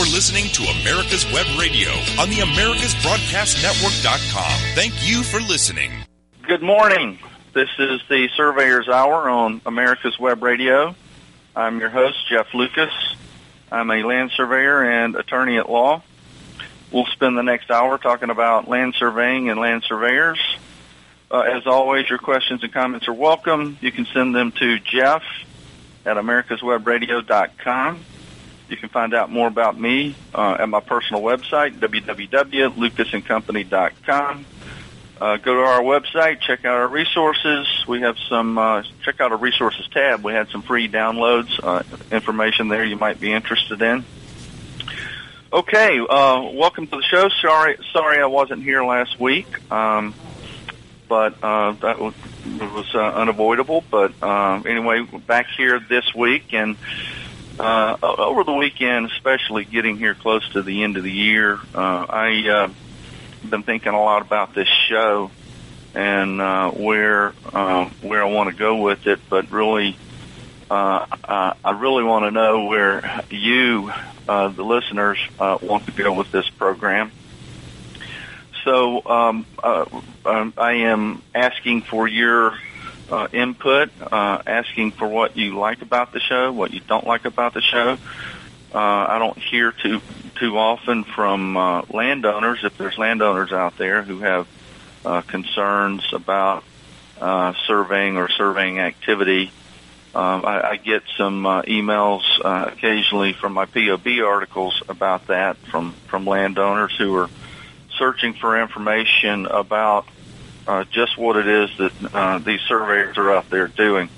You're 0.00 0.14
listening 0.14 0.46
to 0.52 0.62
America's 0.80 1.30
Web 1.30 1.46
Radio 1.58 1.90
on 2.18 2.30
the 2.30 2.36
AmericasBroadcastNetwork.com. 2.36 4.74
Thank 4.74 4.94
you 5.06 5.22
for 5.22 5.40
listening. 5.40 5.92
Good 6.40 6.62
morning. 6.62 7.18
This 7.52 7.68
is 7.78 8.00
the 8.08 8.30
Surveyor's 8.34 8.88
Hour 8.88 9.28
on 9.28 9.60
America's 9.66 10.18
Web 10.18 10.42
Radio. 10.42 10.94
I'm 11.54 11.80
your 11.80 11.90
host, 11.90 12.16
Jeff 12.30 12.54
Lucas. 12.54 12.94
I'm 13.70 13.90
a 13.90 14.02
land 14.02 14.30
surveyor 14.30 14.84
and 14.84 15.16
attorney 15.16 15.58
at 15.58 15.68
law. 15.68 16.00
We'll 16.90 17.04
spend 17.04 17.36
the 17.36 17.42
next 17.42 17.70
hour 17.70 17.98
talking 17.98 18.30
about 18.30 18.68
land 18.68 18.94
surveying 18.94 19.50
and 19.50 19.60
land 19.60 19.82
surveyors. 19.86 20.40
Uh, 21.30 21.40
as 21.40 21.66
always, 21.66 22.08
your 22.08 22.18
questions 22.18 22.62
and 22.62 22.72
comments 22.72 23.06
are 23.06 23.12
welcome. 23.12 23.76
You 23.82 23.92
can 23.92 24.06
send 24.06 24.34
them 24.34 24.52
to 24.52 24.78
Jeff 24.78 25.24
at 26.06 26.16
americaswebradio.com. 26.16 28.04
You 28.70 28.76
can 28.76 28.88
find 28.88 29.14
out 29.14 29.30
more 29.30 29.48
about 29.48 29.78
me 29.78 30.14
uh, 30.32 30.58
at 30.60 30.68
my 30.68 30.78
personal 30.78 31.22
website, 31.22 31.80
www.lucasandcompany.com. 31.80 34.46
Uh, 35.20 35.36
go 35.36 35.54
to 35.54 35.60
our 35.60 35.82
website, 35.82 36.40
check 36.40 36.64
out 36.64 36.76
our 36.76 36.88
resources. 36.88 37.66
We 37.86 38.00
have 38.02 38.16
some, 38.28 38.56
uh, 38.56 38.84
check 39.04 39.20
out 39.20 39.32
our 39.32 39.38
resources 39.38 39.86
tab. 39.92 40.24
We 40.24 40.32
had 40.32 40.48
some 40.48 40.62
free 40.62 40.88
downloads, 40.88 41.50
uh, 41.62 41.82
information 42.14 42.68
there 42.68 42.84
you 42.84 42.96
might 42.96 43.20
be 43.20 43.30
interested 43.32 43.82
in. 43.82 44.04
Okay, 45.52 45.98
uh, 45.98 46.48
welcome 46.54 46.86
to 46.86 46.96
the 46.96 47.02
show. 47.02 47.28
Sorry, 47.42 47.76
sorry 47.92 48.22
I 48.22 48.26
wasn't 48.26 48.62
here 48.62 48.84
last 48.84 49.18
week, 49.18 49.48
um, 49.72 50.14
but 51.08 51.34
uh, 51.42 51.72
that 51.72 51.98
was, 51.98 52.14
was 52.46 52.86
uh, 52.94 53.00
unavoidable. 53.00 53.82
But 53.90 54.12
anyway, 54.64 55.02
back 55.26 55.48
here 55.56 55.80
this 55.80 56.14
week, 56.14 56.54
and 56.54 56.76
uh, 57.60 57.96
over 58.02 58.44
the 58.44 58.52
weekend, 58.52 59.06
especially 59.06 59.64
getting 59.64 59.96
here 59.96 60.14
close 60.14 60.48
to 60.52 60.62
the 60.62 60.82
end 60.82 60.96
of 60.96 61.02
the 61.02 61.12
year, 61.12 61.58
uh, 61.74 62.06
I 62.08 62.48
uh, 62.48 63.48
been 63.48 63.62
thinking 63.62 63.92
a 63.92 64.02
lot 64.02 64.22
about 64.22 64.54
this 64.54 64.68
show 64.88 65.30
and 65.94 66.40
uh, 66.40 66.70
where 66.70 67.34
uh, 67.52 67.86
where 68.00 68.22
I 68.22 68.30
want 68.30 68.50
to 68.50 68.56
go 68.56 68.76
with 68.76 69.06
it. 69.06 69.20
But 69.28 69.50
really, 69.50 69.96
uh, 70.70 71.06
I 71.64 71.70
really 71.78 72.04
want 72.04 72.24
to 72.24 72.30
know 72.30 72.64
where 72.64 73.22
you, 73.30 73.92
uh, 74.28 74.48
the 74.48 74.64
listeners, 74.64 75.18
uh, 75.38 75.58
want 75.60 75.86
to 75.86 75.92
go 75.92 76.12
with 76.12 76.30
this 76.30 76.48
program. 76.50 77.12
So 78.64 79.02
um, 79.06 79.46
uh, 79.62 79.86
um, 80.24 80.54
I 80.56 80.72
am 80.72 81.22
asking 81.34 81.82
for 81.82 82.06
your 82.06 82.54
uh, 83.10 83.28
input, 83.32 83.90
uh, 84.00 84.42
asking 84.46 84.92
for 84.92 85.08
what 85.08 85.36
you 85.36 85.58
like 85.58 85.82
about 85.82 86.12
the 86.12 86.20
show, 86.20 86.52
what 86.52 86.72
you 86.72 86.80
don't 86.80 87.06
like 87.06 87.24
about 87.24 87.54
the 87.54 87.60
show. 87.60 87.98
Uh, 88.72 88.78
I 88.78 89.18
don't 89.18 89.38
hear 89.38 89.72
too 89.72 90.00
too 90.36 90.56
often 90.56 91.04
from 91.04 91.56
uh, 91.56 91.82
landowners, 91.90 92.60
if 92.62 92.78
there's 92.78 92.96
landowners 92.96 93.52
out 93.52 93.76
there 93.76 94.02
who 94.02 94.20
have 94.20 94.46
uh, 95.04 95.22
concerns 95.22 96.04
about 96.12 96.64
uh, 97.20 97.52
surveying 97.66 98.16
or 98.16 98.28
surveying 98.28 98.78
activity. 98.78 99.50
Um, 100.14 100.44
I, 100.44 100.70
I 100.70 100.76
get 100.76 101.02
some 101.16 101.46
uh, 101.46 101.62
emails 101.62 102.22
uh, 102.44 102.70
occasionally 102.72 103.32
from 103.32 103.52
my 103.52 103.66
POB 103.66 104.06
articles 104.24 104.82
about 104.88 105.28
that 105.28 105.56
from 105.56 105.92
from 106.08 106.24
landowners 106.24 106.94
who 106.96 107.14
are 107.16 107.30
searching 107.98 108.34
for 108.34 108.60
information 108.60 109.46
about 109.46 110.06
uh, 110.66 110.84
just 110.90 111.18
what 111.18 111.36
it 111.36 111.46
is 111.46 111.70
that 111.78 112.14
uh, 112.14 112.38
these 112.38 112.60
surveyors 112.68 113.18
are 113.18 113.32
out 113.32 113.50
there 113.50 113.68
doing. 113.68 114.08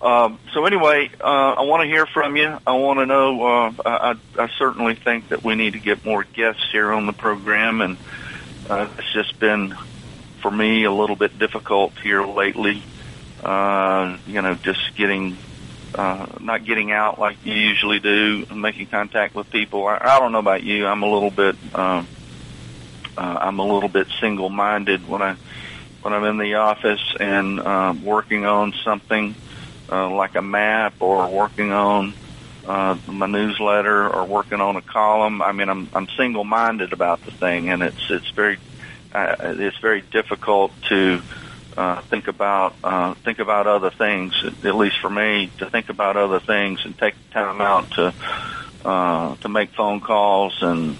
Um, 0.00 0.38
so 0.52 0.64
anyway, 0.64 1.10
uh, 1.20 1.54
I 1.58 1.62
want 1.62 1.82
to 1.82 1.86
hear 1.86 2.06
from 2.06 2.36
you. 2.36 2.56
I 2.66 2.72
want 2.72 3.00
to 3.00 3.06
know. 3.06 3.44
Uh, 3.44 3.72
I, 3.84 4.14
I 4.38 4.48
certainly 4.58 4.94
think 4.94 5.28
that 5.28 5.44
we 5.44 5.56
need 5.56 5.74
to 5.74 5.78
get 5.78 6.04
more 6.04 6.24
guests 6.24 6.66
here 6.72 6.90
on 6.90 7.06
the 7.06 7.12
program, 7.12 7.82
and 7.82 7.98
uh, 8.68 8.88
it's 8.96 9.12
just 9.12 9.38
been 9.38 9.74
for 10.40 10.50
me 10.50 10.84
a 10.84 10.92
little 10.92 11.16
bit 11.16 11.38
difficult 11.38 11.92
here 12.02 12.24
lately. 12.24 12.82
Uh, 13.44 14.16
you 14.26 14.40
know, 14.40 14.54
just 14.54 14.96
getting 14.96 15.36
uh, 15.94 16.26
not 16.40 16.64
getting 16.64 16.92
out 16.92 17.18
like 17.18 17.44
you 17.44 17.52
usually 17.52 17.98
do, 17.98 18.46
and 18.48 18.62
making 18.62 18.86
contact 18.86 19.34
with 19.34 19.50
people. 19.50 19.86
I, 19.86 19.98
I 20.00 20.18
don't 20.18 20.32
know 20.32 20.38
about 20.38 20.62
you. 20.62 20.86
I'm 20.86 21.02
a 21.02 21.10
little 21.12 21.30
bit. 21.30 21.56
Uh, 21.74 22.04
I'm 23.16 23.58
a 23.58 23.64
little 23.64 23.88
bit 23.88 24.08
single-minded 24.20 25.08
when 25.08 25.22
I 25.22 25.36
when 26.02 26.14
I'm 26.14 26.24
in 26.24 26.38
the 26.38 26.54
office 26.54 27.14
and 27.18 27.60
uh, 27.60 27.94
working 28.02 28.46
on 28.46 28.72
something 28.84 29.34
uh, 29.90 30.08
like 30.10 30.34
a 30.34 30.42
map 30.42 30.94
or 31.00 31.28
working 31.28 31.72
on 31.72 32.14
uh, 32.66 32.96
my 33.06 33.26
newsletter 33.26 34.08
or 34.08 34.24
working 34.24 34.60
on 34.60 34.76
a 34.76 34.82
column. 34.82 35.42
I 35.42 35.52
mean, 35.52 35.68
I'm 35.68 35.88
I'm 35.92 36.08
single-minded 36.16 36.92
about 36.92 37.24
the 37.24 37.32
thing, 37.32 37.68
and 37.68 37.82
it's 37.82 38.10
it's 38.10 38.30
very 38.30 38.58
uh, 39.12 39.36
it's 39.40 39.78
very 39.78 40.02
difficult 40.12 40.72
to 40.88 41.22
uh, 41.76 42.00
think 42.02 42.28
about 42.28 42.74
uh, 42.84 43.14
think 43.24 43.38
about 43.38 43.66
other 43.66 43.90
things. 43.90 44.34
At 44.44 44.74
least 44.74 44.96
for 45.00 45.10
me, 45.10 45.50
to 45.58 45.68
think 45.68 45.88
about 45.88 46.16
other 46.16 46.40
things 46.40 46.80
and 46.84 46.96
take 46.96 47.14
time 47.32 47.60
out 47.60 47.90
to 47.92 48.14
uh, 48.84 49.34
to 49.36 49.48
make 49.48 49.70
phone 49.70 50.00
calls 50.00 50.56
and 50.62 50.96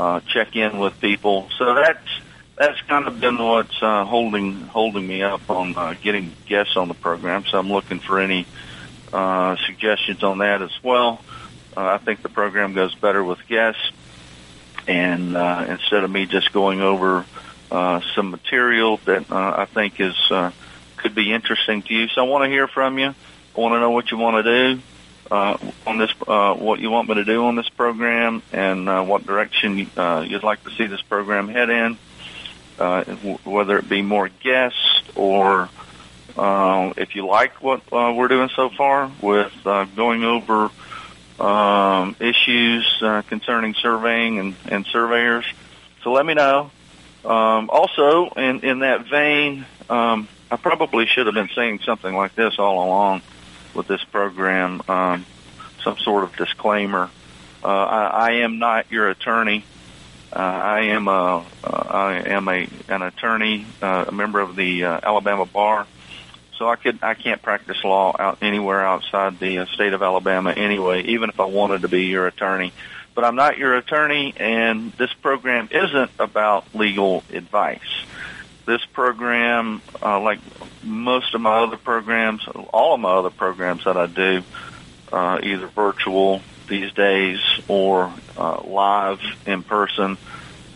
uh, 0.00 0.20
check 0.32 0.56
in 0.56 0.78
with 0.78 0.98
people. 0.98 1.48
So 1.58 1.74
that's 1.74 2.08
that's 2.56 2.80
kind 2.88 3.06
of 3.06 3.20
been 3.20 3.36
what's 3.36 3.82
uh, 3.82 4.06
holding 4.06 4.62
holding 4.62 5.06
me 5.06 5.22
up 5.22 5.42
on 5.50 5.76
uh, 5.76 5.94
getting 6.02 6.34
guests 6.46 6.76
on 6.76 6.88
the 6.88 6.94
program. 6.94 7.44
So 7.50 7.58
I'm 7.58 7.68
looking 7.68 8.00
for 8.00 8.18
any 8.18 8.46
uh, 9.12 9.56
suggestions 9.66 10.22
on 10.22 10.38
that 10.38 10.62
as 10.62 10.72
well. 10.82 11.20
Uh, 11.76 11.80
I 11.80 11.98
think 11.98 12.22
the 12.22 12.30
program 12.30 12.72
goes 12.72 12.94
better 12.94 13.22
with 13.22 13.38
guests, 13.46 13.92
and 14.86 15.36
uh, 15.36 15.66
instead 15.68 16.02
of 16.02 16.10
me 16.10 16.24
just 16.24 16.50
going 16.52 16.80
over 16.80 17.26
uh, 17.70 18.00
some 18.14 18.30
material 18.30 18.98
that 19.04 19.30
uh, 19.30 19.54
I 19.58 19.66
think 19.66 20.00
is 20.00 20.16
uh, 20.30 20.50
could 20.96 21.14
be 21.14 21.30
interesting 21.30 21.82
to 21.82 21.92
you. 21.92 22.08
So 22.08 22.24
I 22.24 22.28
want 22.28 22.44
to 22.44 22.48
hear 22.48 22.68
from 22.68 22.98
you. 22.98 23.08
I 23.08 23.60
want 23.60 23.74
to 23.74 23.80
know 23.80 23.90
what 23.90 24.10
you 24.10 24.16
want 24.16 24.44
to 24.44 24.76
do 24.76 24.82
uh, 25.30 25.56
on 25.86 25.98
this, 25.98 26.10
uh, 26.26 26.54
what 26.54 26.80
you 26.80 26.90
want 26.90 27.08
me 27.08 27.14
to 27.16 27.24
do 27.24 27.44
on 27.44 27.54
this 27.54 27.68
program, 27.68 28.42
and 28.52 28.88
uh, 28.88 29.02
what 29.02 29.24
direction 29.26 29.90
uh, 29.96 30.24
you'd 30.26 30.42
like 30.42 30.62
to 30.64 30.70
see 30.70 30.86
this 30.86 31.02
program 31.02 31.48
head 31.48 31.70
in. 31.70 31.98
Uh, 32.78 33.04
whether 33.44 33.76
it 33.76 33.86
be 33.90 34.00
more 34.00 34.30
guests 34.42 35.02
or 35.14 35.68
uh, 36.38 36.94
if 36.96 37.14
you 37.14 37.26
like 37.26 37.62
what 37.62 37.82
we're 37.92 38.28
doing 38.28 38.48
so 38.56 38.70
far 38.70 39.12
with 39.20 39.52
going 39.94 40.24
over 40.24 40.70
um, 41.38 42.16
issues 42.20 43.02
concerning 43.28 43.74
surveying 43.74 44.38
and, 44.38 44.56
and 44.66 44.86
surveyors. 44.86 45.44
So 46.02 46.12
let 46.12 46.24
me 46.24 46.32
know. 46.32 46.70
Um, 47.22 47.68
also, 47.68 48.30
in, 48.30 48.60
in 48.60 48.78
that 48.78 49.06
vein, 49.10 49.66
um, 49.90 50.26
I 50.50 50.56
probably 50.56 51.04
should 51.04 51.26
have 51.26 51.34
been 51.34 51.50
saying 51.54 51.80
something 51.84 52.14
like 52.14 52.34
this 52.34 52.58
all 52.58 52.82
along 52.82 53.20
with 53.74 53.86
this 53.86 54.02
program, 54.04 54.82
um, 54.88 55.26
some 55.82 55.96
sort 55.98 56.24
of 56.24 56.36
disclaimer. 56.36 57.10
Uh, 57.62 57.66
I, 57.66 58.06
I 58.06 58.30
am 58.42 58.58
not 58.58 58.90
your 58.90 59.08
attorney. 59.08 59.64
Uh, 60.32 60.38
I 60.38 60.80
am 60.82 61.08
a 61.08 61.44
uh, 61.64 61.68
I 61.68 62.22
am 62.26 62.48
a 62.48 62.68
an 62.88 63.02
attorney, 63.02 63.66
uh, 63.82 64.04
a 64.08 64.12
member 64.12 64.40
of 64.40 64.54
the 64.54 64.84
uh, 64.84 65.00
Alabama 65.02 65.44
bar. 65.44 65.86
So 66.56 66.68
I 66.68 66.76
could 66.76 67.00
I 67.02 67.14
can't 67.14 67.42
practice 67.42 67.82
law 67.82 68.14
out 68.18 68.38
anywhere 68.42 68.84
outside 68.84 69.40
the 69.40 69.60
uh, 69.60 69.66
state 69.66 69.92
of 69.92 70.02
Alabama 70.02 70.52
anyway, 70.52 71.02
even 71.04 71.30
if 71.30 71.40
I 71.40 71.46
wanted 71.46 71.82
to 71.82 71.88
be 71.88 72.04
your 72.04 72.26
attorney. 72.26 72.72
But 73.14 73.24
I'm 73.24 73.34
not 73.34 73.58
your 73.58 73.76
attorney, 73.76 74.32
and 74.36 74.92
this 74.92 75.12
program 75.14 75.68
isn't 75.72 76.10
about 76.18 76.74
legal 76.74 77.24
advice. 77.32 77.80
This 78.66 78.84
program, 78.92 79.82
uh, 80.02 80.20
like 80.20 80.38
most 80.82 81.34
of 81.34 81.40
my 81.40 81.58
other 81.62 81.76
programs, 81.76 82.46
all 82.72 82.94
of 82.94 83.00
my 83.00 83.10
other 83.10 83.30
programs 83.30 83.84
that 83.84 83.96
I 83.96 84.06
do, 84.06 84.42
uh, 85.12 85.40
either 85.42 85.66
virtual 85.66 86.42
these 86.68 86.92
days 86.92 87.40
or 87.68 88.12
uh, 88.36 88.62
live 88.62 89.20
in 89.46 89.62
person. 89.62 90.16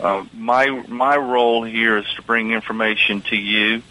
Uh, 0.00 0.24
my 0.34 0.66
my 0.88 1.16
role 1.16 1.62
here 1.62 1.96
is 1.98 2.06
to 2.16 2.22
bring 2.22 2.50
information 2.50 3.22
to 3.22 3.36
you 3.36 3.82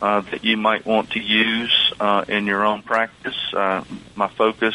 uh, 0.00 0.20
that 0.20 0.44
you 0.44 0.56
might 0.56 0.86
want 0.86 1.10
to 1.10 1.20
use 1.20 1.92
uh, 2.00 2.24
in 2.28 2.46
your 2.46 2.64
own 2.64 2.82
practice. 2.82 3.36
Uh, 3.52 3.84
my 4.14 4.28
focus, 4.28 4.74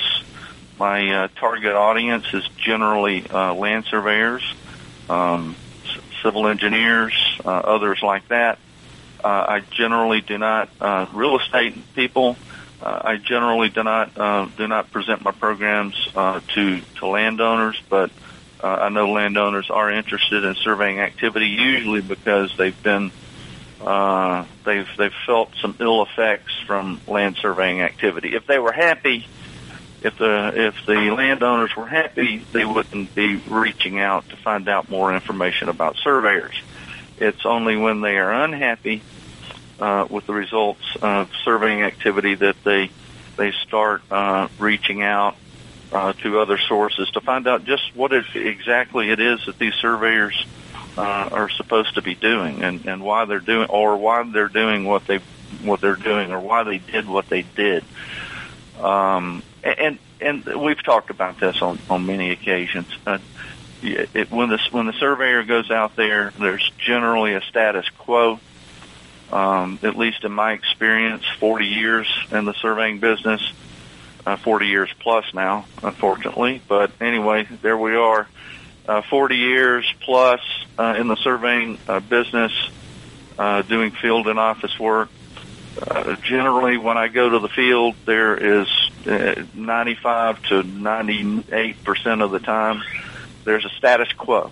my 0.77 1.23
uh, 1.23 1.27
target 1.35 1.73
audience 1.73 2.25
is 2.33 2.47
generally 2.57 3.25
uh, 3.29 3.53
land 3.53 3.85
surveyors, 3.85 4.43
um, 5.09 5.55
civil 6.21 6.47
engineers, 6.47 7.13
uh, 7.43 7.49
others 7.49 8.01
like 8.01 8.27
that. 8.29 8.59
Uh, 9.23 9.45
I 9.47 9.59
generally 9.59 10.21
do 10.21 10.37
not 10.37 10.69
uh, 10.79 11.05
real 11.13 11.39
estate 11.39 11.75
people. 11.93 12.37
Uh, 12.81 13.01
I 13.03 13.17
generally 13.17 13.69
do 13.69 13.83
not 13.83 14.17
uh, 14.17 14.47
do 14.57 14.67
not 14.67 14.91
present 14.91 15.23
my 15.23 15.31
programs 15.31 15.95
uh, 16.15 16.39
to 16.55 16.81
to 16.97 17.05
landowners, 17.05 17.79
but 17.89 18.09
uh, 18.63 18.67
I 18.67 18.89
know 18.89 19.11
landowners 19.11 19.69
are 19.69 19.91
interested 19.91 20.43
in 20.43 20.55
surveying 20.55 20.99
activity, 20.99 21.47
usually 21.47 22.01
because 22.01 22.55
they've 22.57 22.81
been 22.81 23.11
uh, 23.79 24.45
they've 24.65 24.87
they've 24.97 25.13
felt 25.25 25.51
some 25.61 25.75
ill 25.79 26.03
effects 26.03 26.53
from 26.65 26.99
land 27.07 27.37
surveying 27.37 27.81
activity. 27.81 28.35
If 28.35 28.47
they 28.47 28.57
were 28.57 28.71
happy, 28.71 29.27
if 30.01 30.17
the 30.17 30.51
if 30.55 30.85
the 30.85 31.11
landowners 31.11 31.75
were 31.75 31.87
happy, 31.87 32.43
they 32.51 32.65
wouldn't 32.65 33.13
be 33.13 33.35
reaching 33.47 33.99
out 33.99 34.27
to 34.29 34.35
find 34.35 34.67
out 34.67 34.89
more 34.89 35.13
information 35.13 35.69
about 35.69 35.95
surveyors. 35.97 36.59
It's 37.17 37.45
only 37.45 37.77
when 37.77 38.01
they 38.01 38.17
are 38.17 38.33
unhappy 38.43 39.03
uh, 39.79 40.07
with 40.09 40.25
the 40.25 40.33
results 40.33 40.83
of 41.01 41.29
surveying 41.43 41.83
activity 41.83 42.35
that 42.35 42.55
they 42.63 42.89
they 43.37 43.51
start 43.51 44.01
uh, 44.11 44.47
reaching 44.59 45.03
out 45.03 45.35
uh, 45.91 46.13
to 46.13 46.39
other 46.39 46.57
sources 46.57 47.09
to 47.11 47.21
find 47.21 47.47
out 47.47 47.65
just 47.65 47.95
what 47.95 48.11
it, 48.11 48.25
exactly 48.35 49.09
it 49.09 49.19
is 49.19 49.45
that 49.45 49.59
these 49.59 49.73
surveyors 49.75 50.45
uh, 50.97 51.01
are 51.01 51.49
supposed 51.49 51.95
to 51.95 52.01
be 52.01 52.15
doing 52.15 52.63
and, 52.63 52.85
and 52.85 53.03
why 53.03 53.25
they're 53.25 53.39
doing 53.39 53.67
or 53.69 53.97
why 53.97 54.23
they're 54.31 54.47
doing 54.47 54.85
what 54.85 55.05
they 55.05 55.19
what 55.63 55.81
they're 55.81 55.95
doing 55.95 56.31
or 56.31 56.39
why 56.39 56.63
they 56.63 56.77
did 56.77 57.07
what 57.07 57.27
they 57.27 57.41
did. 57.41 57.83
Um, 58.79 59.43
and 59.63 59.99
and 60.19 60.45
we've 60.45 60.81
talked 60.83 61.09
about 61.09 61.39
this 61.39 61.61
on 61.61 61.79
on 61.89 62.05
many 62.05 62.31
occasions. 62.31 62.87
Uh, 63.05 63.19
it, 63.83 64.31
when 64.31 64.49
the 64.49 64.59
when 64.71 64.85
the 64.85 64.93
surveyor 64.93 65.43
goes 65.43 65.71
out 65.71 65.95
there, 65.95 66.31
there's 66.39 66.69
generally 66.77 67.33
a 67.33 67.41
status 67.41 67.87
quo. 67.97 68.39
Um, 69.31 69.79
at 69.81 69.97
least 69.97 70.25
in 70.25 70.33
my 70.33 70.51
experience, 70.51 71.23
40 71.39 71.65
years 71.65 72.05
in 72.31 72.43
the 72.43 72.53
surveying 72.55 72.99
business, 72.99 73.41
uh, 74.25 74.35
40 74.35 74.67
years 74.67 74.89
plus 74.99 75.33
now, 75.33 75.65
unfortunately. 75.81 76.61
But 76.67 76.91
anyway, 76.99 77.47
there 77.61 77.77
we 77.77 77.95
are. 77.95 78.27
Uh, 78.85 79.01
40 79.03 79.37
years 79.37 79.93
plus 80.01 80.41
uh, 80.77 80.95
in 80.99 81.07
the 81.07 81.15
surveying 81.15 81.77
uh, 81.87 82.01
business, 82.01 82.51
uh, 83.39 83.61
doing 83.61 83.91
field 83.91 84.27
and 84.27 84.37
office 84.37 84.77
work. 84.77 85.07
Uh, 85.81 86.17
generally, 86.17 86.75
when 86.75 86.97
I 86.97 87.07
go 87.07 87.29
to 87.29 87.39
the 87.39 87.47
field, 87.47 87.95
there 88.05 88.35
is 88.35 88.67
95 89.05 90.41
to 90.43 90.63
98 90.63 91.83
percent 91.83 92.21
of 92.21 92.31
the 92.31 92.39
time 92.39 92.81
there's 93.43 93.65
a 93.65 93.69
status 93.69 94.11
quo. 94.13 94.51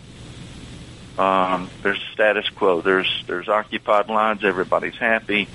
Um, 1.18 1.70
there's 1.84 1.98
a 1.98 2.14
status 2.14 2.50
quo. 2.50 2.82
There's 2.82 3.24
there's 3.28 3.50
occupied 3.50 4.08
lines. 4.08 4.44
Everybody's 4.44 4.96
happy. 4.96 5.48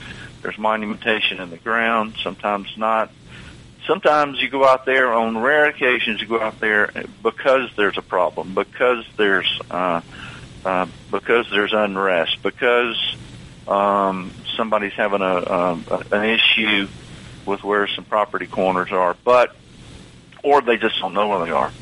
There's 0.43 0.59
monumentation 0.59 1.41
in 1.41 1.51
the 1.51 1.57
ground. 1.57 2.15
Sometimes 2.23 2.77
not. 2.77 3.11
Sometimes 3.87 4.41
you 4.41 4.49
go 4.49 4.67
out 4.67 4.87
there 4.87 5.13
on 5.13 5.39
rare 5.39 5.67
occasions. 5.67 6.21
You 6.21 6.27
go 6.27 6.41
out 6.41 6.61
there 6.61 6.91
because 7.23 7.71
there's 7.77 7.99
a 7.99 8.03
problem, 8.03 8.55
because 8.55 9.05
there's 9.17 9.61
uh, 9.71 10.01
uh, 10.65 10.87
because 11.11 11.47
there's 11.51 11.73
unrest, 11.73 12.43
because 12.43 13.17
um, 13.67 14.33
somebody's 14.57 14.93
having 14.93 15.23
a, 15.23 15.37
a 15.37 16.03
an 16.13 16.25
issue 16.25 16.89
with 17.47 17.63
where 17.63 17.89
some 17.95 18.05
property 18.05 18.47
corners 18.47 18.89
are, 18.91 19.17
but 19.25 19.51
or 20.43 20.61
they 20.61 20.77
just 20.77 21.01
don't 21.01 21.15
know 21.15 21.29
where 21.29 21.45
they 21.45 21.51
are. 21.51 21.73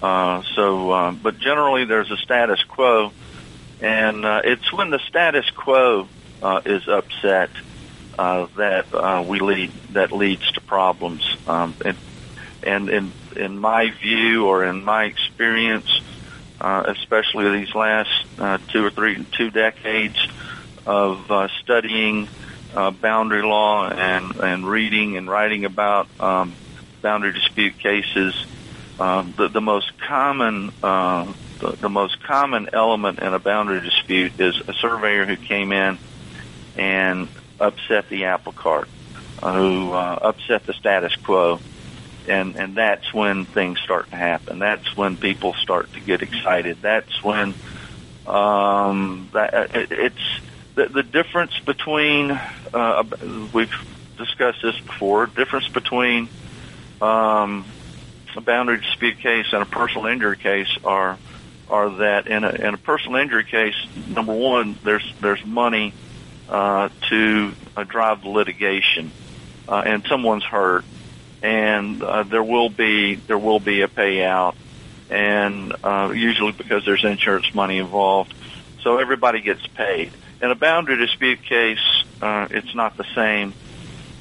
Uh, 0.00 0.42
so, 0.54 0.90
uh, 0.90 1.10
but 1.10 1.38
generally 1.38 1.84
there's 1.84 2.10
a 2.10 2.16
status 2.16 2.62
quo, 2.68 3.12
and 3.80 4.24
uh, 4.24 4.40
it's 4.44 4.72
when 4.72 4.90
the 4.90 5.00
status 5.08 5.44
quo 5.56 6.08
uh, 6.40 6.60
is 6.64 6.82
upset 6.88 7.50
uh, 8.18 8.46
that 8.56 8.86
uh, 8.94 9.24
we 9.26 9.40
lead 9.40 9.72
that 9.90 10.12
leads 10.12 10.50
to 10.52 10.60
problems. 10.62 11.22
Um, 11.46 11.76
and, 11.84 11.98
and 12.62 12.88
in 12.88 13.12
in 13.36 13.58
my 13.58 13.90
view 14.02 14.46
or 14.46 14.64
in 14.64 14.84
my 14.84 15.04
experience, 15.04 15.88
uh, 16.60 16.84
especially 16.86 17.58
these 17.58 17.74
last 17.74 18.10
two 18.72 18.84
or 18.84 18.90
three 18.90 19.26
two 19.36 19.50
decades 19.50 20.16
of 20.86 21.50
studying 21.62 22.28
uh, 22.74 22.90
boundary 22.90 23.42
law 23.42 23.88
and 23.88 24.36
and 24.36 24.66
reading 24.68 25.16
and 25.16 25.28
writing 25.28 25.64
about 25.64 26.08
um, 26.20 26.54
boundary 27.02 27.32
dispute 27.32 27.78
cases 27.78 28.34
um, 28.98 29.34
the, 29.36 29.48
the 29.48 29.60
most 29.60 29.98
common 29.98 30.72
uh, 30.82 31.32
the, 31.58 31.72
the 31.72 31.88
most 31.88 32.22
common 32.22 32.68
element 32.72 33.18
in 33.18 33.34
a 33.34 33.38
boundary 33.38 33.80
dispute 33.80 34.32
is 34.38 34.60
a 34.68 34.72
surveyor 34.74 35.26
who 35.26 35.36
came 35.36 35.72
in 35.72 35.98
and 36.76 37.28
upset 37.60 38.08
the 38.08 38.26
apple 38.26 38.52
cart, 38.52 38.88
uh, 39.42 39.52
who 39.52 39.92
uh, 39.92 40.18
upset 40.22 40.64
the 40.66 40.72
status 40.72 41.14
quo, 41.16 41.60
and 42.28 42.56
and 42.56 42.76
that's 42.76 43.12
when 43.12 43.44
things 43.44 43.80
start 43.80 44.10
to 44.10 44.16
happen. 44.16 44.58
That's 44.58 44.96
when 44.96 45.16
people 45.16 45.54
start 45.54 45.92
to 45.94 46.00
get 46.00 46.22
excited. 46.22 46.78
That's 46.82 47.22
when 47.22 47.54
um, 48.26 49.28
that 49.32 49.74
it, 49.74 49.90
it's 49.90 50.40
the, 50.78 50.86
the 50.86 51.02
difference 51.02 51.58
between 51.58 52.30
uh, 52.30 53.02
we've 53.52 53.74
discussed 54.16 54.62
this 54.62 54.78
before. 54.78 55.26
Difference 55.26 55.66
between 55.68 56.28
um, 57.02 57.64
a 58.36 58.40
boundary 58.40 58.78
dispute 58.78 59.18
case 59.18 59.46
and 59.52 59.62
a 59.62 59.66
personal 59.66 60.06
injury 60.06 60.36
case 60.36 60.78
are 60.84 61.18
are 61.68 61.90
that 61.98 62.28
in 62.28 62.44
a, 62.44 62.50
in 62.50 62.74
a 62.74 62.78
personal 62.78 63.20
injury 63.20 63.44
case, 63.44 63.74
number 64.06 64.32
one, 64.32 64.78
there's 64.84 65.12
there's 65.20 65.44
money 65.44 65.92
uh, 66.48 66.88
to 67.08 67.52
uh, 67.76 67.82
drive 67.82 68.22
the 68.22 68.28
litigation, 68.28 69.10
uh, 69.68 69.82
and 69.84 70.04
someone's 70.06 70.44
hurt, 70.44 70.84
and 71.42 72.02
uh, 72.04 72.22
there 72.22 72.44
will 72.44 72.70
be 72.70 73.16
there 73.16 73.36
will 73.36 73.60
be 73.60 73.82
a 73.82 73.88
payout, 73.88 74.54
and 75.10 75.74
uh, 75.82 76.12
usually 76.14 76.52
because 76.52 76.84
there's 76.84 77.04
insurance 77.04 77.52
money 77.52 77.78
involved, 77.78 78.32
so 78.82 78.98
everybody 78.98 79.40
gets 79.40 79.66
paid. 79.66 80.12
In 80.40 80.50
a 80.50 80.54
boundary 80.54 80.96
dispute 80.96 81.42
case, 81.42 82.04
uh, 82.22 82.48
it's 82.50 82.74
not 82.74 82.96
the 82.96 83.06
same. 83.14 83.54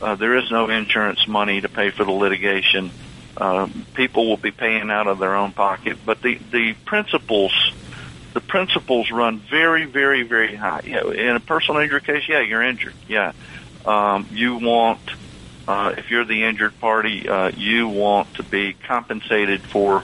Uh, 0.02 0.16
there 0.16 0.38
is 0.38 0.50
no 0.52 0.70
insurance 0.70 1.28
money 1.28 1.62
to 1.62 1.70
pay 1.70 1.92
for 1.92 2.06
the 2.06 2.12
litigation 2.12 2.92
um, 3.40 3.86
people 3.94 4.28
will 4.28 4.38
be 4.38 4.52
paying 4.52 4.90
out 4.90 5.08
of 5.08 5.20
their 5.20 5.36
own 5.36 5.52
pocket, 5.52 5.98
but 6.06 6.22
the 6.22 6.40
the 6.52 6.74
principles 6.86 7.54
the 8.34 8.42
principles 8.42 9.10
run 9.12 9.40
very, 9.40 9.86
very, 9.86 10.24
very 10.24 10.56
high. 10.56 10.82
Yeah, 10.84 11.10
in 11.10 11.36
a 11.36 11.40
personal 11.40 11.82
injury 11.82 12.02
case, 12.02 12.24
yeah, 12.28 12.42
you're 12.42 12.64
injured. 12.64 12.94
Yeah, 13.08 13.34
um, 13.86 14.28
you 14.32 14.58
want 14.58 15.00
uh, 15.68 15.94
if 15.98 16.10
you're 16.10 16.26
the 16.26 16.44
injured 16.44 16.80
party, 16.80 17.28
uh, 17.30 17.52
you 17.56 17.88
want 17.88 18.34
to 18.36 18.44
be 18.44 18.74
compensated 18.74 19.62
for 19.62 20.04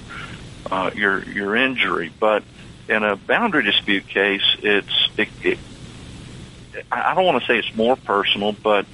uh, 0.69 0.91
your 0.93 1.23
your 1.23 1.55
injury. 1.55 2.13
But 2.19 2.43
in 2.87 3.03
a 3.03 3.15
boundary 3.15 3.63
dispute 3.63 4.07
case, 4.07 4.57
it's 4.61 5.09
it, 5.17 5.29
it, 5.41 5.59
I 6.91 7.15
don't 7.15 7.25
want 7.25 7.41
to 7.43 7.47
say 7.47 7.57
it's 7.57 7.75
more 7.75 7.95
personal, 7.95 8.55
but 8.63 8.85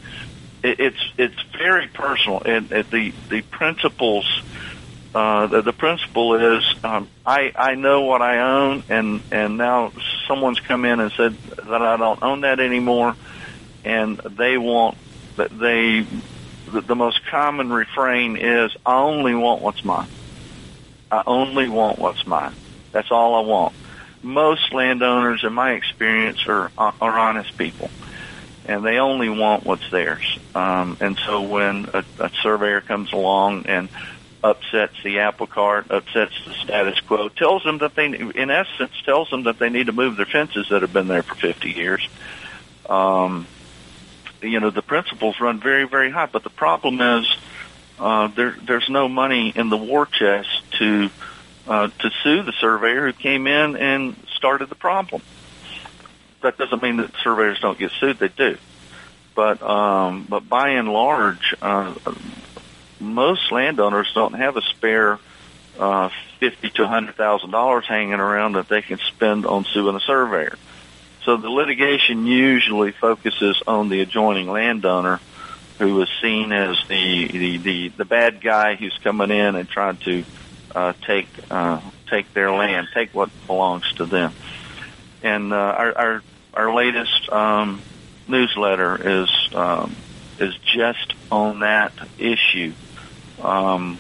it, 0.64 0.80
it's 0.80 1.12
it's 1.18 1.36
very 1.58 1.88
personal, 1.88 2.42
and, 2.46 2.72
and 2.72 2.86
the 2.92 3.14
the 3.30 3.42
principles. 3.42 4.26
Uh, 5.14 5.48
the, 5.48 5.64
the 5.64 5.74
principle 5.74 6.36
is 6.58 6.64
um, 6.84 7.10
I 7.26 7.52
I 7.56 7.76
know 7.76 8.02
what 8.02 8.22
I 8.22 8.40
own, 8.40 8.84
and 8.90 9.22
and 9.32 9.58
now 9.58 9.92
someone's 10.28 10.60
come 10.60 10.86
in 10.86 11.00
and 11.00 11.12
said 11.18 11.36
that 11.58 11.82
I 11.82 11.98
don't 11.98 12.22
own 12.22 12.42
that 12.42 12.60
anymore, 12.60 13.16
and 13.84 14.18
they 14.20 14.58
want 14.58 14.98
that 15.38 15.50
they 15.50 16.06
the, 16.72 16.82
the 16.82 16.96
most 16.96 17.22
common 17.32 17.72
refrain 17.72 18.38
is 18.38 18.76
I 18.86 19.00
only 19.00 19.34
want 19.34 19.62
what's 19.62 19.84
mine. 19.84 20.08
I 21.10 21.24
only 21.26 21.70
want 21.70 21.98
what's 21.98 22.26
mine. 22.28 22.54
That's 22.92 23.12
all 23.12 23.36
I 23.36 23.48
want. 23.48 23.74
Most 24.22 24.74
landowners, 24.74 25.44
in 25.44 25.54
my 25.54 25.72
experience, 25.74 26.40
are 26.48 26.72
are 26.78 27.20
honest 27.20 27.58
people 27.58 27.90
and 28.70 28.86
they 28.86 28.98
only 28.98 29.30
want 29.30 29.66
what's 29.66 29.90
theirs. 29.92 30.24
Um, 30.54 30.98
and 31.00 31.20
so 31.26 31.42
when 31.42 31.88
a, 31.94 32.04
a 32.20 32.30
surveyor 32.44 32.82
comes 32.82 33.12
along 33.12 33.66
and 33.66 33.90
upsets 34.44 34.94
the 35.04 35.20
apple 35.20 35.48
cart, 35.48 35.90
upsets 35.90 36.34
the 36.46 36.54
status 36.64 37.00
quo, 37.08 37.30
tells 37.30 37.64
them 37.64 37.80
that 37.80 37.96
they, 37.96 38.06
in 38.06 38.52
essence, 38.52 38.92
tells 39.06 39.30
them 39.32 39.44
that 39.44 39.60
they 39.60 39.70
need 39.70 39.88
to 39.88 39.92
move 39.92 40.18
their 40.18 40.28
fences 40.28 40.68
that 40.70 40.84
have 40.84 40.94
been 40.94 41.08
there 41.08 41.24
for 41.24 41.36
50 41.36 41.70
years. 41.70 42.08
Um, 42.88 43.48
you 44.42 44.60
know, 44.60 44.70
the 44.70 44.84
principles 44.84 45.36
run 45.42 45.60
very, 45.60 45.88
very 45.88 46.12
high, 46.12 46.30
but 46.32 46.44
the 46.44 46.50
problem 46.52 47.02
is, 47.02 47.28
uh, 47.98 48.28
there, 48.36 48.56
there's 48.66 48.88
no 48.88 49.10
money 49.10 49.52
in 49.54 49.70
the 49.70 49.78
war 49.78 50.06
chest 50.06 50.48
to, 50.78 51.10
uh, 51.70 51.88
to 51.88 52.12
sue 52.22 52.44
the 52.44 52.54
surveyor 52.60 53.06
who 53.06 53.14
came 53.14 53.48
in 53.48 53.78
and 53.78 54.18
started 54.36 54.68
the 54.68 54.76
problem 54.76 55.22
that 56.42 56.58
doesn't 56.58 56.82
mean 56.82 56.98
that 56.98 57.12
surveyors 57.24 57.60
don't 57.60 57.78
get 57.78 57.92
sued. 58.00 58.20
They 58.20 58.30
do, 58.30 58.58
but 59.36 59.62
um, 59.62 60.26
but 60.30 60.48
by 60.48 60.70
and 60.70 60.90
large, 60.90 61.56
uh, 61.62 61.94
most 63.00 63.52
landowners 63.52 64.12
don't 64.14 64.34
have 64.34 64.58
a 64.58 64.62
spare 64.62 65.20
uh, 65.78 66.10
fifty 66.40 66.70
to 66.72 66.88
hundred 66.88 67.16
thousand 67.16 67.52
dollars 67.52 67.86
hanging 67.88 68.20
around 68.20 68.54
that 68.54 68.68
they 68.68 68.82
can 68.82 69.00
spend 69.00 69.46
on 69.46 69.66
suing 69.66 69.96
a 69.96 70.00
surveyor. 70.00 70.58
So 71.24 71.38
the 71.38 71.50
litigation 71.50 72.26
usually 72.26 72.92
focuses 72.92 73.62
on 73.68 73.90
the 73.90 74.02
adjoining 74.02 74.50
landowner, 74.50 75.20
who 75.78 76.02
is 76.02 76.10
seen 76.22 76.52
as 76.52 76.78
the 76.88 77.28
the 77.28 77.58
the, 77.58 77.88
the 77.90 78.06
bad 78.06 78.42
guy 78.42 78.76
who's 78.76 78.98
coming 79.04 79.32
in 79.32 79.56
and 79.56 79.70
trying 79.70 79.98
to 79.98 80.24
uh, 80.76 80.94
take 81.06 81.28
uh, 81.50 81.82
take 82.10 82.34
their 82.34 82.52
land, 82.52 82.88
take 82.94 83.14
what 83.14 83.30
belongs 83.48 83.92
to 83.94 84.06
them 84.06 84.34
and 85.24 85.54
uh, 85.54 85.56
our, 85.56 85.98
our 85.98 86.24
our 86.54 86.74
latest 86.74 87.30
um, 87.32 87.82
newsletter 88.28 89.24
is 89.24 89.50
um, 89.54 89.96
is 90.40 90.56
just 90.58 91.14
on 91.32 91.60
that 91.60 91.94
issue. 92.18 92.74
Um, 93.42 93.98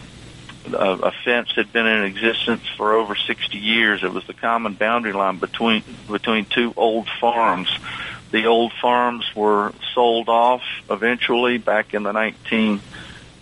a, 0.65 0.91
a 0.91 1.11
fence 1.23 1.51
had 1.55 1.71
been 1.71 1.87
in 1.87 2.03
existence 2.03 2.63
for 2.77 2.93
over 2.93 3.15
60 3.15 3.57
years. 3.57 4.03
It 4.03 4.13
was 4.13 4.25
the 4.27 4.33
common 4.33 4.73
boundary 4.73 5.13
line 5.13 5.37
between 5.37 5.83
between 6.09 6.45
two 6.45 6.73
old 6.75 7.09
farms. 7.19 7.69
The 8.31 8.45
old 8.45 8.73
farms 8.73 9.25
were 9.35 9.73
sold 9.95 10.29
off 10.29 10.61
eventually 10.89 11.57
back 11.57 11.93
in 11.93 12.03
the 12.03 12.11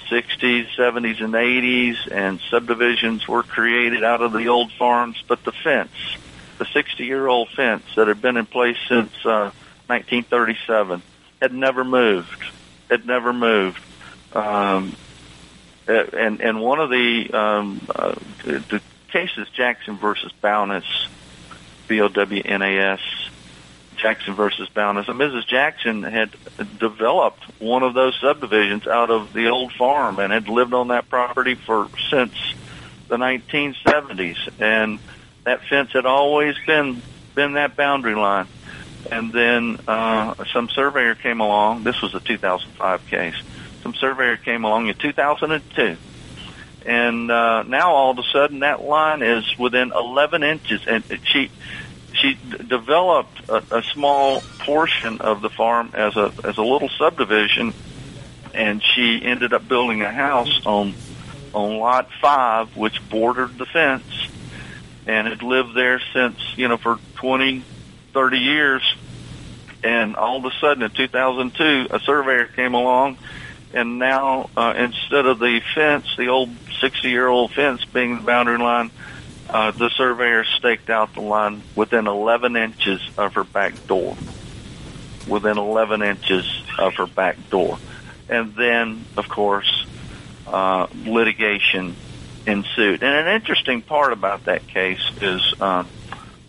1960s, 0.09 0.67
70s, 0.75 1.23
and 1.23 1.33
80s, 1.33 2.11
and 2.11 2.39
subdivisions 2.49 3.27
were 3.27 3.43
created 3.43 4.03
out 4.03 4.21
of 4.21 4.33
the 4.33 4.47
old 4.47 4.71
farms. 4.73 5.23
But 5.27 5.43
the 5.43 5.51
fence, 5.51 5.91
the 6.57 6.65
60-year-old 6.65 7.49
fence 7.49 7.83
that 7.95 8.07
had 8.07 8.21
been 8.21 8.37
in 8.37 8.45
place 8.45 8.77
since 8.87 9.11
uh, 9.25 9.51
1937, 9.87 11.01
had 11.41 11.53
never 11.53 11.83
moved. 11.83 12.43
Had 12.89 13.05
never 13.05 13.33
moved. 13.33 13.81
Um, 14.33 14.95
and 15.87 16.41
and 16.41 16.59
one 16.59 16.79
of 16.79 16.89
the 16.89 17.29
um, 17.31 17.81
uh, 17.93 18.15
the 18.43 18.81
cases 19.09 19.47
Jackson 19.55 19.97
versus 19.97 20.31
Bownas, 20.43 21.07
B 21.87 22.01
O 22.01 22.07
W 22.07 22.41
N 22.43 22.61
A 22.61 22.77
S, 22.93 22.99
Jackson 23.98 24.36
versus 24.36 24.70
Bownas. 24.70 25.08
And 25.08 25.20
Mrs. 25.20 25.48
Jackson 25.48 26.04
had 26.04 26.32
developed 26.80 27.44
one 27.60 27.84
of 27.84 27.94
those 27.94 28.18
subdivisions 28.20 28.88
out 28.88 29.10
of 29.10 29.34
the 29.34 29.50
old 29.50 29.74
farm 29.74 30.20
and 30.20 30.32
had 30.32 30.50
lived 30.50 30.74
on 30.74 30.89
that 30.89 31.10
property 31.10 31.56
for 31.56 31.89
since 32.10 32.34
the 33.08 33.18
1970s. 33.18 34.38
And 34.60 35.00
that 35.44 35.63
fence 35.66 35.92
had 35.92 36.06
always 36.06 36.56
been 36.66 37.01
been 37.36 37.54
that 37.54 37.75
boundary 37.75 38.16
line. 38.16 38.48
And 39.12 39.32
then 39.32 39.80
uh, 39.88 40.44
some 40.51 40.70
surveyor 40.70 41.16
came 41.16 41.39
along. 41.39 41.84
This 41.84 42.01
was 42.01 42.16
a 42.16 42.20
2005 42.20 43.08
case 43.08 43.36
some 43.88 43.94
surveyor 43.94 44.36
came 44.36 44.66
along 44.66 44.88
in 44.88 44.96
2002. 44.96 45.96
And 46.86 47.32
uh, 47.32 47.63
now 47.63 47.92
all 47.94 48.12
of 48.12 48.18
a 48.18 48.24
sudden 48.34 48.60
that 48.60 48.82
line 48.82 49.22
is 49.22 49.58
within 49.58 49.94
11 49.94 50.44
inches, 50.44 50.82
and 50.86 51.04
she 51.24 51.50
she 52.21 52.33
d- 52.36 52.57
developed 52.67 53.41
a, 53.50 53.63
a 53.71 53.83
small 53.93 54.43
portion 54.59 55.21
of 55.21 55.41
the 55.41 55.50
farm 55.50 55.91
as 55.93 56.15
a 56.15 56.33
as 56.43 56.57
a 56.57 56.62
little 56.62 56.89
subdivision, 56.97 57.74
and 58.53 58.83
she 58.83 59.21
ended 59.24 59.53
up 59.53 59.67
building 59.67 60.01
a 60.01 60.12
house 60.12 60.62
on 60.65 60.95
on 61.53 61.77
lot 61.77 62.09
five, 62.21 62.75
which 62.75 62.95
bordered 63.09 63.57
the 63.57 63.65
fence, 63.65 64.05
and 65.05 65.27
had 65.27 65.41
lived 65.41 65.75
there 65.75 66.01
since 66.13 66.38
you 66.55 66.67
know 66.67 66.77
for 66.77 67.00
20, 67.15 67.63
30 68.13 68.38
years. 68.38 68.95
And 69.83 70.15
all 70.15 70.38
of 70.38 70.45
a 70.45 70.51
sudden, 70.59 70.81
in 70.81 70.89
2002, 70.89 71.88
a 71.91 72.00
surveyor 72.00 72.45
came 72.47 72.74
along 72.74 73.17
and 73.74 74.00
now 74.00 74.50
uh, 74.55 74.74
instead 74.77 75.25
of 75.25 75.39
the 75.39 75.62
fence, 75.75 76.07
the 76.17 76.27
old 76.27 76.50
60-year-old 76.81 77.51
fence 77.51 77.83
being 77.86 78.17
the 78.17 78.21
boundary 78.24 78.57
line, 78.57 78.91
uh, 79.50 79.72
the 79.72 79.89
surveyor 79.89 80.44
staked 80.44 80.89
out 80.89 81.13
the 81.13 81.22
line 81.22 81.62
within 81.75 82.08
11 82.08 82.56
inches 82.56 83.01
of 83.18 83.34
her 83.36 83.44
back 83.44 83.88
door. 83.88 84.18
Within 85.27 85.58
11 85.58 86.01
inches 86.01 86.63
of 86.77 86.96
her 86.96 87.08
back 87.08 87.50
door. 87.50 87.77
And 88.30 88.56
then, 88.56 89.06
of 89.16 89.30
course, 89.30 89.86
uh, 90.48 90.88
litigation 91.06 91.96
ensued. 92.46 93.04
And 93.04 93.27
an 93.27 93.36
interesting 93.36 93.82
part 93.82 94.13
about 94.13 94.46
that 94.46 94.68
case 94.68 95.01
is 95.22 95.54
uh, 95.60 95.84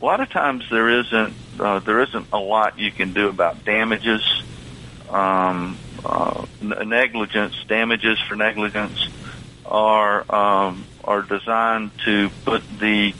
a 0.00 0.04
lot 0.04 0.20
of 0.20 0.30
times 0.30 0.64
there 0.70 0.88
isn't 1.00 1.34
uh, 1.58 1.80
there 1.80 2.00
isn't 2.02 2.26
a 2.32 2.38
lot 2.38 2.78
you 2.78 2.92
can 2.92 3.12
do 3.12 3.28
about 3.28 3.64
damages. 3.64 4.22
Um, 5.10 5.76
uh, 6.04 6.46
negligence, 6.60 7.54
damages 7.66 8.20
for 8.28 8.36
negligence, 8.36 9.08
are 9.66 10.24
um, 10.32 10.84
are 11.08 11.22
designed 11.22 11.90
to 12.04 12.28
put 12.44 12.62
the 12.78 13.14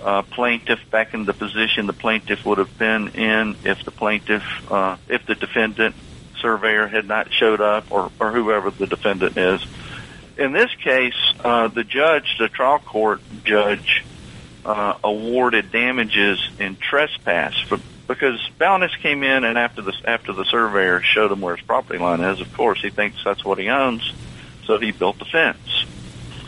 uh, 0.00 0.22
plaintiff 0.22 0.78
back 0.90 1.12
in 1.12 1.24
the 1.24 1.34
position 1.34 1.86
the 1.86 1.92
plaintiff 1.92 2.46
would 2.46 2.58
have 2.58 2.78
been 2.78 3.08
in 3.08 3.56
if 3.64 3.84
the 3.84 3.90
plaintiff, 3.90 4.44
uh, 4.70 4.96
if 5.08 5.26
the 5.26 5.34
defendant 5.34 5.96
surveyor 6.40 6.86
had 6.86 7.06
not 7.06 7.32
showed 7.32 7.60
up, 7.60 7.90
or, 7.90 8.10
or 8.20 8.30
whoever 8.30 8.70
the 8.70 8.86
defendant 8.86 9.36
is. 9.36 9.64
In 10.38 10.52
this 10.52 10.70
case, 10.82 11.14
uh, 11.44 11.68
the 11.68 11.84
judge, 11.84 12.36
the 12.38 12.48
trial 12.48 12.78
court 12.78 13.20
judge, 13.44 14.04
uh, 14.64 14.94
awarded 15.02 15.72
damages 15.72 16.38
in 16.60 16.76
trespass 16.76 17.58
for 17.68 17.78
because 18.06 18.38
Bownas 18.60 18.96
came 18.98 19.24
in 19.24 19.42
and 19.42 19.58
after 19.58 19.82
the 19.82 19.92
after 20.04 20.32
the 20.32 20.44
surveyor 20.44 21.02
showed 21.02 21.32
him 21.32 21.40
where 21.40 21.56
his 21.56 21.64
property 21.66 21.98
line 21.98 22.20
is, 22.20 22.40
of 22.40 22.52
course 22.54 22.80
he 22.80 22.90
thinks 22.90 23.18
that's 23.24 23.44
what 23.44 23.58
he 23.58 23.68
owns, 23.68 24.12
so 24.64 24.78
he 24.78 24.92
built 24.92 25.18
the 25.18 25.24
fence 25.24 25.84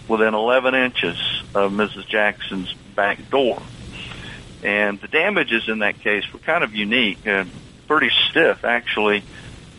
within 0.09 0.35
11 0.35 0.75
inches 0.75 1.17
of 1.55 1.73
Mrs. 1.73 2.07
Jackson's 2.07 2.73
back 2.95 3.31
door. 3.31 3.61
And 4.63 5.01
the 5.01 5.09
damages 5.09 5.69
in 5.69 5.81
that 5.81 6.01
case 6.01 6.25
were 6.33 6.39
kind 6.39 6.65
of 6.65 6.75
unique 6.75 7.27
and 7.27 7.51
pretty 7.87 8.11
stiff, 8.31 8.65
actually. 8.65 9.23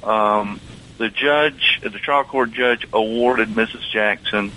Um, 0.03 0.60
the 0.98 1.10
judge, 1.10 1.79
the 1.82 1.89
trial 1.89 2.24
court 2.24 2.51
judge, 2.51 2.88
awarded 2.94 3.50
Mrs. 3.50 3.89
Jackson 3.91 4.51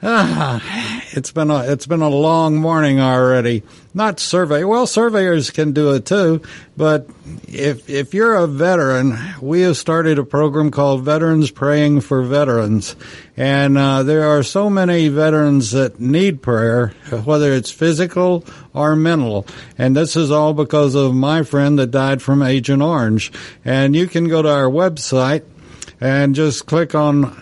Ah, 0.03 1.03
it's 1.11 1.31
been 1.31 1.51
a 1.51 1.59
it's 1.71 1.85
been 1.85 2.01
a 2.01 2.09
long 2.09 2.55
morning 2.55 2.99
already. 2.99 3.61
Not 3.93 4.19
survey. 4.19 4.63
Well, 4.63 4.87
surveyors 4.87 5.51
can 5.51 5.73
do 5.73 5.93
it 5.93 6.07
too, 6.07 6.41
but 6.75 7.07
if 7.47 7.87
if 7.87 8.11
you're 8.15 8.33
a 8.33 8.47
veteran, 8.47 9.15
we 9.41 9.61
have 9.61 9.77
started 9.77 10.17
a 10.17 10.23
program 10.23 10.71
called 10.71 11.03
Veterans 11.03 11.51
Praying 11.51 12.01
for 12.01 12.23
Veterans, 12.23 12.95
and 13.37 13.77
uh, 13.77 14.01
there 14.01 14.27
are 14.27 14.41
so 14.41 14.71
many 14.71 15.07
veterans 15.07 15.69
that 15.69 15.99
need 15.99 16.41
prayer, 16.41 16.87
whether 17.23 17.53
it's 17.53 17.69
physical 17.69 18.43
or 18.73 18.95
mental, 18.95 19.45
and 19.77 19.95
this 19.95 20.15
is 20.15 20.31
all 20.31 20.55
because 20.55 20.95
of 20.95 21.13
my 21.13 21.43
friend 21.43 21.77
that 21.77 21.91
died 21.91 22.23
from 22.23 22.41
Agent 22.41 22.81
Orange. 22.81 23.31
And 23.63 23.95
you 23.95 24.07
can 24.07 24.27
go 24.27 24.41
to 24.41 24.49
our 24.49 24.69
website 24.69 25.43
and 25.99 26.33
just 26.33 26.65
click 26.65 26.95
on 26.95 27.39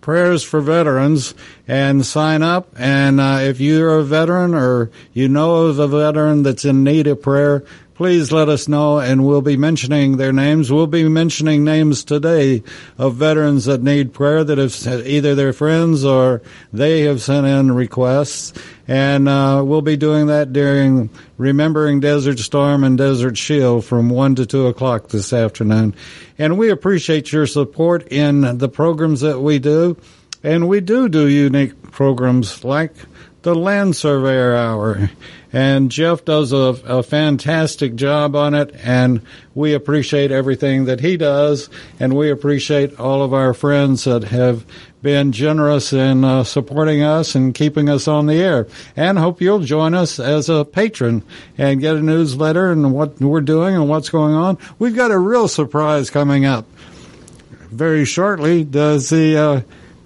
prayers 0.00 0.42
for 0.42 0.60
veterans 0.60 1.34
and 1.68 2.04
sign 2.04 2.42
up. 2.42 2.68
And 2.76 3.20
uh, 3.20 3.38
if 3.42 3.60
you're 3.60 3.98
a 3.98 4.04
veteran 4.04 4.54
or 4.54 4.90
you 5.12 5.28
know 5.28 5.66
of 5.66 5.78
a 5.78 5.88
veteran 5.88 6.42
that's 6.42 6.64
in 6.64 6.84
need 6.84 7.06
of 7.06 7.22
prayer, 7.22 7.64
please 8.00 8.32
let 8.32 8.48
us 8.48 8.66
know, 8.66 8.98
and 8.98 9.26
we'll 9.26 9.42
be 9.42 9.58
mentioning 9.58 10.16
their 10.16 10.32
names. 10.32 10.72
We'll 10.72 10.86
be 10.86 11.06
mentioning 11.06 11.64
names 11.64 12.02
today 12.02 12.62
of 12.96 13.16
veterans 13.16 13.66
that 13.66 13.82
need 13.82 14.14
prayer 14.14 14.42
that 14.42 14.56
have 14.56 15.06
either 15.06 15.34
their 15.34 15.52
friends 15.52 16.02
or 16.02 16.40
they 16.72 17.02
have 17.02 17.20
sent 17.20 17.46
in 17.46 17.70
requests, 17.72 18.54
and 18.88 19.28
uh, 19.28 19.62
we'll 19.62 19.82
be 19.82 19.98
doing 19.98 20.28
that 20.28 20.50
during 20.50 21.10
Remembering 21.36 22.00
Desert 22.00 22.38
Storm 22.38 22.84
and 22.84 22.96
Desert 22.96 23.36
Shield 23.36 23.84
from 23.84 24.08
1 24.08 24.36
to 24.36 24.46
2 24.46 24.68
o'clock 24.68 25.08
this 25.08 25.34
afternoon. 25.34 25.94
And 26.38 26.56
we 26.56 26.70
appreciate 26.70 27.30
your 27.32 27.46
support 27.46 28.10
in 28.10 28.56
the 28.56 28.70
programs 28.70 29.20
that 29.20 29.40
we 29.40 29.58
do. 29.58 29.98
And 30.42 30.70
we 30.70 30.80
do 30.80 31.10
do 31.10 31.28
unique 31.28 31.92
programs 31.92 32.64
like 32.64 32.94
the 33.42 33.54
Land 33.54 33.94
Surveyor 33.94 34.56
Hour. 34.56 35.10
And 35.52 35.90
Jeff 35.90 36.24
does 36.24 36.52
a, 36.52 36.76
a, 36.86 37.02
fantastic 37.02 37.96
job 37.96 38.36
on 38.36 38.54
it, 38.54 38.72
and 38.84 39.22
we 39.52 39.74
appreciate 39.74 40.30
everything 40.30 40.84
that 40.84 41.00
he 41.00 41.16
does, 41.16 41.68
and 41.98 42.14
we 42.14 42.30
appreciate 42.30 43.00
all 43.00 43.22
of 43.24 43.34
our 43.34 43.52
friends 43.52 44.04
that 44.04 44.24
have 44.24 44.64
been 45.02 45.32
generous 45.32 45.92
in 45.92 46.22
uh, 46.22 46.44
supporting 46.44 47.02
us 47.02 47.34
and 47.34 47.52
keeping 47.54 47.88
us 47.88 48.06
on 48.06 48.26
the 48.26 48.34
air. 48.34 48.68
And 48.96 49.18
hope 49.18 49.40
you'll 49.40 49.60
join 49.60 49.92
us 49.94 50.20
as 50.20 50.48
a 50.48 50.64
patron 50.64 51.24
and 51.58 51.80
get 51.80 51.96
a 51.96 52.02
newsletter 52.02 52.70
and 52.70 52.92
what 52.92 53.20
we're 53.20 53.40
doing 53.40 53.74
and 53.74 53.88
what's 53.88 54.10
going 54.10 54.34
on. 54.34 54.56
We've 54.78 54.94
got 54.94 55.10
a 55.10 55.18
real 55.18 55.48
surprise 55.48 56.10
coming 56.10 56.44
up 56.44 56.66
very 57.70 58.04
shortly. 58.04 58.62
Does 58.62 59.10
the 59.10 59.36
uh, 59.36 59.60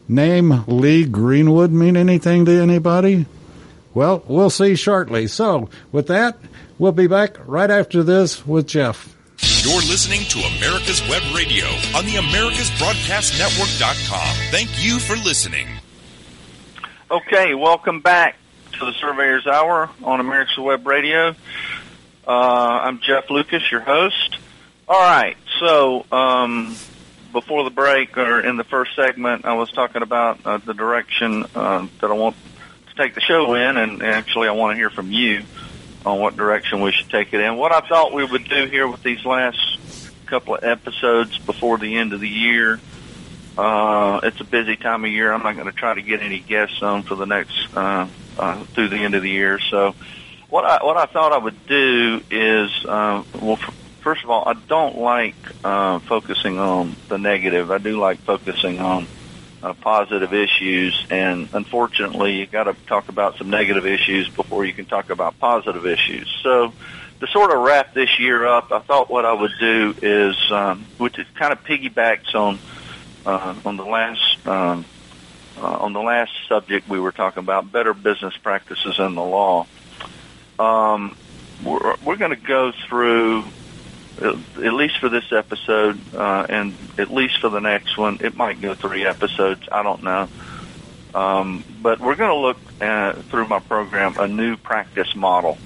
name 0.09 0.65
Lee 0.67 1.05
Greenwood 1.05 1.71
mean 1.71 1.97
anything 1.97 2.45
to 2.47 2.53
anybody? 2.53 3.27
Well, 3.95 4.23
we'll 4.27 4.51
see 4.51 4.75
shortly. 4.75 5.29
So, 5.29 5.71
with 5.93 6.09
that, 6.09 6.37
we'll 6.79 6.93
be 6.93 7.07
back 7.07 7.37
right 7.47 7.71
after 7.71 8.03
this 8.03 8.47
with 8.47 8.67
Jeff. 8.67 9.15
You're 9.63 9.77
listening 9.77 10.23
to 10.31 10.41
America's 10.41 11.01
Web 11.09 11.23
Radio 11.35 11.65
on 11.97 12.05
the 12.05 12.17
AmericasBroadcastNetwork.com. 12.17 14.51
Thank 14.51 14.85
you 14.85 14.99
for 14.99 15.17
listening. 15.17 15.69
Okay, 17.11 17.55
welcome 17.55 18.01
back 18.01 18.37
to 18.73 18.85
the 18.85 18.93
Surveyor's 18.95 19.47
Hour 19.47 19.89
on 20.03 20.19
America's 20.21 20.59
Web 20.59 20.87
Radio. 20.87 21.35
Uh, 22.27 22.31
I'm 22.31 23.01
Jeff 23.01 23.31
Lucas, 23.31 23.71
your 23.71 23.81
host. 23.81 24.39
All 24.89 25.01
right, 25.01 25.37
so 25.61 26.05
um, 26.11 26.75
before 27.33 27.63
the 27.65 27.71
break, 27.71 28.19
or 28.19 28.41
in 28.41 28.57
the 28.57 28.65
first 28.65 28.97
segment, 28.97 29.45
I 29.45 29.55
was 29.55 29.71
talking 29.71 30.03
about 30.03 30.41
uh, 30.45 30.57
the 30.59 30.75
direction 30.75 31.45
uh, 31.55 31.87
that 32.01 32.11
I 32.11 32.15
want 32.15 32.35
take 32.97 33.15
the 33.15 33.21
show 33.21 33.55
in, 33.55 33.77
and 33.77 34.03
actually, 34.03 34.49
I 34.49 34.53
want 34.53 34.73
to 34.73 34.77
hear 34.77 34.91
from 34.91 35.11
you 35.11 35.43
on 36.05 36.19
what 36.19 36.37
direction 36.37 36.81
we 36.81 36.93
should 36.93 37.11
take 37.11 37.33
it 37.33 37.41
in. 37.41 37.57
What 37.57 37.73
I 37.73 37.81
thought 37.81 38.13
we 38.13 38.25
would 38.25 38.49
do 38.49 38.67
here 38.67 38.87
with 38.87 39.03
these 39.03 39.25
last 39.25 40.11
couple 40.27 40.55
of 40.55 40.65
episodes 40.65 41.39
before 41.39 41.79
the 41.79 41.97
end 41.97 42.13
of 42.13 42.21
the 42.21 42.29
year. 42.29 42.81
Uh, 43.57 44.21
it's 44.23 44.41
a 44.41 44.45
busy 44.45 44.77
time 44.77 45.05
of 45.05 45.11
year. 45.11 45.33
I'm 45.33 45.43
not 45.43 45.55
going 45.55 45.67
to 45.67 45.73
try 45.73 45.95
to 45.95 46.03
get 46.03 46.21
any 46.21 46.41
guests 46.41 46.83
on 46.83 47.03
for 47.03 47.15
the 47.15 47.27
next 47.27 47.69
uh, 47.77 48.09
uh, 48.39 48.65
through 48.65 48.89
the 48.89 48.97
end 48.97 49.15
of 49.15 49.23
the 49.23 49.31
year. 49.31 49.61
So, 49.61 49.95
what 50.49 50.65
I 50.65 50.85
what 50.85 50.97
I 50.97 51.07
thought 51.07 51.33
I 51.33 51.39
would 51.39 51.67
do 51.67 52.21
is, 52.31 52.85
uh, 52.85 53.23
well, 53.41 53.57
first 54.01 54.25
of 54.25 54.31
all, 54.31 54.49
I 54.49 54.55
don't 54.55 54.99
like 54.99 55.37
uh, 55.63 56.01
focusing 56.01 56.59
on 56.59 56.97
the 57.09 57.17
negative. 57.17 57.71
I 57.71 57.79
do 57.79 57.99
like 57.99 58.19
focusing 58.21 58.81
on 58.81 59.07
uh, 59.65 59.73
positive 59.73 60.35
issues, 60.35 61.07
and 61.09 61.49
unfortunately, 61.55 62.35
you 62.35 62.47
got 62.47 62.65
to 62.65 62.77
talk 62.87 63.09
about 63.09 63.39
some 63.39 63.49
negative 63.49 63.87
issues 63.87 64.29
before 64.29 64.67
you 64.67 64.75
can 64.75 64.85
talk 64.85 65.09
about 65.09 65.39
positive 65.39 65.87
issues. 65.87 66.29
So, 66.43 66.75
to 67.21 67.27
sort 67.29 67.51
of 67.51 67.61
wrap 67.63 67.95
this 67.95 68.19
year 68.19 68.47
up, 68.47 68.71
I 68.73 68.81
thought 68.81 69.11
what 69.11 69.25
I 69.25 69.33
would 69.33 69.53
do 69.59 69.95
is, 70.03 70.37
um, 70.51 70.85
which 70.99 71.19
is 71.19 71.27
kind 71.35 71.51
of 71.51 71.65
piggybacks 71.65 72.35
on 72.35 72.61
uh, 73.25 73.55
on 73.65 73.79
the 73.79 73.87
last 73.87 74.47
um, 74.47 74.85
uh, 75.57 75.63
on 75.63 75.95
the 75.95 76.03
last 76.03 76.33
subject 76.47 76.87
we 76.87 77.01
were 77.01 77.13
talking 77.13 77.43
about, 77.43 77.73
better 77.73 77.95
business 77.95 78.37
practices 78.37 78.99
in 78.99 79.15
the 79.15 79.25
law. 79.25 79.67
Um, 80.59 81.17
we're, 81.65 81.97
we're 82.05 82.17
going 82.17 82.33
to 82.33 82.37
go 82.37 82.73
through 82.87 83.45
at 84.21 84.73
least 84.73 84.99
for 84.99 85.09
this 85.09 85.33
episode, 85.33 85.99
uh, 86.15 86.47
and 86.49 86.75
at 86.99 87.11
least 87.11 87.41
for 87.41 87.49
the 87.49 87.61
next 87.61 87.97
one, 87.97 88.19
it 88.21 88.37
might 88.37 88.61
go 88.61 88.75
three 88.75 89.05
episodes. 89.05 89.69
I 89.71 89.83
don't 89.83 90.03
know. 90.03 90.29
Um, 91.15 91.65
but 91.81 92.01
we're 92.01 92.17
going 92.17 92.31
to 92.31 92.37
look 92.37 92.59
at, 92.81 93.25
through 93.27 93.49
my 93.49 93.61
program 93.61 94.17
a 94.19 94.27
new 94.27 94.57
practice 94.57 95.15
model, 95.15 95.59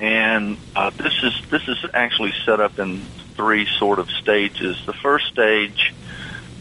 and 0.00 0.58
uh, 0.74 0.90
this 0.90 1.14
is 1.22 1.50
this 1.50 1.68
is 1.68 1.78
actually 1.94 2.32
set 2.44 2.60
up 2.60 2.78
in 2.78 3.00
three 3.36 3.66
sort 3.78 3.98
of 3.98 4.10
stages. 4.10 4.84
The 4.86 4.92
first 4.92 5.26
stage 5.28 5.94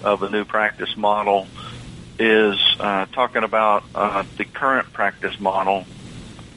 of 0.03 0.23
a 0.23 0.29
new 0.29 0.45
practice 0.45 0.95
model 0.95 1.47
is 2.19 2.59
uh, 2.79 3.05
talking 3.07 3.43
about 3.43 3.83
uh, 3.95 4.23
the 4.37 4.45
current 4.45 4.91
practice 4.93 5.39
model 5.39 5.85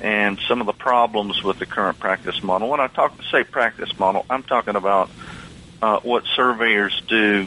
and 0.03 0.41
some 0.49 0.61
of 0.61 0.67
the 0.67 0.73
problems 0.73 1.45
with 1.45 1.61
the 1.61 1.67
current 1.67 2.01
practice 2.01 2.43
model. 2.43 2.69
When 2.69 2.81
I 2.81 2.89
talk 2.89 3.15
say 3.31 3.45
practice 3.45 3.97
model, 3.99 4.27
I'm 4.29 4.43
talking 4.43 4.75
about 4.75 5.09
uh, 5.81 6.01
what 6.01 6.25
surveyors 6.35 7.01
do, 7.07 7.47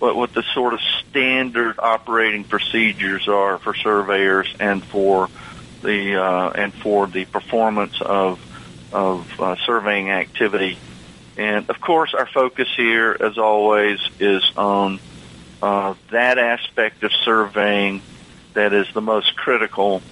what, 0.00 0.16
what 0.16 0.34
the 0.34 0.42
sort 0.52 0.74
of 0.74 0.80
standard 1.08 1.76
operating 1.78 2.42
procedures 2.42 3.28
are 3.28 3.58
for 3.58 3.72
surveyors 3.74 4.52
and 4.58 4.84
for 4.84 5.28
the 5.82 6.20
uh, 6.20 6.50
and 6.50 6.74
for 6.74 7.06
the 7.06 7.24
performance 7.24 8.02
of 8.02 8.40
of 8.92 9.40
uh, 9.40 9.54
surveying 9.64 10.10
activity. 10.10 10.78
And 11.36 11.70
of 11.70 11.80
course, 11.80 12.14
our 12.14 12.26
focus 12.26 12.68
here, 12.76 13.16
as 13.18 13.38
always, 13.38 14.00
is 14.18 14.42
on 14.56 14.98
uh, 15.62 15.94
that 16.10 16.38
aspect 16.38 17.04
of 17.04 17.12
surveying 17.24 18.02
that 18.54 18.72
is 18.72 18.92
the 18.92 19.00
most 19.00 19.36
critical 19.36 20.02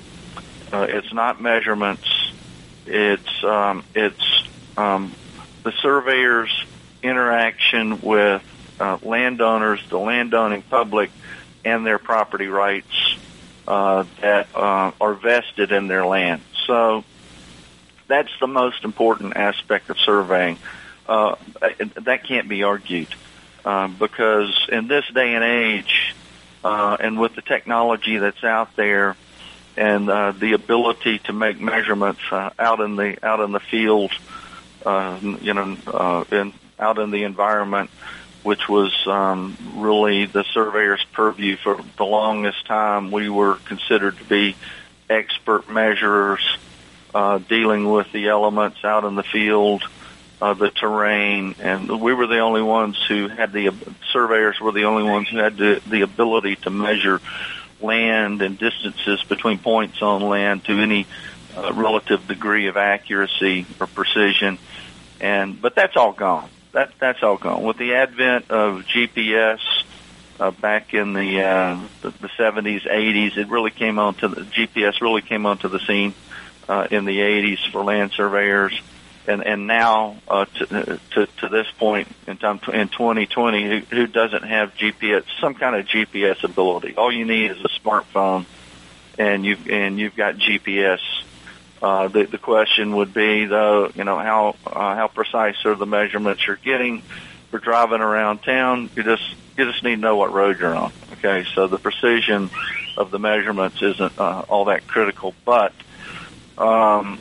uh, 0.73 0.87
it's 0.89 1.13
not 1.13 1.41
measurements. 1.41 2.07
It's 2.87 3.45
um, 3.45 3.85
it's 3.95 4.49
um, 4.77 5.13
the 5.63 5.73
surveyor's 5.73 6.65
interaction 7.03 8.01
with 8.01 8.43
uh, 8.79 8.99
landowners, 9.03 9.81
the 9.89 9.99
landowning 9.99 10.63
public, 10.63 11.11
and 11.65 11.87
their 11.87 11.99
property 11.99 12.47
rights 12.47 13.17
uh, 13.67 14.05
that 14.21 14.49
uh, 14.55 14.93
are 15.01 15.15
vested 15.15 15.73
in 15.73 15.89
their 15.89 16.07
land. 16.07 16.43
So 16.67 17.05
that's 18.09 18.33
the 18.41 18.47
most 18.47 18.85
important 18.85 19.37
aspect 19.37 19.91
of 19.91 19.99
surveying. 19.99 20.59
Uh, 21.07 21.37
that 21.97 22.25
can't 22.25 22.49
be 22.49 22.63
argued 22.63 23.09
uh, 23.65 23.89
because 23.89 24.69
in 24.71 24.87
this 24.87 25.05
day 25.13 25.35
and 25.35 25.45
age, 25.45 26.15
and 26.63 27.19
with 27.19 27.35
the 27.35 27.43
technology 27.43 28.19
that's 28.19 28.45
out 28.45 28.77
there, 28.77 29.17
and 29.77 30.11
uh, 30.11 30.33
the 30.33 30.53
ability 30.53 31.19
to 31.21 31.33
make 31.33 31.61
measurements 31.61 32.21
uh, 32.31 32.51
out 32.59 32.81
in 32.81 32.97
the 32.97 33.25
out 33.25 33.41
in 33.41 33.53
the 33.53 33.61
field, 33.61 34.13
uh, 34.85 35.19
you 35.23 35.55
know, 35.55 35.77
uh, 35.87 36.25
in 36.31 36.53
out 36.79 36.99
in 36.99 37.11
the 37.11 37.25
environment, 37.25 37.91
which 38.43 38.69
was 38.69 38.93
um, 39.07 39.57
really 39.77 40.27
the 40.27 40.45
surveyor's 40.53 41.05
purview 41.13 41.57
for 41.57 41.81
the 41.97 42.05
longest 42.05 42.67
time. 42.67 43.11
We 43.11 43.29
were 43.29 43.57
considered 43.67 44.19
to 44.19 44.25
be 44.25 44.57
expert 45.09 45.69
measurers 45.69 46.43
uh, 47.15 47.39
dealing 47.39 47.91
with 47.91 48.11
the 48.13 48.29
elements 48.29 48.85
out 48.85 49.05
in 49.05 49.15
the 49.15 49.25
field. 49.25 49.83
Uh, 50.43 50.55
the 50.55 50.71
terrain, 50.71 51.55
and 51.61 52.01
we 52.01 52.15
were 52.15 52.27
the 52.27 52.39
only 52.39 52.63
ones 52.63 52.99
who 53.07 53.29
had 53.29 53.53
the 53.53 53.71
surveyors 54.11 54.59
were 54.59 54.73
the 54.73 54.85
only 54.85 55.03
ones 55.03 55.29
who 55.29 55.37
had 55.37 55.55
the, 55.59 55.83
the 55.87 56.01
ability 56.01 56.57
to 56.57 56.71
measure 56.71 57.21
land 57.83 58.43
and 58.43 58.59
distances 58.59 59.23
between 59.25 59.59
points 59.59 60.03
on 60.03 60.23
land 60.23 60.65
to 60.65 60.79
any 60.81 61.07
uh, 61.57 61.73
relative 61.75 62.27
degree 62.27 62.69
of 62.69 62.77
accuracy 62.77 63.67
or 63.81 63.87
precision. 63.87 64.59
And 65.21 65.61
but 65.61 65.75
that's 65.75 65.97
all 65.97 66.13
gone. 66.13 66.49
That 66.73 66.93
that's 66.99 67.23
all 67.23 67.37
gone. 67.37 67.63
With 67.63 67.77
the 67.77 67.95
advent 67.95 68.51
of 68.51 68.85
GPS 68.85 69.61
uh, 70.39 70.51
back 70.51 70.95
in 70.95 71.13
the, 71.13 71.43
uh, 71.43 71.81
the 72.03 72.11
the 72.11 72.29
70s, 72.29 72.89
80s, 72.89 73.37
it 73.37 73.49
really 73.49 73.71
came 73.71 73.99
onto 73.99 74.29
the 74.29 74.43
GPS 74.43 75.01
really 75.01 75.23
came 75.23 75.47
onto 75.47 75.69
the 75.69 75.81
scene 75.81 76.15
uh, 76.69 76.87
in 76.91 77.05
the 77.05 77.19
80s 77.19 77.71
for 77.71 77.83
land 77.83 78.13
surveyors 78.13 78.81
and 79.27 79.45
and 79.45 79.67
now 79.67 80.17
uh, 80.29 80.47
to, 80.47 81.01
to 81.13 81.27
to 81.27 81.49
this 81.49 81.67
point 81.79 82.09
in 82.27 82.37
time 82.37 82.61
in 82.73 82.89
2020, 82.89 83.65
who, 83.65 83.79
who 83.95 84.07
doesn't 84.07 84.45
have 84.45 84.75
GPS, 84.75 85.25
some 85.41 85.55
kind 85.55 85.77
of 85.77 85.87
GPS 85.87 86.43
ability? 86.45 86.95
All 86.97 87.13
you 87.13 87.25
need 87.25 87.51
is 87.51 87.59
a 87.65 87.69
smartphone, 87.81 88.47
and 89.19 89.45
you've 89.45 89.69
and 89.69 89.99
you've 89.99 90.17
got 90.17 90.37
GPS. 90.37 91.01
Uh, 91.83 92.09
the 92.09 92.25
the 92.25 92.39
question 92.39 92.97
would 92.97 93.15
be 93.15 93.47
though, 93.47 93.91
you 93.95 94.05
know, 94.05 94.19
how 94.19 94.57
uh, 94.67 94.95
how 94.97 95.09
precise 95.09 95.65
are 95.65 95.75
the 95.75 95.87
measurements 95.87 96.47
you're 96.47 96.57
getting 96.57 97.03
for 97.51 97.59
driving 97.59 98.01
around 98.01 98.43
town? 98.43 98.91
You 98.97 99.03
just 99.03 99.35
you 99.57 99.71
just 99.71 99.83
need 99.83 99.97
to 99.97 100.01
know 100.01 100.17
what 100.17 100.33
road 100.33 100.59
you're 100.61 100.75
on. 100.75 100.93
Okay, 101.15 101.47
so 101.55 101.69
the 101.69 101.79
precision 101.79 102.51
of 102.97 103.11
the 103.11 103.19
measurements 103.19 103.81
isn't 103.83 104.19
uh, 104.19 104.45
all 104.49 104.67
that 104.67 104.87
critical, 104.87 105.35
but 105.45 105.73
um, 106.59 107.19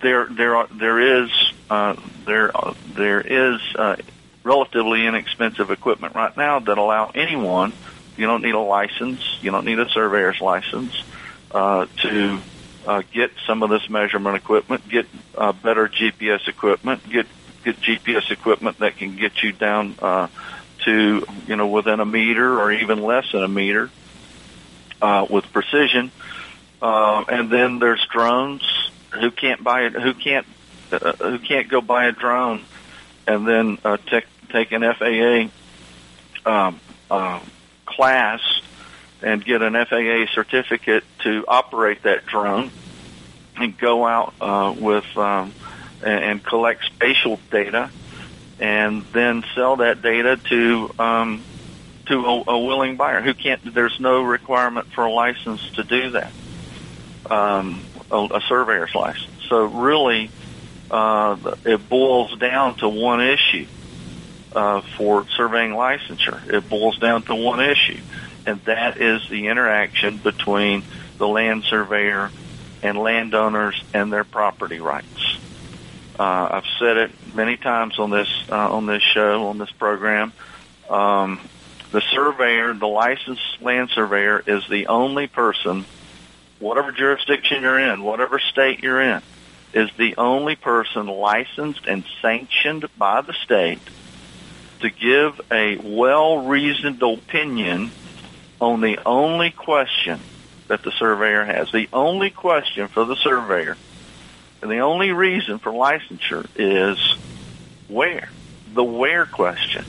there 0.00 0.26
there 0.26 0.56
are, 0.56 0.66
there 0.68 1.22
is 1.24 1.30
uh, 1.70 1.94
there 2.26 2.52
there 2.94 3.20
is 3.20 3.60
uh, 3.76 3.96
relatively 4.44 5.06
inexpensive 5.06 5.70
equipment 5.70 6.14
right 6.14 6.36
now 6.36 6.58
that 6.60 6.78
allow 6.78 7.10
anyone. 7.14 7.72
You 8.16 8.26
don't 8.26 8.42
need 8.42 8.54
a 8.54 8.60
license. 8.60 9.20
You 9.40 9.50
don't 9.50 9.64
need 9.64 9.78
a 9.78 9.88
surveyor's 9.88 10.40
license 10.40 10.92
uh, 11.52 11.86
to 12.02 12.40
uh, 12.86 13.02
get 13.12 13.30
some 13.46 13.62
of 13.62 13.70
this 13.70 13.88
measurement 13.88 14.36
equipment, 14.36 14.88
get 14.88 15.06
uh, 15.36 15.52
better 15.52 15.88
GPS 15.88 16.48
equipment, 16.48 17.08
get 17.08 17.26
get 17.64 17.80
GPS 17.80 18.30
equipment 18.30 18.78
that 18.78 18.96
can 18.96 19.16
get 19.16 19.42
you 19.42 19.52
down 19.52 19.94
uh, 20.00 20.28
to 20.84 21.24
you 21.46 21.56
know 21.56 21.68
within 21.68 22.00
a 22.00 22.06
meter 22.06 22.58
or 22.58 22.72
even 22.72 23.02
less 23.02 23.30
than 23.32 23.42
a 23.42 23.48
meter 23.48 23.90
uh, 25.02 25.26
with 25.28 25.44
precision. 25.52 26.10
Uh, 26.80 27.24
and 27.28 27.50
then 27.50 27.78
there's 27.78 28.04
drones 28.06 28.62
who 29.10 29.30
can't 29.30 29.62
buy 29.62 29.82
it, 29.82 29.92
who 29.94 30.14
can't 30.14 30.46
uh, 30.92 31.12
who 31.18 31.38
can't 31.38 31.68
go 31.68 31.80
buy 31.80 32.06
a 32.06 32.12
drone 32.12 32.64
and 33.26 33.46
then 33.46 33.78
uh, 33.84 33.96
take 34.06 34.24
take 34.50 34.72
an 34.72 34.82
FAA 34.82 35.50
um, 36.50 36.80
uh, 37.10 37.40
class 37.86 38.40
and 39.22 39.44
get 39.44 39.62
an 39.62 39.74
FAA 39.74 40.32
certificate 40.32 41.04
to 41.22 41.44
operate 41.46 42.02
that 42.04 42.26
drone 42.26 42.70
and 43.56 43.76
go 43.76 44.06
out 44.06 44.32
uh, 44.40 44.74
with 44.78 45.04
um, 45.16 45.52
and, 46.02 46.24
and 46.24 46.44
collect 46.44 46.84
spatial 46.84 47.38
data 47.50 47.90
and 48.60 49.04
then 49.12 49.44
sell 49.54 49.76
that 49.76 50.02
data 50.02 50.38
to 50.48 50.90
um, 50.98 51.44
to 52.06 52.14
a, 52.14 52.44
a 52.48 52.58
willing 52.58 52.96
buyer 52.96 53.20
who 53.20 53.34
can't. 53.34 53.74
There's 53.74 53.98
no 54.00 54.22
requirement 54.22 54.86
for 54.94 55.04
a 55.04 55.12
license 55.12 55.60
to 55.72 55.84
do 55.84 56.10
that, 56.10 56.32
um, 57.30 57.82
a, 58.10 58.16
a 58.16 58.40
surveyor's 58.48 58.94
license. 58.94 59.30
So 59.48 59.64
really, 59.64 60.30
uh, 60.90 61.36
it 61.64 61.88
boils 61.88 62.36
down 62.38 62.76
to 62.76 62.88
one 62.88 63.20
issue 63.20 63.66
uh, 64.54 64.82
for 64.96 65.26
surveying 65.36 65.72
licensure. 65.72 66.48
It 66.52 66.68
boils 66.68 66.98
down 66.98 67.22
to 67.24 67.34
one 67.34 67.60
issue, 67.60 68.00
and 68.46 68.60
that 68.64 69.00
is 69.00 69.28
the 69.28 69.48
interaction 69.48 70.18
between 70.18 70.82
the 71.18 71.28
land 71.28 71.64
surveyor 71.64 72.30
and 72.82 72.96
landowners 72.96 73.82
and 73.92 74.12
their 74.12 74.24
property 74.24 74.80
rights. 74.80 75.38
Uh, 76.18 76.48
I've 76.50 76.78
said 76.78 76.96
it 76.96 77.34
many 77.34 77.56
times 77.56 77.98
on 77.98 78.10
this 78.10 78.28
uh, 78.50 78.72
on 78.74 78.86
this 78.86 79.02
show 79.02 79.48
on 79.48 79.58
this 79.58 79.70
program. 79.70 80.32
Um, 80.90 81.40
the 81.92 82.02
surveyor, 82.12 82.74
the 82.74 82.88
licensed 82.88 83.62
land 83.62 83.90
surveyor, 83.90 84.42
is 84.46 84.66
the 84.68 84.88
only 84.88 85.26
person, 85.26 85.86
whatever 86.58 86.92
jurisdiction 86.92 87.62
you're 87.62 87.78
in, 87.78 88.02
whatever 88.02 88.38
state 88.38 88.82
you're 88.82 89.00
in, 89.00 89.22
is 89.72 89.90
the 89.98 90.16
only 90.16 90.56
person 90.56 91.06
licensed 91.06 91.86
and 91.86 92.04
sanctioned 92.22 92.86
by 92.96 93.20
the 93.20 93.34
state 93.44 93.82
to 94.80 94.90
give 94.90 95.40
a 95.50 95.76
well-reasoned 95.76 97.02
opinion 97.02 97.90
on 98.60 98.80
the 98.80 98.98
only 99.04 99.50
question 99.50 100.20
that 100.68 100.82
the 100.82 100.92
surveyor 100.92 101.44
has. 101.44 101.70
The 101.72 101.88
only 101.92 102.30
question 102.30 102.88
for 102.88 103.04
the 103.04 103.16
surveyor 103.16 103.76
and 104.62 104.70
the 104.70 104.80
only 104.80 105.12
reason 105.12 105.58
for 105.58 105.72
licensure 105.72 106.46
is 106.56 106.98
where. 107.88 108.28
The 108.74 108.84
where 108.84 109.26
question. 109.26 109.84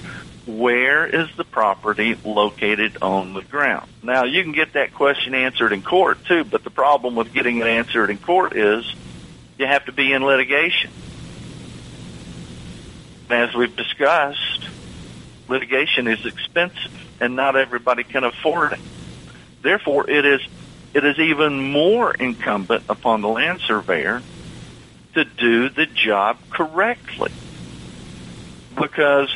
Where 0.50 1.06
is 1.06 1.30
the 1.38 1.44
property 1.44 2.18
located 2.24 2.98
on 3.04 3.34
the 3.34 3.42
ground? 3.44 3.88
Now, 4.02 4.24
you 4.24 4.42
can 4.42 4.52
get 4.52 4.74
that 4.74 4.96
question 4.96 5.36
answered 5.36 5.74
in 5.74 5.84
court 5.84 6.26
too, 6.26 6.44
but 6.44 6.64
the 6.64 6.72
problem 6.72 7.16
with 7.16 7.32
getting 7.32 7.60
it 7.60 7.68
answered 7.68 8.10
in 8.10 8.18
court 8.18 8.56
is 8.56 8.84
you 9.60 9.68
have 9.68 9.86
to 9.86 9.92
be 9.92 10.12
in 10.12 10.26
litigation. 10.26 10.90
As 13.30 13.54
we've 13.54 13.76
discussed, 13.76 14.68
litigation 15.48 16.08
is 16.08 16.26
expensive 16.26 16.92
and 17.20 17.36
not 17.36 17.56
everybody 17.56 18.04
can 18.04 18.24
afford 18.24 18.74
it. 18.74 18.80
Therefore, 19.62 20.10
it 20.10 20.26
is 20.26 20.42
it 20.96 21.06
is 21.06 21.20
even 21.20 21.72
more 21.72 22.12
incumbent 22.12 22.86
upon 22.90 23.22
the 23.22 23.28
land 23.28 23.62
surveyor 23.68 24.24
to 25.14 25.26
do 25.26 25.70
the 25.70 25.86
job 25.86 26.38
correctly. 26.50 27.32
Because 28.76 29.30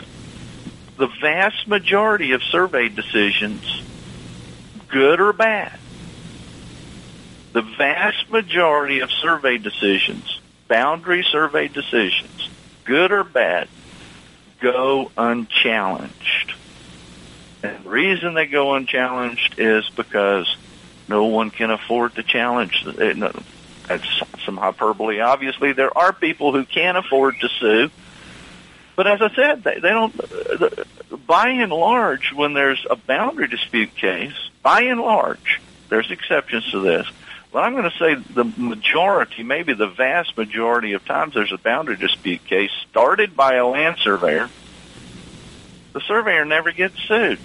the 0.97 1.07
vast 1.21 1.67
majority 1.67 2.33
of 2.33 2.43
survey 2.43 2.89
decisions, 2.89 3.81
good 4.89 5.19
or 5.19 5.33
bad, 5.33 5.77
the 7.53 7.61
vast 7.61 8.29
majority 8.29 8.99
of 8.99 9.11
survey 9.11 9.57
decisions, 9.57 10.39
boundary 10.67 11.25
survey 11.31 11.67
decisions, 11.67 12.49
good 12.85 13.11
or 13.11 13.23
bad, 13.23 13.67
go 14.59 15.11
unchallenged. 15.17 16.53
And 17.63 17.83
the 17.83 17.89
reason 17.89 18.33
they 18.33 18.47
go 18.47 18.75
unchallenged 18.75 19.55
is 19.57 19.89
because 19.95 20.57
no 21.07 21.25
one 21.25 21.49
can 21.49 21.71
afford 21.71 22.15
to 22.15 22.23
challenge 22.23 22.83
it. 22.85 23.21
Eh, 23.21 23.31
that's 23.87 24.21
some 24.45 24.57
hyperbole. 24.57 25.19
Obviously, 25.19 25.73
there 25.73 25.95
are 25.97 26.13
people 26.13 26.53
who 26.53 26.65
can 26.65 26.95
afford 26.95 27.35
to 27.41 27.49
sue. 27.59 27.89
But 28.95 29.07
as 29.07 29.21
I 29.21 29.33
said, 29.33 29.63
they, 29.63 29.75
they 29.75 29.89
don't. 29.89 31.27
By 31.27 31.49
and 31.49 31.71
large, 31.71 32.31
when 32.33 32.53
there's 32.53 32.85
a 32.89 32.95
boundary 32.95 33.47
dispute 33.47 33.95
case, 33.95 34.33
by 34.61 34.83
and 34.83 34.99
large, 34.99 35.61
there's 35.89 36.11
exceptions 36.11 36.69
to 36.71 36.81
this. 36.81 37.07
But 37.51 37.63
I'm 37.63 37.73
going 37.73 37.89
to 37.89 37.97
say 37.97 38.15
the 38.15 38.45
majority, 38.57 39.43
maybe 39.43 39.73
the 39.73 39.87
vast 39.87 40.37
majority 40.37 40.93
of 40.93 41.05
times, 41.05 41.33
there's 41.33 41.51
a 41.51 41.57
boundary 41.57 41.97
dispute 41.97 42.45
case 42.45 42.71
started 42.89 43.35
by 43.35 43.55
a 43.55 43.65
land 43.65 43.97
surveyor. 43.99 44.49
The 45.93 46.01
surveyor 46.01 46.45
never 46.45 46.71
gets 46.71 46.95
sued 47.07 47.39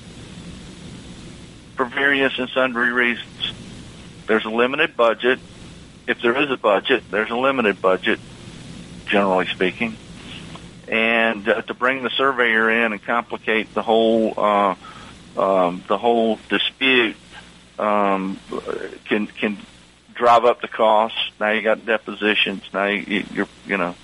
for 1.76 1.84
various 1.84 2.38
and 2.38 2.48
sundry 2.50 2.92
reasons. 2.92 3.52
There's 4.26 4.46
a 4.46 4.50
limited 4.50 4.96
budget 4.96 5.40
if 6.08 6.22
there 6.22 6.37
is 6.42 6.50
a 6.50 6.56
budget, 6.56 7.04
there's 7.11 7.30
a 7.30 7.37
limited 7.37 7.82
budget, 7.82 8.18
generally 9.06 9.46
speaking. 9.46 9.94
And 10.88 11.48
uh, 11.48 11.62
to 11.62 11.74
bring 11.74 12.03
the 12.03 12.11
surveyor 12.11 12.70
in 12.70 12.92
and 12.92 13.03
complicate 13.03 13.74
the 13.74 13.83
whole 13.83 14.35
uh, 14.37 14.74
um, 15.37 15.85
the 15.87 15.98
whole 15.98 16.38
dispute 16.48 17.16
um, 17.79 18.40
can 19.05 19.27
can 19.27 19.59
drive 20.14 20.44
up 20.44 20.61
the 20.61 20.68
costs. 20.68 21.31
Now 21.38 21.51
you 21.51 21.62
got 21.62 21.85
depositions. 21.85 22.62
Now 22.72 22.87
you, 22.87 23.24
you're 23.33 23.48
you 23.66 23.77
know 23.77 23.94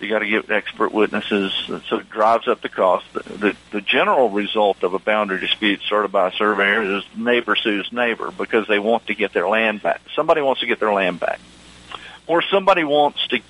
you 0.00 0.10
got 0.10 0.18
to 0.18 0.26
get 0.26 0.50
expert 0.50 0.92
witnesses, 0.92 1.52
so 1.88 1.96
it 1.96 2.10
drives 2.10 2.46
up 2.46 2.60
the 2.60 2.68
cost. 2.68 3.06
The, 3.14 3.22
the, 3.22 3.56
the 3.70 3.80
general 3.80 4.28
result 4.28 4.82
of 4.82 4.92
a 4.92 4.98
boundary 4.98 5.40
dispute 5.40 5.80
started 5.80 6.12
by 6.12 6.28
a 6.28 6.32
surveyor 6.32 6.98
is 6.98 7.04
neighbor 7.16 7.56
sues 7.56 7.90
neighbor 7.90 8.30
because 8.30 8.68
they 8.68 8.78
want 8.78 9.06
to 9.06 9.14
get 9.14 9.32
their 9.32 9.48
land 9.48 9.82
back. 9.82 10.02
Somebody 10.14 10.42
wants 10.42 10.60
to 10.60 10.66
get 10.66 10.78
their 10.78 10.92
land 10.92 11.20
back 11.20 11.40
or 12.26 12.42
somebody 12.42 12.84
wants 12.84 13.26
to 13.28 13.40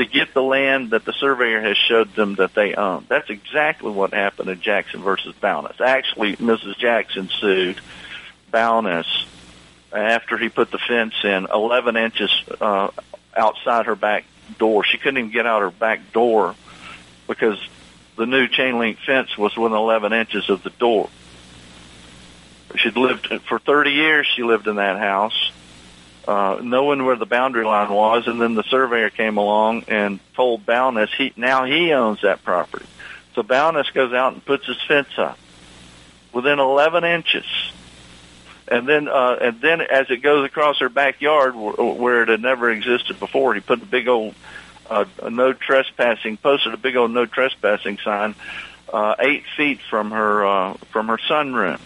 to 0.00 0.06
get 0.06 0.32
the 0.32 0.42
land 0.42 0.90
that 0.90 1.04
the 1.04 1.12
surveyor 1.12 1.60
has 1.60 1.76
showed 1.76 2.14
them 2.14 2.36
that 2.36 2.54
they 2.54 2.74
own. 2.74 3.04
That's 3.08 3.28
exactly 3.28 3.90
what 3.90 4.14
happened 4.14 4.48
in 4.48 4.58
Jackson 4.62 5.02
versus 5.02 5.34
Bownas. 5.42 5.78
Actually, 5.78 6.36
Mrs. 6.36 6.78
Jackson 6.78 7.28
sued 7.38 7.78
Bownas 8.50 9.04
after 9.92 10.38
he 10.38 10.48
put 10.48 10.70
the 10.70 10.78
fence 10.78 11.12
in 11.22 11.46
11 11.52 11.98
inches 11.98 12.30
uh, 12.62 12.88
outside 13.36 13.86
her 13.86 13.94
back 13.94 14.24
door. 14.58 14.84
She 14.84 14.96
couldn't 14.96 15.18
even 15.18 15.30
get 15.30 15.46
out 15.46 15.60
her 15.60 15.70
back 15.70 16.12
door 16.12 16.54
because 17.28 17.58
the 18.16 18.24
new 18.24 18.48
chain 18.48 18.78
link 18.78 18.98
fence 19.04 19.36
was 19.36 19.54
within 19.54 19.76
11 19.76 20.14
inches 20.14 20.48
of 20.48 20.62
the 20.62 20.70
door. 20.70 21.10
She'd 22.76 22.96
lived 22.96 23.26
for 23.48 23.58
30 23.58 23.90
years. 23.90 24.26
She 24.34 24.44
lived 24.44 24.66
in 24.66 24.76
that 24.76 24.98
house 24.98 25.49
uh, 26.26 26.60
knowing 26.62 27.04
where 27.04 27.16
the 27.16 27.26
boundary 27.26 27.64
line 27.64 27.90
was, 27.90 28.26
and 28.26 28.40
then 28.40 28.54
the 28.54 28.62
surveyor 28.64 29.10
came 29.10 29.36
along 29.36 29.84
and 29.88 30.20
told 30.34 30.64
Bownas 30.66 31.08
he 31.16 31.32
now 31.36 31.64
he 31.64 31.92
owns 31.92 32.22
that 32.22 32.44
property. 32.44 32.86
So 33.34 33.42
Bownas 33.42 33.92
goes 33.92 34.12
out 34.12 34.32
and 34.32 34.44
puts 34.44 34.66
his 34.66 34.80
fence 34.86 35.18
up 35.18 35.38
within 36.32 36.58
11 36.58 37.04
inches, 37.04 37.46
and 38.68 38.88
then 38.88 39.08
uh, 39.08 39.38
and 39.40 39.60
then 39.60 39.80
as 39.80 40.10
it 40.10 40.18
goes 40.18 40.44
across 40.44 40.78
her 40.80 40.88
backyard 40.88 41.54
where 41.54 42.22
it 42.22 42.28
had 42.28 42.42
never 42.42 42.70
existed 42.70 43.18
before, 43.18 43.54
he 43.54 43.60
put 43.60 43.82
a 43.82 43.86
big 43.86 44.08
old 44.08 44.34
uh, 44.88 45.04
no 45.28 45.52
trespassing 45.52 46.36
posted 46.36 46.74
a 46.74 46.76
big 46.76 46.96
old 46.96 47.10
no 47.10 47.24
trespassing 47.24 47.98
sign 47.98 48.34
uh, 48.92 49.14
eight 49.20 49.44
feet 49.56 49.80
from 49.88 50.10
her 50.10 50.44
uh, 50.44 50.74
from 50.90 51.08
her 51.08 51.16
sunroom 51.16 51.80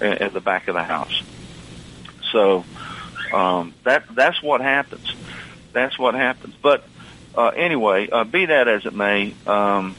at 0.00 0.32
the 0.32 0.40
back 0.40 0.68
of 0.68 0.74
the 0.74 0.82
house. 0.82 1.22
So 2.32 2.64
um, 3.32 3.74
that 3.84 4.04
that's 4.14 4.42
what 4.42 4.60
happens. 4.60 5.14
That's 5.72 5.98
what 5.98 6.14
happens. 6.14 6.54
But 6.60 6.84
uh, 7.36 7.48
anyway, 7.48 8.08
uh, 8.10 8.24
be 8.24 8.46
that 8.46 8.68
as 8.68 8.86
it 8.86 8.94
may, 8.94 9.34
um, 9.46 9.94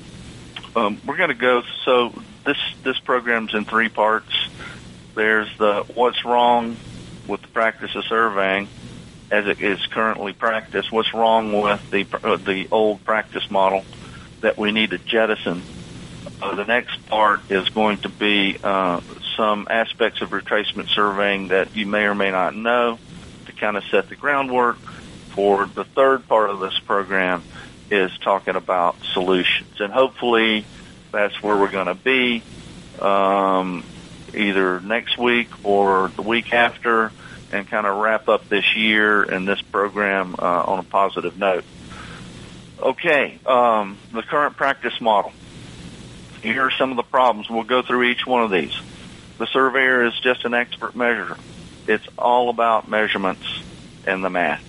um, 0.75 1.01
we're 1.05 1.17
going 1.17 1.29
to 1.29 1.35
go. 1.35 1.63
So 1.85 2.13
this 2.45 2.57
this 2.83 2.99
program's 2.99 3.53
in 3.53 3.65
three 3.65 3.89
parts. 3.89 4.33
There's 5.15 5.49
the 5.57 5.83
what's 5.93 6.23
wrong 6.25 6.77
with 7.27 7.41
the 7.41 7.47
practice 7.49 7.95
of 7.95 8.05
surveying. 8.05 8.67
as 9.31 9.47
it 9.47 9.61
is 9.61 9.85
currently 9.87 10.33
practiced. 10.33 10.91
What's 10.91 11.13
wrong 11.13 11.61
with 11.61 11.89
the 11.91 12.07
uh, 12.23 12.37
the 12.37 12.67
old 12.71 13.03
practice 13.05 13.49
model 13.49 13.85
that 14.41 14.57
we 14.57 14.71
need 14.71 14.91
to 14.91 14.97
jettison? 14.97 15.61
Uh, 16.41 16.55
the 16.55 16.65
next 16.65 17.05
part 17.07 17.41
is 17.49 17.69
going 17.69 17.97
to 17.99 18.09
be 18.09 18.57
uh, 18.63 19.01
some 19.35 19.67
aspects 19.69 20.21
of 20.21 20.29
retracement 20.29 20.89
surveying 20.89 21.49
that 21.49 21.75
you 21.75 21.85
may 21.85 22.03
or 22.03 22.15
may 22.15 22.31
not 22.31 22.55
know 22.55 22.97
kind 23.59 23.77
of 23.77 23.83
set 23.85 24.09
the 24.09 24.15
groundwork 24.15 24.77
for 25.29 25.65
the 25.65 25.83
third 25.83 26.27
part 26.27 26.49
of 26.49 26.59
this 26.59 26.77
program 26.79 27.43
is 27.91 28.11
talking 28.19 28.55
about 28.55 28.95
solutions. 29.13 29.79
And 29.79 29.91
hopefully 29.91 30.65
that's 31.11 31.41
where 31.41 31.57
we're 31.57 31.71
going 31.71 31.87
to 31.87 31.95
be 31.95 32.43
um, 32.99 33.83
either 34.33 34.79
next 34.79 35.17
week 35.17 35.49
or 35.63 36.11
the 36.15 36.21
week 36.21 36.53
after 36.53 37.11
and 37.51 37.67
kind 37.67 37.87
of 37.87 37.97
wrap 37.97 38.29
up 38.29 38.47
this 38.47 38.75
year 38.75 39.23
and 39.23 39.47
this 39.47 39.61
program 39.61 40.35
uh, 40.37 40.63
on 40.63 40.79
a 40.79 40.83
positive 40.83 41.37
note. 41.37 41.63
Okay, 42.79 43.39
um, 43.45 43.97
the 44.13 44.21
current 44.21 44.55
practice 44.55 45.01
model. 45.01 45.33
Here 46.41 46.61
are 46.61 46.71
some 46.71 46.91
of 46.91 46.97
the 46.97 47.03
problems. 47.03 47.49
We'll 47.49 47.63
go 47.63 47.81
through 47.81 48.03
each 48.03 48.25
one 48.25 48.43
of 48.43 48.51
these. 48.51 48.73
The 49.37 49.47
surveyor 49.47 50.05
is 50.05 50.17
just 50.19 50.45
an 50.45 50.53
expert 50.53 50.95
measurer. 50.95 51.37
It's 51.89 52.07
all 52.19 52.49
about 52.51 52.87
measurements 52.87 53.43
and 54.05 54.23
the 54.23 54.29
math. 54.29 54.63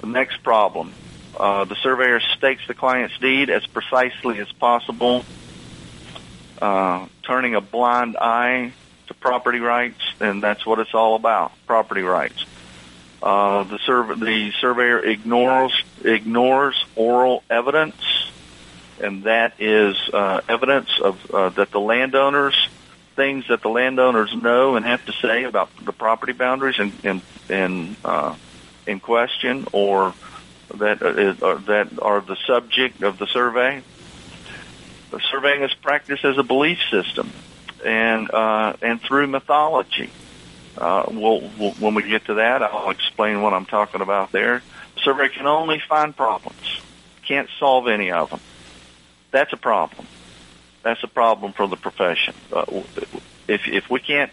The 0.00 0.06
next 0.06 0.44
problem. 0.44 0.92
Uh, 1.36 1.64
the 1.64 1.74
surveyor 1.74 2.20
stakes 2.20 2.62
the 2.68 2.74
client's 2.74 3.18
deed 3.18 3.50
as 3.50 3.66
precisely 3.66 4.38
as 4.38 4.52
possible, 4.52 5.24
uh, 6.62 7.08
turning 7.24 7.56
a 7.56 7.60
blind 7.60 8.16
eye 8.16 8.72
to 9.08 9.14
property 9.14 9.58
rights, 9.58 10.00
and 10.20 10.40
that's 10.40 10.64
what 10.64 10.78
it's 10.78 10.94
all 10.94 11.16
about, 11.16 11.50
property 11.66 12.02
rights. 12.02 12.44
Uh, 13.20 13.64
the, 13.64 13.78
the 14.18 14.52
surveyor 14.60 15.00
ignores 15.00 15.72
ignores 16.04 16.84
oral 16.94 17.42
evidence, 17.50 18.30
and 19.00 19.24
that 19.24 19.54
is 19.58 19.96
uh, 20.12 20.42
evidence 20.48 20.90
of 21.02 21.28
uh, 21.34 21.48
that 21.48 21.72
the 21.72 21.80
landowners 21.80 22.68
things 23.16 23.48
that 23.48 23.62
the 23.62 23.68
landowners 23.68 24.34
know 24.34 24.76
and 24.76 24.86
have 24.86 25.04
to 25.06 25.12
say 25.12 25.44
about 25.44 25.70
the 25.84 25.92
property 25.92 26.32
boundaries 26.32 26.78
in, 26.78 27.96
uh, 28.04 28.36
in 28.86 29.00
question, 29.00 29.66
or 29.72 30.14
that 30.74 31.02
is, 31.02 31.42
or 31.42 31.56
that 31.56 32.00
are 32.00 32.20
the 32.20 32.36
subject 32.46 33.02
of 33.02 33.18
the 33.18 33.26
survey. 33.26 33.82
The 35.10 35.20
surveying 35.30 35.62
is 35.62 35.74
practiced 35.74 36.24
as 36.24 36.38
a 36.38 36.42
belief 36.42 36.78
system 36.90 37.30
and 37.84 38.30
uh, 38.30 38.74
and 38.80 39.00
through 39.00 39.26
mythology. 39.26 40.10
Uh, 40.78 41.04
we'll, 41.08 41.50
we'll, 41.58 41.72
when 41.72 41.94
we 41.94 42.08
get 42.08 42.26
to 42.26 42.34
that, 42.34 42.62
I'll 42.62 42.90
explain 42.90 43.42
what 43.42 43.52
I'm 43.52 43.66
talking 43.66 44.00
about 44.00 44.32
there. 44.32 44.62
Survey 45.02 45.28
can 45.28 45.46
only 45.46 45.80
find 45.80 46.16
problems, 46.16 46.80
can't 47.26 47.48
solve 47.58 47.88
any 47.88 48.12
of 48.12 48.30
them. 48.30 48.40
That's 49.30 49.52
a 49.52 49.56
problem. 49.56 50.06
That's 50.82 51.02
a 51.04 51.08
problem 51.08 51.52
for 51.52 51.68
the 51.68 51.76
profession. 51.76 52.34
Uh, 52.50 52.64
if 53.48 53.62
if 53.66 53.84
we 53.90 54.00
can't, 54.00 54.30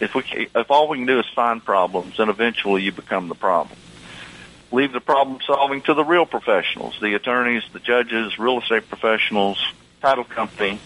if 0.00 0.12
we 0.14 0.48
if 0.54 0.70
all 0.70 0.88
we 0.88 0.98
can 0.98 1.06
do 1.06 1.18
is 1.18 1.26
find 1.34 1.64
problems, 1.64 2.14
then 2.16 2.28
eventually 2.28 2.82
you 2.82 2.92
become 2.92 3.28
the 3.28 3.34
problem. 3.34 3.78
Leave 4.70 4.92
the 4.92 5.00
problem 5.00 5.38
solving 5.46 5.82
to 5.82 5.94
the 5.94 6.04
real 6.04 6.24
professionals, 6.24 6.94
the 7.02 7.14
attorneys, 7.14 7.62
the 7.74 7.78
judges, 7.80 8.38
real 8.38 8.60
estate 8.60 8.88
professionals, 8.88 9.58
title 10.00 10.24
company, 10.24 10.80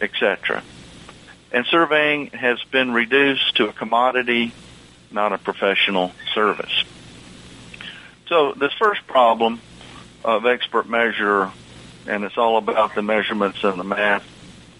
etc. 0.00 0.62
And 1.50 1.64
surveying 1.66 2.30
has 2.34 2.58
been 2.70 2.92
reduced 2.92 3.56
to 3.56 3.68
a 3.68 3.72
commodity, 3.72 4.52
not 5.10 5.32
a 5.32 5.38
professional 5.38 6.12
service. 6.34 6.84
So 8.26 8.54
this 8.58 8.72
first 8.78 9.06
problem 9.06 9.60
of 10.24 10.44
expert 10.46 10.88
measure, 10.88 11.52
and 12.06 12.24
it's 12.24 12.36
all 12.36 12.58
about 12.58 12.94
the 12.94 13.02
measurements 13.02 13.58
and 13.62 13.78
the 13.78 13.84
math. 13.84 14.24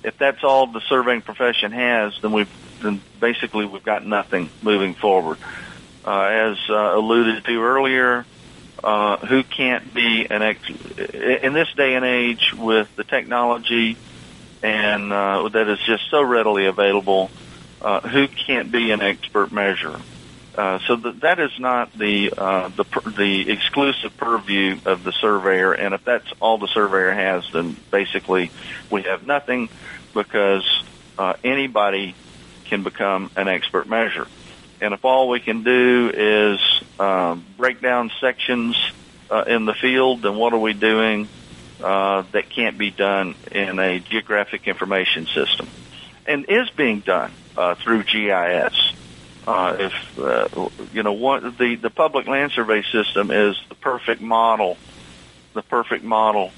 If 0.05 0.15
that's 0.19 0.45
all 0.45 0.73
the 0.73 0.83
surveying 0.89 1.23
profession 1.23 1.73
has, 1.73 2.13
then 2.23 2.33
we've 2.33 2.51
then 2.81 3.03
basically 3.19 3.67
we've 3.67 3.83
got 3.83 4.05
nothing 4.07 4.53
moving 4.61 4.95
forward. 5.01 5.39
Uh, 6.05 6.51
as 6.53 6.57
uh, 6.69 6.97
alluded 6.97 7.45
to 7.45 7.63
earlier, 7.63 8.27
uh, 8.83 9.17
who 9.27 9.43
can't 9.45 9.95
be 9.95 10.27
an 10.29 10.43
ex- 10.43 10.69
in 11.43 11.55
this 11.55 11.69
day 11.77 11.95
and 11.95 12.05
age 12.05 12.53
with 12.55 12.89
the 12.97 13.05
technology 13.05 13.99
and 14.65 15.13
uh, 15.13 15.49
that 15.53 15.69
is 15.69 15.79
just 15.87 16.03
so 16.11 16.23
readily 16.23 16.67
available. 16.67 17.31
Uh, 17.81 18.01
who 18.01 18.27
can't 18.47 18.73
be 18.73 18.91
an 18.93 19.03
expert 19.03 19.53
measurer? 19.53 20.03
Uh, 20.57 20.79
so 20.87 20.95
that 20.95 21.21
that 21.21 21.41
is 21.41 21.51
not 21.59 21.93
the 21.99 22.33
uh, 22.37 22.69
the 22.69 22.85
the 23.17 23.51
exclusive 23.51 24.17
purview 24.17 24.79
of 24.85 25.03
the 25.03 25.11
surveyor, 25.11 25.73
and 25.73 25.95
if 25.95 26.05
that's 26.05 26.33
all 26.39 26.59
the 26.59 26.69
surveyor 26.69 27.13
has, 27.13 27.45
then 27.53 27.77
basically 27.91 28.53
we 28.89 29.03
have 29.03 29.27
nothing 29.27 29.69
because 30.15 30.65
uh, 31.19 31.33
anybody 31.43 32.15
can 32.67 32.85
become 32.85 33.33
an 33.35 33.49
expert 33.49 33.89
measurer. 33.89 34.29
And 34.81 34.95
if 34.95 35.05
all 35.05 35.29
we 35.29 35.41
can 35.41 35.65
do 35.65 36.13
is 36.15 36.61
um, 37.01 37.45
break 37.57 37.81
down 37.81 38.13
sections 38.21 38.77
uh, 39.31 39.45
in 39.49 39.65
the 39.65 39.75
field, 39.75 40.23
then 40.23 40.37
what 40.37 40.53
are 40.53 40.59
we 40.59 40.73
doing 40.73 41.29
uh, 41.83 42.23
that 42.31 42.49
can't 42.49 42.79
be 42.79 42.91
done 42.91 43.35
in 43.51 43.81
a 43.81 43.99
geographic 43.99 44.69
information 44.69 45.27
system, 45.27 45.67
and 46.27 46.47
is 46.49 46.71
being 46.71 47.01
done 47.01 47.33
through 47.83 48.05
GIS. 48.05 48.93
Uh, 49.47 49.77
if 49.79 50.19
uh, 50.19 50.69
you 50.93 51.03
know, 51.03 51.13
what 51.13 51.59
the 51.59 51.77
the 51.77 51.91
public 51.91 52.27
land 52.27 52.53
survey 52.53 52.83
system 52.83 53.31
is 53.31 53.61
the 53.69 53.75
perfect 53.75 54.23
model, 54.23 54.79
the 55.53 55.63
perfect 55.63 56.03
model 56.03 56.51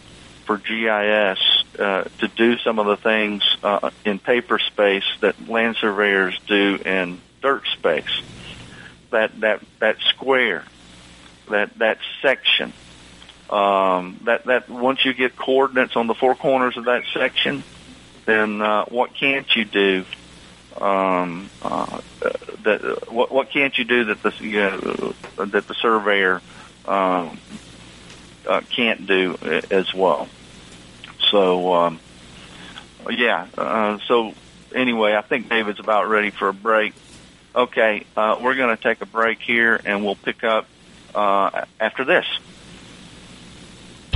for 0.44 0.58
GIS 0.58 1.38
uh, 1.78 2.04
to 2.18 2.28
do 2.28 2.56
some 2.58 2.78
of 2.78 2.86
the 2.86 2.96
things 2.96 3.42
uh, 3.62 3.90
in 4.04 4.20
paper 4.20 4.60
space 4.60 5.04
that 5.20 5.48
land 5.48 5.76
surveyors 5.80 6.38
do 6.46 6.76
in 6.76 7.20
dirt 7.42 7.66
space. 7.74 8.22
That 9.10 9.40
that 9.40 9.62
that 9.80 9.96
square, 10.08 10.64
that 11.50 11.76
that 11.78 11.98
section, 12.22 12.72
um, 13.50 14.20
that 14.24 14.44
that 14.44 14.68
once 14.68 15.04
you 15.04 15.12
get 15.12 15.36
coordinates 15.36 15.96
on 15.96 16.06
the 16.06 16.14
four 16.14 16.36
corners 16.36 16.76
of 16.76 16.84
that 16.84 17.02
section, 17.12 17.64
then 18.26 18.62
uh, 18.62 18.84
what 18.86 19.14
can't 19.14 19.46
you 19.56 19.64
do? 19.64 20.04
Um, 20.80 21.50
uh, 21.62 22.00
that 22.64 23.10
what 23.10 23.32
what 23.32 23.50
can't 23.50 23.76
you 23.78 23.84
do 23.84 24.04
that 24.06 24.22
the 24.22 24.32
you 24.40 24.60
know, 24.60 25.14
that 25.36 25.66
the 25.66 25.74
surveyor 25.74 26.42
um, 26.86 27.38
uh, 28.46 28.60
can't 28.74 29.06
do 29.06 29.36
as 29.70 29.92
well? 29.94 30.28
So 31.30 31.72
um, 31.72 32.00
yeah. 33.10 33.46
Uh, 33.56 33.98
so 34.06 34.34
anyway, 34.74 35.14
I 35.14 35.22
think 35.22 35.48
David's 35.48 35.80
about 35.80 36.08
ready 36.08 36.30
for 36.30 36.48
a 36.48 36.54
break. 36.54 36.92
Okay, 37.54 38.04
uh, 38.16 38.36
we're 38.42 38.54
going 38.54 38.76
to 38.76 38.82
take 38.82 39.00
a 39.00 39.06
break 39.06 39.38
here, 39.40 39.80
and 39.84 40.04
we'll 40.04 40.16
pick 40.16 40.44
up 40.44 40.66
uh, 41.14 41.64
after 41.80 42.04
this. 42.04 42.26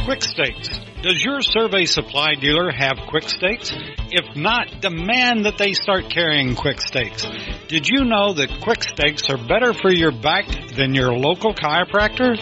Quick 0.05 0.23
Stakes. 0.23 0.69
Does 1.03 1.23
your 1.23 1.43
survey 1.43 1.85
supply 1.85 2.35
dealer 2.35 2.71
have 2.71 3.07
Quick 3.09 3.29
Stakes? 3.29 3.73
If 4.11 4.35
not, 4.35 4.81
demand 4.81 5.45
that 5.45 5.59
they 5.59 5.75
start 5.75 6.11
carrying 6.11 6.55
Quick 6.55 6.81
Stakes. 6.81 7.27
Did 7.69 7.87
you 7.87 8.05
know 8.05 8.33
that 8.33 8.61
Quick 8.63 8.83
Stakes 8.83 9.29
are 9.29 9.37
better 9.37 9.75
for 9.75 9.93
your 9.93 10.11
back 10.11 10.47
than 10.75 10.95
your 10.95 11.13
local 11.13 11.55
chiropractor? 11.55 12.37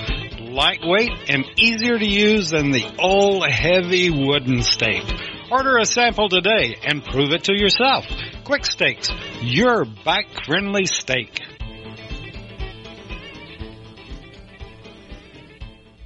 Lightweight 0.52 1.10
and 1.28 1.44
easier 1.58 1.98
to 1.98 2.06
use 2.06 2.50
than 2.50 2.70
the 2.70 2.86
old 2.98 3.44
heavy 3.46 4.10
wooden 4.10 4.62
stake. 4.62 5.04
Order 5.50 5.78
a 5.78 5.84
sample 5.84 6.28
today 6.28 6.76
and 6.84 7.04
prove 7.04 7.32
it 7.32 7.44
to 7.44 7.58
yourself. 7.58 8.06
Quick 8.44 8.64
Stakes, 8.64 9.10
your 9.42 9.84
back 9.84 10.26
friendly 10.44 10.86
stake. 10.86 11.40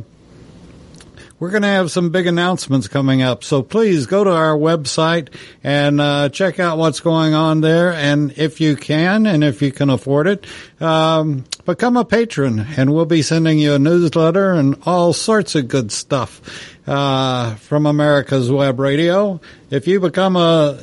we're 1.43 1.49
going 1.49 1.63
to 1.63 1.67
have 1.67 1.91
some 1.91 2.09
big 2.09 2.25
announcements 2.25 2.87
coming 2.87 3.21
up. 3.21 3.43
So 3.43 3.61
please 3.61 4.05
go 4.05 4.23
to 4.23 4.31
our 4.31 4.55
website 4.55 5.27
and 5.61 5.99
uh, 5.99 6.29
check 6.29 6.57
out 6.57 6.77
what's 6.77 7.01
going 7.01 7.33
on 7.33 7.59
there. 7.59 7.91
And 7.91 8.31
if 8.37 8.61
you 8.61 8.77
can, 8.77 9.25
and 9.27 9.43
if 9.43 9.61
you 9.61 9.73
can 9.73 9.89
afford 9.89 10.27
it, 10.27 10.45
um, 10.79 11.43
become 11.65 11.97
a 11.97 12.05
patron, 12.05 12.65
and 12.77 12.93
we'll 12.93 13.03
be 13.03 13.21
sending 13.21 13.59
you 13.59 13.73
a 13.73 13.79
newsletter 13.79 14.53
and 14.53 14.77
all 14.85 15.11
sorts 15.11 15.53
of 15.55 15.67
good 15.67 15.91
stuff 15.91 16.79
uh, 16.87 17.55
from 17.55 17.87
America's 17.87 18.49
Web 18.49 18.79
Radio. 18.79 19.41
If 19.69 19.85
you 19.85 19.99
become 19.99 20.37
a 20.37 20.79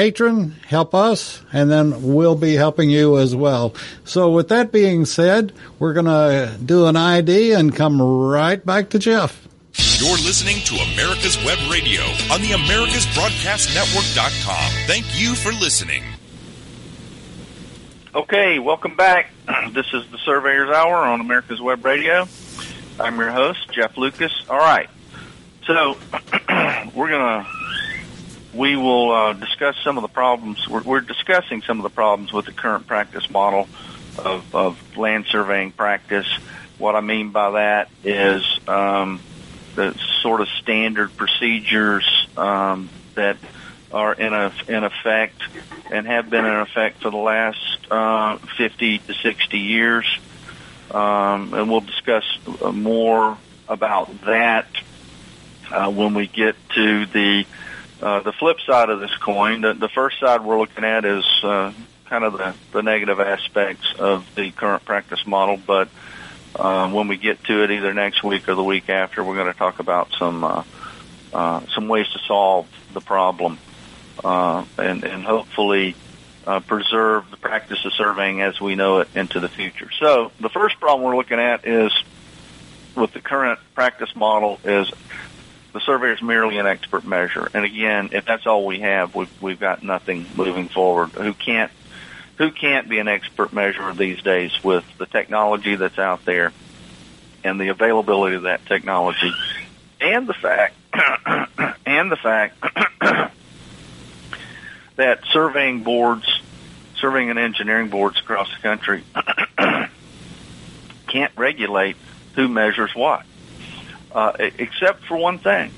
patron, 0.00 0.56
help 0.66 0.94
us, 0.94 1.42
and 1.52 1.70
then 1.70 2.14
we'll 2.14 2.34
be 2.34 2.54
helping 2.54 2.88
you 2.88 3.18
as 3.18 3.36
well. 3.36 3.74
So 4.02 4.30
with 4.30 4.48
that 4.48 4.72
being 4.72 5.04
said, 5.04 5.52
we're 5.78 5.92
going 5.92 6.06
to 6.06 6.56
do 6.64 6.86
an 6.86 6.96
ID 6.96 7.52
and 7.52 7.76
come 7.76 8.00
right 8.00 8.64
back 8.64 8.88
to 8.90 8.98
Jeff. 8.98 9.46
You're 9.98 10.12
listening 10.12 10.64
to 10.64 10.76
America's 10.94 11.36
Web 11.44 11.58
Radio 11.70 12.00
on 12.32 12.40
the 12.40 12.52
AmericasBroadcastNetwork.com. 12.52 14.86
Thank 14.86 15.20
you 15.20 15.34
for 15.34 15.52
listening. 15.52 16.02
Okay, 18.14 18.58
welcome 18.58 18.96
back. 18.96 19.32
This 19.72 19.92
is 19.92 20.10
the 20.10 20.16
Surveyor's 20.24 20.70
Hour 20.70 20.96
on 20.96 21.20
America's 21.20 21.60
Web 21.60 21.84
Radio. 21.84 22.26
I'm 22.98 23.18
your 23.18 23.32
host, 23.32 23.70
Jeff 23.70 23.98
Lucas. 23.98 24.32
All 24.48 24.56
right. 24.56 24.88
So, 25.66 25.98
we're 26.94 27.10
going 27.10 27.44
to 27.44 27.59
we 28.54 28.76
will 28.76 29.12
uh, 29.12 29.32
discuss 29.34 29.76
some 29.84 29.96
of 29.96 30.02
the 30.02 30.08
problems. 30.08 30.68
We're, 30.68 30.82
we're, 30.82 31.00
discussing 31.00 31.62
some 31.62 31.78
of 31.78 31.82
the 31.84 31.90
problems 31.90 32.32
with 32.32 32.46
the 32.46 32.52
current 32.52 32.86
practice 32.86 33.28
model 33.30 33.68
of, 34.18 34.54
of 34.54 34.96
land 34.96 35.26
surveying 35.26 35.72
practice. 35.72 36.26
What 36.78 36.96
I 36.96 37.00
mean 37.00 37.30
by 37.30 37.50
that 37.52 37.90
is 38.02 38.44
um, 38.66 39.20
the 39.76 39.94
sort 40.22 40.40
of 40.40 40.48
standard 40.48 41.16
procedures 41.16 42.28
um, 42.36 42.88
that 43.14 43.36
are 43.92 44.14
in 44.14 44.32
a, 44.32 44.52
in 44.68 44.84
effect 44.84 45.42
and 45.90 46.06
have 46.06 46.30
been 46.30 46.44
in 46.44 46.56
effect 46.56 47.02
for 47.02 47.10
the 47.10 47.16
last 47.16 47.86
uh, 47.90 48.38
50 48.56 48.98
to 48.98 49.14
60 49.14 49.58
years. 49.58 50.06
Um, 50.90 51.54
and 51.54 51.70
we'll 51.70 51.80
discuss 51.80 52.24
more 52.72 53.36
about 53.68 54.22
that 54.22 54.66
uh, 55.70 55.90
when 55.90 56.14
we 56.14 56.26
get 56.26 56.56
to 56.74 57.06
the 57.06 57.46
uh, 58.02 58.20
the 58.20 58.32
flip 58.32 58.58
side 58.66 58.90
of 58.90 59.00
this 59.00 59.14
coin, 59.16 59.60
the, 59.60 59.74
the 59.74 59.88
first 59.88 60.20
side 60.20 60.42
we're 60.42 60.58
looking 60.58 60.84
at 60.84 61.04
is 61.04 61.24
uh, 61.42 61.72
kind 62.06 62.24
of 62.24 62.32
the, 62.34 62.54
the 62.72 62.82
negative 62.82 63.20
aspects 63.20 63.94
of 63.98 64.26
the 64.34 64.50
current 64.50 64.84
practice 64.84 65.26
model. 65.26 65.56
But 65.56 65.88
uh, 66.56 66.90
when 66.90 67.08
we 67.08 67.16
get 67.16 67.44
to 67.44 67.62
it, 67.62 67.70
either 67.70 67.94
next 67.94 68.22
week 68.22 68.48
or 68.48 68.54
the 68.54 68.64
week 68.64 68.88
after, 68.88 69.22
we're 69.22 69.36
going 69.36 69.52
to 69.52 69.58
talk 69.58 69.78
about 69.78 70.10
some 70.18 70.44
uh, 70.44 70.64
uh, 71.32 71.60
some 71.74 71.88
ways 71.88 72.08
to 72.08 72.18
solve 72.26 72.66
the 72.92 73.00
problem 73.00 73.58
uh, 74.24 74.64
and, 74.78 75.04
and 75.04 75.22
hopefully 75.24 75.94
uh, 76.46 76.60
preserve 76.60 77.30
the 77.30 77.36
practice 77.36 77.84
of 77.84 77.92
surveying 77.92 78.40
as 78.40 78.60
we 78.60 78.74
know 78.74 78.98
it 78.98 79.08
into 79.14 79.38
the 79.40 79.48
future. 79.48 79.90
So 79.98 80.32
the 80.40 80.48
first 80.48 80.80
problem 80.80 81.06
we're 81.06 81.16
looking 81.16 81.38
at 81.38 81.66
is 81.66 81.92
with 82.96 83.12
the 83.12 83.20
current 83.20 83.60
practice 83.74 84.14
model 84.16 84.58
is 84.64 84.90
the 85.72 85.80
survey 85.80 86.12
is 86.12 86.22
merely 86.22 86.58
an 86.58 86.66
expert 86.66 87.04
measure. 87.04 87.48
And 87.54 87.64
again, 87.64 88.10
if 88.12 88.24
that's 88.24 88.46
all 88.46 88.66
we 88.66 88.80
have, 88.80 89.14
we've, 89.14 89.42
we've 89.42 89.60
got 89.60 89.82
nothing 89.82 90.26
moving 90.34 90.68
forward. 90.68 91.10
Who 91.10 91.32
can't, 91.34 91.70
who 92.38 92.50
can't 92.50 92.88
be 92.88 92.98
an 92.98 93.08
expert 93.08 93.52
measurer 93.52 93.92
these 93.94 94.20
days 94.22 94.52
with 94.64 94.84
the 94.98 95.06
technology 95.06 95.76
that's 95.76 95.98
out 95.98 96.24
there 96.24 96.52
and 97.44 97.60
the 97.60 97.68
availability 97.68 98.36
of 98.36 98.42
that 98.42 98.66
technology 98.66 99.32
and 100.00 100.26
the 100.26 100.34
fact, 100.34 100.74
and 101.86 102.10
the 102.10 102.16
fact 102.16 102.56
that 104.96 105.20
surveying 105.32 105.82
boards, 105.82 106.26
surveying 106.96 107.30
and 107.30 107.38
engineering 107.38 107.88
boards 107.88 108.18
across 108.18 108.48
the 108.54 108.60
country 108.62 109.04
can't 111.06 111.32
regulate 111.36 111.96
who 112.34 112.48
measures 112.48 112.94
what 112.94 113.24
uh, 114.12 114.32
except 114.38 115.04
for 115.06 115.16
one 115.16 115.38
thing. 115.38 115.72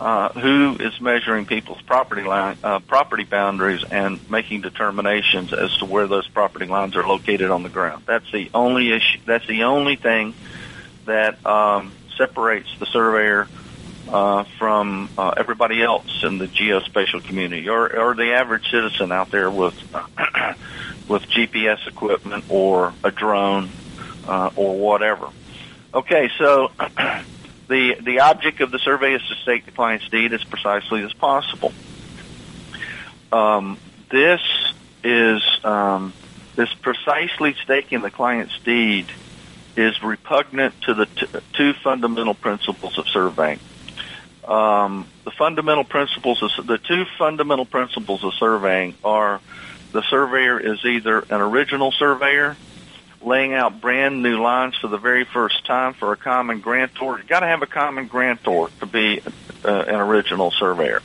Uh, 0.00 0.28
who 0.28 0.76
is 0.78 1.00
measuring 1.00 1.44
people's 1.44 1.82
property 1.82 2.22
line, 2.22 2.56
uh, 2.62 2.78
property 2.78 3.24
boundaries 3.24 3.82
and 3.90 4.20
making 4.30 4.60
determinations 4.60 5.52
as 5.52 5.76
to 5.78 5.86
where 5.86 6.06
those 6.06 6.28
property 6.28 6.66
lines 6.66 6.94
are 6.94 7.04
located 7.04 7.50
on 7.50 7.64
the 7.64 7.68
ground. 7.68 8.04
That's 8.06 8.30
the 8.30 8.48
only 8.54 8.92
issue. 8.92 9.18
That's 9.26 9.44
the 9.48 9.64
only 9.64 9.96
thing 9.96 10.34
that 11.06 11.44
um, 11.44 11.92
separates 12.16 12.68
the 12.78 12.86
surveyor 12.86 13.48
uh, 14.08 14.44
from 14.58 15.10
uh, 15.18 15.34
everybody 15.36 15.82
else 15.82 16.22
in 16.22 16.38
the 16.38 16.46
geospatial 16.46 17.24
community, 17.24 17.68
or, 17.68 17.94
or 17.94 18.14
the 18.14 18.34
average 18.34 18.70
citizen 18.70 19.10
out 19.10 19.30
there 19.30 19.50
with 19.50 19.74
with 21.08 21.22
GPS 21.24 21.86
equipment 21.86 22.44
or 22.48 22.94
a 23.02 23.10
drone 23.10 23.70
uh, 24.26 24.50
or 24.56 24.78
whatever. 24.78 25.28
Okay, 25.92 26.30
so 26.38 26.70
the 27.68 27.96
the 28.00 28.20
object 28.20 28.60
of 28.60 28.70
the 28.70 28.78
survey 28.78 29.14
is 29.14 29.22
to 29.28 29.34
state 29.34 29.66
the 29.66 29.72
client's 29.72 30.08
deed 30.08 30.32
as 30.32 30.42
precisely 30.44 31.02
as 31.02 31.12
possible. 31.12 31.72
Um, 33.30 33.78
this 34.10 34.40
is 35.04 35.42
um, 35.64 36.12
this 36.56 36.72
precisely 36.74 37.54
staking 37.62 38.00
the 38.00 38.10
client's 38.10 38.58
deed 38.60 39.06
is 39.76 40.02
repugnant 40.02 40.74
to 40.82 40.94
the 40.94 41.06
t- 41.06 41.26
two 41.52 41.72
fundamental 41.74 42.34
principles 42.34 42.98
of 42.98 43.06
surveying. 43.08 43.60
Um, 44.44 45.06
the 45.24 45.30
fundamental 45.30 45.84
principles 45.84 46.42
of 46.42 46.66
the 46.66 46.78
two 46.78 47.04
fundamental 47.18 47.66
principles 47.66 48.24
of 48.24 48.32
surveying 48.34 48.94
are 49.04 49.40
the 49.92 50.02
surveyor 50.02 50.58
is 50.58 50.84
either 50.84 51.18
an 51.18 51.40
original 51.40 51.92
surveyor 51.92 52.56
laying 53.20 53.54
out 53.54 53.80
brand 53.80 54.22
new 54.22 54.40
lines 54.40 54.76
for 54.76 54.88
the 54.88 54.98
very 54.98 55.24
first 55.24 55.66
time 55.66 55.94
for 55.94 56.12
a 56.12 56.16
common 56.16 56.60
grantor. 56.60 57.18
You 57.18 57.24
got 57.24 57.40
to 57.40 57.46
have 57.46 57.62
a 57.62 57.66
common 57.66 58.06
grantor 58.06 58.70
to 58.80 58.86
be 58.86 59.20
uh, 59.64 59.68
an 59.68 59.96
original 59.96 60.50
surveyor. 60.50 61.02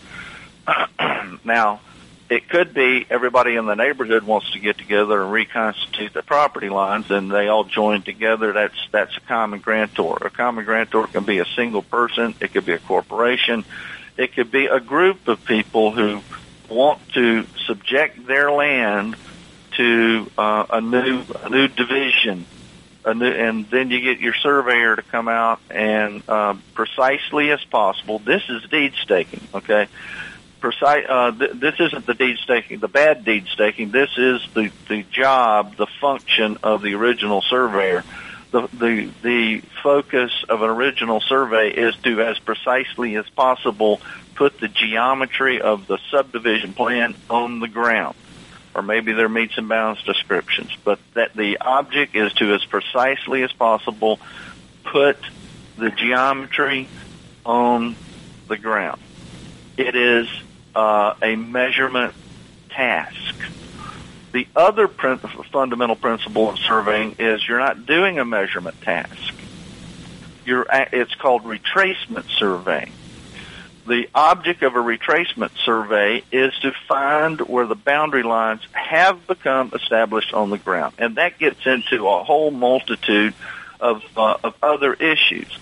now, 1.43 1.81
it 2.29 2.49
could 2.49 2.73
be 2.73 3.05
everybody 3.09 3.55
in 3.55 3.65
the 3.65 3.75
neighborhood 3.75 4.23
wants 4.23 4.51
to 4.53 4.59
get 4.59 4.77
together 4.77 5.21
and 5.21 5.31
reconstitute 5.31 6.13
the 6.13 6.23
property 6.23 6.69
lines, 6.69 7.11
and 7.11 7.29
they 7.29 7.47
all 7.47 7.63
join 7.63 8.01
together. 8.01 8.53
That's 8.53 8.87
that's 8.91 9.15
a 9.17 9.21
common 9.21 9.59
grantor. 9.59 10.17
A 10.21 10.29
common 10.29 10.65
grantor 10.65 11.07
can 11.07 11.25
be 11.25 11.39
a 11.39 11.45
single 11.55 11.83
person. 11.83 12.33
It 12.39 12.53
could 12.53 12.65
be 12.65 12.73
a 12.73 12.79
corporation. 12.79 13.65
It 14.17 14.33
could 14.33 14.51
be 14.51 14.67
a 14.67 14.79
group 14.79 15.27
of 15.27 15.43
people 15.45 15.91
who 15.91 16.21
want 16.69 17.01
to 17.13 17.45
subject 17.67 18.25
their 18.25 18.51
land 18.51 19.15
to 19.77 20.31
uh, 20.37 20.65
a 20.69 20.81
new 20.81 21.23
a 21.41 21.49
new 21.49 21.67
division, 21.67 22.45
a 23.05 23.13
new, 23.13 23.25
and 23.25 23.69
then 23.69 23.91
you 23.91 24.01
get 24.01 24.19
your 24.19 24.33
surveyor 24.33 24.95
to 24.95 25.01
come 25.01 25.27
out 25.27 25.59
and 25.69 26.23
uh, 26.27 26.55
precisely 26.73 27.51
as 27.51 27.63
possible. 27.65 28.19
This 28.19 28.43
is 28.49 28.63
deed 28.69 28.93
staking, 29.01 29.47
okay? 29.53 29.87
Precise. 30.59 31.05
Uh, 31.07 31.31
th- 31.31 31.51
this 31.53 31.75
isn't 31.79 32.05
the 32.05 32.13
deed 32.13 32.37
staking, 32.37 32.79
the 32.79 32.87
bad 32.87 33.25
deed 33.25 33.47
staking. 33.47 33.91
This 33.91 34.11
is 34.17 34.41
the 34.53 34.71
the 34.87 35.03
job, 35.03 35.75
the 35.75 35.87
function 35.99 36.57
of 36.63 36.81
the 36.81 36.95
original 36.95 37.41
surveyor. 37.41 38.03
The, 38.51 38.67
the 38.67 39.09
the 39.23 39.61
focus 39.81 40.31
of 40.47 40.61
an 40.61 40.69
original 40.69 41.19
survey 41.21 41.71
is 41.71 41.95
to, 42.03 42.21
as 42.21 42.37
precisely 42.39 43.15
as 43.15 43.27
possible, 43.29 43.99
put 44.35 44.59
the 44.59 44.67
geometry 44.67 45.59
of 45.59 45.87
the 45.87 45.97
subdivision 46.11 46.73
plan 46.73 47.15
on 47.29 47.59
the 47.59 47.67
ground 47.67 48.15
or 48.75 48.81
maybe 48.81 49.13
they're 49.13 49.29
meets 49.29 49.57
and 49.57 49.69
bounds 49.69 50.01
descriptions, 50.03 50.71
but 50.83 50.99
that 51.13 51.33
the 51.35 51.57
object 51.59 52.15
is 52.15 52.33
to 52.33 52.53
as 52.53 52.65
precisely 52.65 53.43
as 53.43 53.51
possible 53.53 54.19
put 54.83 55.17
the 55.77 55.89
geometry 55.91 56.89
on 57.45 57.95
the 58.47 58.57
ground. 58.57 58.99
It 59.77 59.95
is 59.95 60.27
uh, 60.75 61.13
a 61.21 61.35
measurement 61.35 62.13
task. 62.69 63.35
The 64.31 64.47
other 64.55 64.87
prin- 64.87 65.19
fundamental 65.51 65.95
principle 65.95 66.49
of 66.49 66.57
surveying 66.57 67.15
is 67.19 67.47
you're 67.47 67.59
not 67.59 67.85
doing 67.85 68.17
a 68.17 68.25
measurement 68.25 68.81
task. 68.81 69.33
You're 70.45 70.65
it's 70.91 71.15
called 71.15 71.43
retracement 71.43 72.25
surveying. 72.37 72.91
The 73.85 74.07
object 74.15 74.63
of 74.63 74.75
a 74.75 74.79
retracement 74.79 75.51
survey 75.65 76.23
is 76.31 76.53
to 76.61 76.71
find 76.87 77.41
where 77.41 77.65
the 77.65 77.75
boundary 77.75 78.23
lines 78.23 78.61
have 78.71 79.27
become 79.27 79.71
established 79.73 80.33
on 80.33 80.49
the 80.49 80.57
ground, 80.57 80.95
and 80.97 81.17
that 81.17 81.37
gets 81.37 81.65
into 81.65 82.07
a 82.07 82.23
whole 82.23 82.49
multitude 82.49 83.33
of, 83.81 84.01
uh, 84.15 84.37
of 84.43 84.55
other 84.63 84.93
issues. 84.93 85.57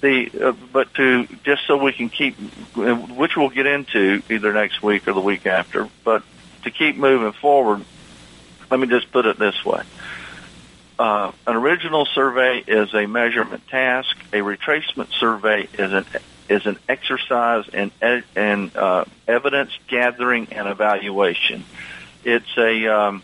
The 0.00 0.30
uh, 0.42 0.52
but 0.72 0.92
to 0.94 1.26
just 1.44 1.66
so 1.66 1.76
we 1.82 1.92
can 1.92 2.08
keep, 2.08 2.36
which 2.76 3.36
we'll 3.36 3.48
get 3.48 3.66
into 3.66 4.22
either 4.30 4.52
next 4.52 4.82
week 4.82 5.08
or 5.08 5.12
the 5.12 5.20
week 5.20 5.46
after, 5.46 5.88
but 6.04 6.22
to 6.64 6.70
keep 6.70 6.96
moving 6.96 7.32
forward, 7.32 7.84
let 8.70 8.80
me 8.80 8.86
just 8.86 9.10
put 9.10 9.26
it 9.26 9.38
this 9.38 9.64
way. 9.64 9.82
Uh, 10.98 11.32
an 11.46 11.56
original 11.56 12.06
survey 12.06 12.62
is 12.66 12.94
a 12.94 13.06
measurement 13.06 13.66
task. 13.68 14.16
A 14.32 14.38
retracement 14.38 15.12
survey 15.18 15.68
is 15.74 15.92
an 15.92 16.06
is 16.48 16.66
an 16.66 16.78
exercise 16.88 17.68
in 17.68 17.90
in 18.36 18.70
uh, 18.74 19.04
evidence 19.26 19.70
gathering 19.88 20.48
and 20.52 20.68
evaluation. 20.68 21.64
It's 22.24 22.56
a 22.56 22.86
um, 22.86 23.22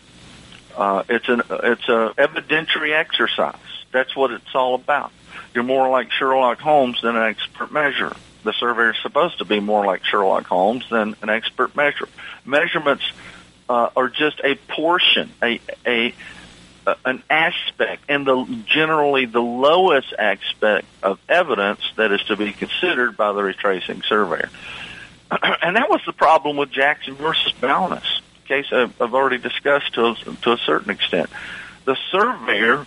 uh, 0.75 1.03
it's 1.09 1.27
an 1.29 1.41
it's 1.49 1.87
a 1.89 2.13
evidentiary 2.17 2.93
exercise. 2.93 3.55
That's 3.91 4.15
what 4.15 4.31
it's 4.31 4.55
all 4.55 4.75
about. 4.75 5.11
You're 5.53 5.63
more 5.63 5.89
like 5.89 6.11
Sherlock 6.11 6.59
Holmes 6.59 7.01
than 7.01 7.15
an 7.15 7.23
expert 7.23 7.71
measurer. 7.71 8.15
The 8.43 8.53
surveyor 8.53 8.91
is 8.91 8.97
supposed 9.01 9.37
to 9.37 9.45
be 9.45 9.59
more 9.59 9.85
like 9.85 10.03
Sherlock 10.03 10.45
Holmes 10.45 10.85
than 10.89 11.15
an 11.21 11.29
expert 11.29 11.75
measurer. 11.75 12.09
Measurements 12.43 13.03
uh, 13.69 13.89
are 13.95 14.09
just 14.09 14.41
a 14.43 14.55
portion, 14.55 15.31
a 15.41 15.61
a 15.85 16.13
an 17.05 17.23
aspect, 17.29 18.03
and 18.09 18.25
the 18.25 18.63
generally 18.65 19.25
the 19.25 19.41
lowest 19.41 20.13
aspect 20.17 20.85
of 21.01 21.19
evidence 21.29 21.81
that 21.95 22.11
is 22.11 22.21
to 22.23 22.35
be 22.35 22.51
considered 22.51 23.15
by 23.15 23.31
the 23.31 23.43
retracing 23.43 24.01
surveyor. 24.03 24.49
and 25.61 25.75
that 25.75 25.89
was 25.89 26.01
the 26.05 26.13
problem 26.13 26.57
with 26.57 26.71
Jackson 26.71 27.15
versus 27.15 27.53
Bownas 27.61 28.21
case 28.43 28.65
I've, 28.71 29.13
already 29.13 29.37
discussed 29.37 29.93
to 29.95 30.15
to 30.41 30.53
a 30.53 30.57
certain 30.57 30.91
extent. 30.91 31.29
The 31.85 31.97
surveyor 32.11 32.85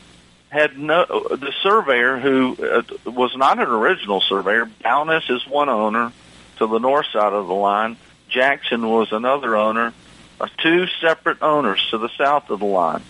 had 0.49 0.79
no 0.79 1.05
the 1.05 1.53
surveyor 1.63 2.19
who 2.19 2.57
uh, 2.61 3.11
was 3.11 3.37
not 3.37 3.59
an 3.59 3.69
original 3.69 4.21
surveyor. 4.21 4.67
Bownas 4.85 5.31
is 5.31 5.47
one 5.47 5.69
owner 5.69 6.13
to 6.59 6.67
the 6.67 6.79
north 6.79 7.07
side 7.13 7.33
of 7.33 7.47
the 7.47 7.55
line. 7.55 7.97
Jackson 8.29 8.89
was 8.89 9.13
another 9.13 9.57
owner. 9.57 9.93
Uh, 10.41 10.49
two 10.59 10.87
separate 11.01 11.43
owners 11.43 11.85
to 11.91 11.99
the 11.99 12.11
south 12.19 12.51
of 12.51 12.61
the 12.61 12.67
line. 12.67 13.03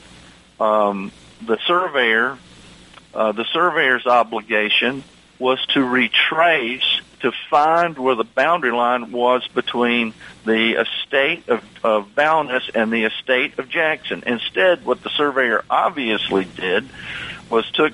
Um, 0.60 1.12
the 1.44 1.58
surveyor, 1.66 2.38
uh, 3.14 3.32
the 3.32 3.44
surveyor's 3.52 4.06
obligation 4.06 5.04
was 5.38 5.64
to 5.66 5.84
retrace 5.84 7.00
to 7.20 7.32
find 7.50 7.98
where 7.98 8.14
the 8.14 8.24
boundary 8.24 8.72
line 8.72 9.10
was 9.10 9.46
between 9.48 10.14
the 10.44 10.80
estate 10.80 11.48
of, 11.48 11.62
of 11.82 12.14
Bownas 12.14 12.70
and 12.74 12.92
the 12.92 13.04
estate 13.04 13.58
of 13.58 13.68
Jackson. 13.68 14.22
Instead, 14.26 14.84
what 14.84 15.02
the 15.02 15.10
surveyor 15.10 15.64
obviously 15.68 16.44
did 16.44 16.88
was 17.50 17.70
took 17.72 17.92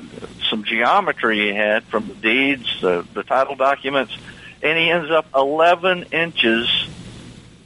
some 0.49 0.65
geometry 0.65 1.39
he 1.39 1.55
had 1.55 1.85
from 1.85 2.09
the 2.09 2.15
deeds, 2.15 2.81
the, 2.81 3.07
the 3.13 3.23
title 3.23 3.55
documents, 3.55 4.17
and 4.63 4.79
he 4.79 4.91
ends 4.91 5.11
up 5.11 5.27
11 5.35 6.05
inches 6.13 6.69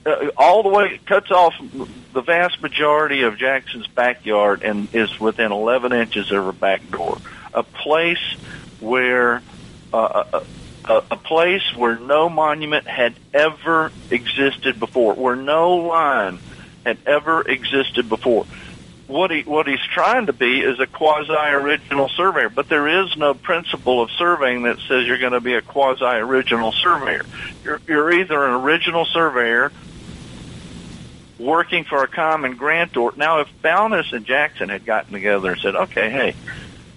uh, 0.07 0.30
all 0.36 0.62
the 0.62 0.68
way 0.68 1.00
cuts 1.04 1.30
off 1.30 1.54
the 2.12 2.22
vast 2.22 2.62
majority 2.62 3.22
of 3.22 3.36
Jackson's 3.36 3.86
backyard 3.88 4.62
and 4.62 4.88
is 4.94 5.18
within 5.18 5.52
11 5.52 5.92
inches 5.92 6.30
of 6.30 6.44
her 6.44 6.52
back 6.52 6.88
door. 6.90 7.18
A 7.52 7.62
place 7.62 8.36
where 8.80 9.42
uh, 9.92 10.24
a, 10.32 10.42
a, 10.92 11.04
a 11.11 11.16
place 11.16 11.74
where 11.74 11.98
no 11.98 12.28
monument 12.28 12.86
had 12.86 13.14
ever 13.34 13.90
existed 14.11 14.78
before, 14.78 15.14
where 15.14 15.36
no 15.36 15.74
line 15.76 16.38
had 16.84 16.98
ever 17.07 17.42
existed 17.42 18.09
before. 18.09 18.46
What 19.09 19.30
he 19.30 19.42
what 19.42 19.68
he's 19.68 19.84
trying 19.92 20.26
to 20.26 20.32
be 20.32 20.61
is 20.61 20.80
a 20.80 20.86
quasi 20.86 21.32
original 21.32 22.09
surveyor, 22.09 22.48
but 22.48 22.68
there 22.68 23.04
is 23.04 23.16
no 23.16 23.34
principle 23.34 24.02
of 24.02 24.11
surveying 24.11 24.64
that 24.64 24.78
says 24.88 25.07
you're 25.07 25.18
going 25.18 25.32
to 25.32 25.40
be 25.40 25.54
a 25.54 25.62
quasi 25.62 26.04
original 26.04 26.72
surveyor. 26.72 27.24
You're, 27.62 27.80
you're 27.86 28.12
either 28.12 28.44
an 28.44 28.54
original 28.54 29.04
surveyor 29.04 29.70
working 31.39 31.84
for 31.84 32.03
a 32.03 32.09
common 32.09 32.57
grantor. 32.57 33.12
Now, 33.16 33.41
if 33.41 33.49
Bownas 33.62 34.12
and 34.12 34.26
Jackson 34.26 34.68
had 34.68 34.84
gotten 34.84 35.12
together 35.12 35.51
and 35.51 35.61
said, 35.61 35.74
"Okay, 35.74 36.11
hey, 36.11 36.37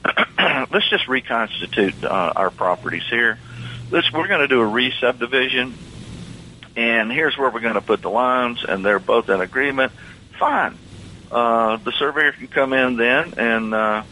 let's 0.71 0.89
just 0.89 1.07
reconstitute 1.07 2.03
uh, 2.03 2.33
our 2.35 2.49
properties 2.49 3.03
here. 3.09 3.37
Let's 3.91 4.11
we're 4.13 4.27
going 4.27 4.41
to 4.41 4.47
do 4.47 4.61
a 4.61 4.65
re-subdivision, 4.65 5.75
and 6.75 7.11
here's 7.11 7.37
where 7.37 7.49
we're 7.49 7.59
going 7.59 7.73
to 7.75 7.81
put 7.81 8.01
the 8.01 8.09
lines, 8.09 8.63
and 8.67 8.85
they're 8.85 8.99
both 8.99 9.29
in 9.29 9.41
agreement. 9.41 9.91
Fine. 10.39 10.77
Uh, 11.31 11.77
the 11.77 11.91
surveyor 11.97 12.31
can 12.31 12.47
come 12.47 12.73
in 12.73 12.97
then, 12.97 13.33
and 13.37 13.73
uh, 13.73 14.03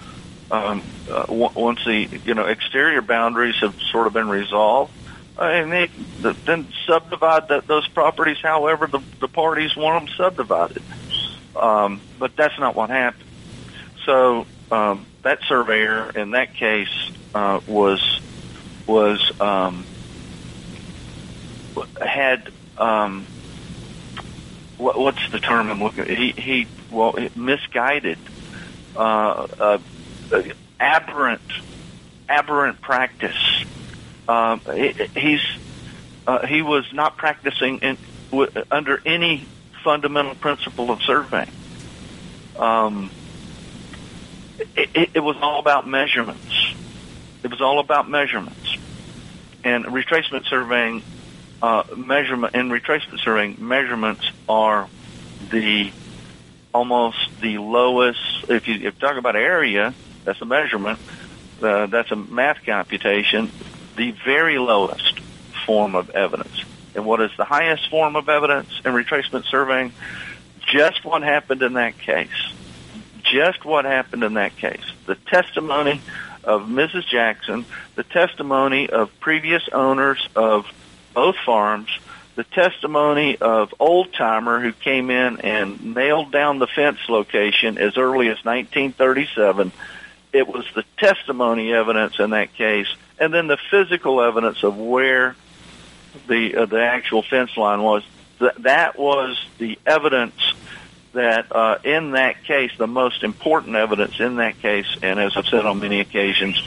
um, 0.51 0.83
uh, 1.09 1.25
w- 1.25 1.49
once 1.55 1.79
the 1.85 2.07
you 2.25 2.33
know 2.33 2.45
exterior 2.45 3.01
boundaries 3.01 3.55
have 3.61 3.75
sort 3.91 4.07
of 4.07 4.13
been 4.13 4.29
resolved, 4.29 4.91
and 5.39 5.71
they 5.71 5.89
the, 6.21 6.35
then 6.45 6.67
subdivide 6.87 7.43
that, 7.49 7.67
those 7.67 7.87
properties 7.89 8.37
however 8.41 8.87
the, 8.91 9.01
the 9.21 9.27
parties 9.27 9.75
want 9.75 10.07
them 10.07 10.15
subdivided. 10.17 10.83
Um, 11.55 12.01
but 12.19 12.31
that's 12.37 12.57
not 12.59 12.75
what 12.75 12.89
happened. 12.89 13.23
So 14.05 14.45
um, 14.71 15.05
that 15.23 15.39
surveyor 15.47 16.11
in 16.11 16.31
that 16.31 16.53
case 16.55 16.87
uh, 17.33 17.59
was 17.67 18.21
was 18.85 19.31
um, 19.39 19.85
had 22.01 22.49
um, 22.77 23.27
what, 24.77 24.99
what's 24.99 25.29
the 25.31 25.39
term 25.39 25.69
I'm 25.69 25.81
looking? 25.81 26.05
He 26.05 26.33
he 26.37 26.67
well 26.91 27.15
misguided, 27.35 28.17
uh, 28.95 29.47
uh, 29.59 29.79
aberrant 30.79 31.41
aberrant 32.29 32.81
practice. 32.81 33.65
Um, 34.27 34.61
he, 34.75 34.93
he's 35.15 35.41
uh, 36.27 36.45
he 36.47 36.61
was 36.61 36.85
not 36.93 37.17
practicing 37.17 37.79
in, 37.79 37.97
w- 38.31 38.51
under 38.71 38.99
any 39.05 39.49
fundamental 39.83 40.35
principle 40.35 40.91
of 40.91 41.01
surveying. 41.03 41.51
Um, 42.59 43.11
it, 44.75 44.89
it, 44.95 45.09
it 45.15 45.19
was 45.21 45.37
all 45.41 45.59
about 45.59 45.87
measurements. 45.87 46.43
It 47.43 47.51
was 47.51 47.61
all 47.61 47.79
about 47.79 48.09
measurements. 48.09 48.77
And 49.63 49.85
retracement 49.85 50.45
surveying, 50.49 51.03
uh, 51.61 51.83
measurement 51.95 52.53
and 52.55 52.71
retracement 52.71 53.19
surveying 53.23 53.57
measurements 53.59 54.23
are 54.47 54.89
the 55.39 55.91
almost 56.73 57.17
the 57.41 57.57
lowest. 57.57 58.19
If 58.49 58.67
you, 58.67 58.75
if 58.75 58.81
you 58.83 58.91
talk 58.93 59.17
about 59.17 59.35
area, 59.35 59.95
that's 60.25 60.41
a 60.41 60.45
measurement. 60.45 60.99
Uh, 61.61 61.87
that's 61.87 62.11
a 62.11 62.15
math 62.15 62.57
computation. 62.65 63.53
The 63.97 64.11
very 64.11 64.57
lowest 64.57 65.19
form 65.65 65.95
of 65.95 66.11
evidence. 66.11 66.63
And 66.95 67.05
what 67.05 67.21
is 67.21 67.31
the 67.37 67.45
highest 67.45 67.89
form 67.89 68.15
of 68.15 68.29
evidence 68.29 68.69
in 68.85 68.93
retracement 68.93 69.43
surveying? 69.45 69.91
Just 70.65 71.03
what 71.03 71.21
happened 71.23 71.61
in 71.61 71.73
that 71.73 71.97
case 71.97 72.53
just 73.31 73.65
what 73.65 73.85
happened 73.85 74.23
in 74.23 74.35
that 74.35 74.55
case. 74.57 74.83
The 75.05 75.15
testimony 75.15 76.01
of 76.43 76.63
Mrs. 76.63 77.07
Jackson, 77.07 77.65
the 77.95 78.03
testimony 78.03 78.89
of 78.89 79.11
previous 79.19 79.67
owners 79.71 80.27
of 80.35 80.65
both 81.13 81.35
farms, 81.45 81.89
the 82.35 82.43
testimony 82.43 83.37
of 83.37 83.73
Old 83.79 84.13
Timer 84.13 84.59
who 84.59 84.71
came 84.71 85.09
in 85.09 85.41
and 85.41 85.95
nailed 85.95 86.31
down 86.31 86.59
the 86.59 86.67
fence 86.67 86.99
location 87.09 87.77
as 87.77 87.97
early 87.97 88.27
as 88.27 88.37
1937. 88.45 89.71
It 90.31 90.47
was 90.47 90.65
the 90.75 90.83
testimony 90.97 91.73
evidence 91.73 92.19
in 92.19 92.29
that 92.31 92.53
case, 92.53 92.93
and 93.19 93.33
then 93.33 93.47
the 93.47 93.57
physical 93.69 94.21
evidence 94.21 94.63
of 94.63 94.77
where 94.77 95.35
the 96.27 96.55
uh, 96.55 96.65
the 96.65 96.81
actual 96.81 97.21
fence 97.21 97.55
line 97.57 97.81
was. 97.81 98.03
Th- 98.39 98.53
that 98.59 98.99
was 98.99 99.43
the 99.57 99.79
evidence 99.85 100.53
that 101.13 101.55
uh, 101.55 101.79
in 101.83 102.11
that 102.11 102.43
case, 102.43 102.71
the 102.77 102.87
most 102.87 103.23
important 103.23 103.75
evidence 103.75 104.19
in 104.19 104.35
that 104.37 104.59
case, 104.59 104.85
and 105.01 105.19
as 105.19 105.35
I've 105.35 105.47
said 105.47 105.65
on 105.65 105.79
many 105.79 105.99
occasions, 105.99 106.61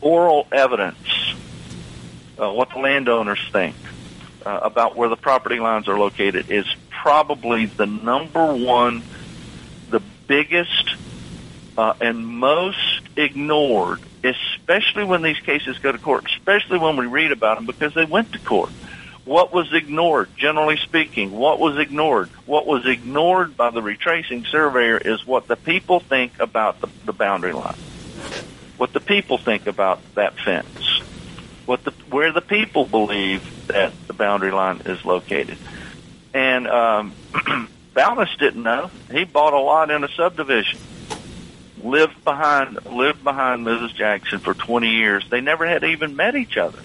oral 0.00 0.48
evidence, 0.50 1.34
uh, 2.38 2.50
what 2.52 2.70
the 2.70 2.78
landowners 2.78 3.40
think 3.52 3.76
uh, 4.44 4.60
about 4.62 4.96
where 4.96 5.08
the 5.08 5.16
property 5.16 5.60
lines 5.60 5.88
are 5.88 5.98
located, 5.98 6.50
is 6.50 6.66
probably 6.90 7.66
the 7.66 7.86
number 7.86 8.52
one, 8.52 9.02
the 9.90 10.02
biggest, 10.26 10.94
uh, 11.78 11.94
and 12.00 12.26
most 12.26 13.02
ignored, 13.16 14.00
especially 14.24 15.04
when 15.04 15.22
these 15.22 15.38
cases 15.40 15.78
go 15.78 15.92
to 15.92 15.98
court, 15.98 16.26
especially 16.36 16.78
when 16.78 16.96
we 16.96 17.06
read 17.06 17.32
about 17.32 17.56
them 17.56 17.66
because 17.66 17.94
they 17.94 18.04
went 18.04 18.32
to 18.32 18.38
court 18.38 18.70
What 19.24 19.52
was 19.52 19.72
ignored, 19.72 20.28
generally 20.36 20.76
speaking? 20.76 21.30
What 21.30 21.58
was 21.58 21.78
ignored? 21.78 22.28
What 22.46 22.66
was 22.66 22.86
ignored 22.86 23.56
by 23.56 23.70
the 23.70 23.82
retracing 23.82 24.44
surveyor 24.44 24.98
is 24.98 25.26
what 25.26 25.46
the 25.46 25.56
people 25.56 26.00
think 26.00 26.38
about 26.40 26.80
the, 26.80 26.88
the 27.04 27.12
boundary 27.12 27.52
line. 27.52 27.76
What 28.76 28.92
the 28.92 29.00
people 29.00 29.38
think 29.38 29.66
about 29.66 30.00
that 30.14 30.38
fence. 30.38 31.02
What 31.66 31.84
the, 31.84 31.92
where 32.10 32.32
the 32.32 32.40
people 32.40 32.86
believe 32.86 33.68
that 33.68 33.92
the 34.06 34.14
boundary 34.14 34.50
line 34.50 34.82
is 34.86 35.04
located. 35.04 35.58
And, 36.32 36.66
um, 36.66 37.12
Bownas 37.94 38.36
didn't 38.38 38.62
know. 38.62 38.90
He 39.10 39.24
bought 39.24 39.52
a 39.52 39.58
lot 39.58 39.90
in 39.90 40.02
a 40.04 40.08
subdivision. 40.08 40.78
Lived 41.82 42.24
behind, 42.24 42.84
lived 42.86 43.24
behind 43.24 43.66
Mrs. 43.66 43.94
Jackson 43.94 44.38
for 44.38 44.54
20 44.54 44.88
years. 44.88 45.26
They 45.30 45.40
never 45.40 45.66
had 45.66 45.84
even 45.84 46.16
met 46.16 46.36
each 46.36 46.56
other. 46.56 46.78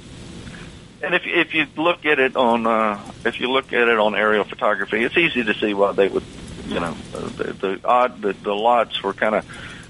And 1.02 1.14
if 1.14 1.24
if 1.26 1.54
you 1.54 1.68
look 1.76 2.06
at 2.06 2.20
it 2.20 2.36
on 2.36 2.66
uh, 2.66 3.00
if 3.26 3.40
you 3.40 3.52
look 3.52 3.74
at 3.74 3.88
it 3.88 4.00
on 4.00 4.16
aerial 4.16 4.44
photography, 4.44 5.04
it's 5.04 5.18
easy 5.18 5.44
to 5.44 5.54
see 5.54 5.74
why 5.74 5.92
they 5.92 6.08
would, 6.08 6.24
you 6.68 6.80
know, 6.80 6.96
the, 7.12 7.54
the 7.54 7.80
odd 7.84 8.22
the, 8.22 8.34
the 8.34 8.56
lots 8.56 9.04
were 9.04 9.14
kind 9.14 9.36
of 9.36 9.46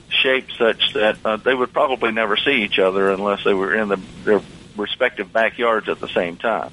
shaped 0.09 0.53
such 0.57 0.93
that 0.93 1.17
uh, 1.23 1.37
they 1.37 1.53
would 1.53 1.71
probably 1.71 2.11
never 2.11 2.35
see 2.37 2.63
each 2.63 2.79
other 2.79 3.11
unless 3.11 3.43
they 3.43 3.53
were 3.53 3.75
in 3.75 3.89
the, 3.89 3.99
their 4.23 4.41
respective 4.75 5.31
backyards 5.31 5.87
at 5.87 5.99
the 5.99 6.09
same 6.09 6.37
time. 6.37 6.71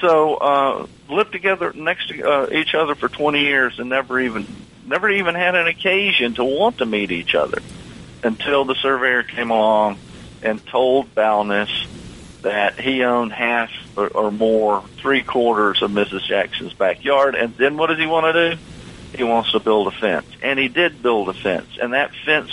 So 0.00 0.34
uh, 0.34 0.86
lived 1.08 1.32
together 1.32 1.72
next 1.72 2.08
to 2.08 2.22
uh, 2.22 2.48
each 2.52 2.74
other 2.74 2.94
for 2.94 3.08
20 3.08 3.40
years 3.40 3.78
and 3.78 3.88
never 3.88 4.20
even 4.20 4.46
never 4.86 5.10
even 5.10 5.34
had 5.34 5.54
an 5.54 5.66
occasion 5.66 6.34
to 6.34 6.44
want 6.44 6.78
to 6.78 6.86
meet 6.86 7.10
each 7.10 7.34
other 7.34 7.62
until 8.22 8.64
the 8.64 8.74
surveyor 8.74 9.22
came 9.22 9.50
along 9.50 9.98
and 10.42 10.64
told 10.66 11.14
Bownas 11.14 11.86
that 12.42 12.78
he 12.78 13.02
owned 13.02 13.32
half 13.32 13.70
or, 13.96 14.08
or 14.08 14.30
more, 14.30 14.84
three 14.98 15.22
quarters 15.22 15.82
of 15.82 15.90
Mrs. 15.90 16.24
Jackson's 16.26 16.72
backyard. 16.72 17.34
And 17.34 17.56
then 17.56 17.76
what 17.76 17.88
does 17.88 17.98
he 17.98 18.06
want 18.06 18.32
to 18.32 18.54
do? 18.54 18.62
He 19.16 19.24
wants 19.24 19.52
to 19.52 19.60
build 19.60 19.88
a 19.88 19.90
fence. 19.90 20.26
And 20.42 20.58
he 20.58 20.68
did 20.68 21.02
build 21.02 21.28
a 21.28 21.34
fence. 21.34 21.78
And 21.80 21.92
that 21.92 22.12
fence, 22.24 22.52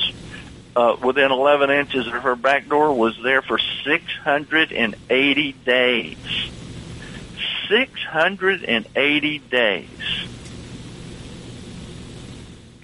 uh, 0.75 0.95
within 1.03 1.31
11 1.31 1.69
inches 1.69 2.07
of 2.07 2.13
her 2.13 2.35
back 2.35 2.67
door, 2.67 2.93
was 2.93 3.17
there 3.21 3.41
for 3.41 3.59
680 3.83 5.51
days. 5.51 6.17
680 7.69 9.39
days. 9.39 9.87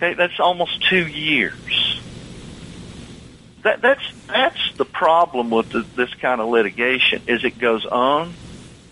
Okay, 0.02 0.14
that's 0.14 0.40
almost 0.40 0.88
two 0.88 1.06
years. 1.06 2.02
That, 3.64 3.82
that's 3.82 4.02
that's 4.28 4.78
the 4.78 4.86
problem 4.86 5.50
with 5.50 5.72
the, 5.72 5.86
this 5.98 6.14
kind 6.16 6.40
of 6.40 6.48
litigation 6.48 7.22
is 7.28 7.44
it 7.44 7.60
goes 7.60 7.86
on 7.86 8.34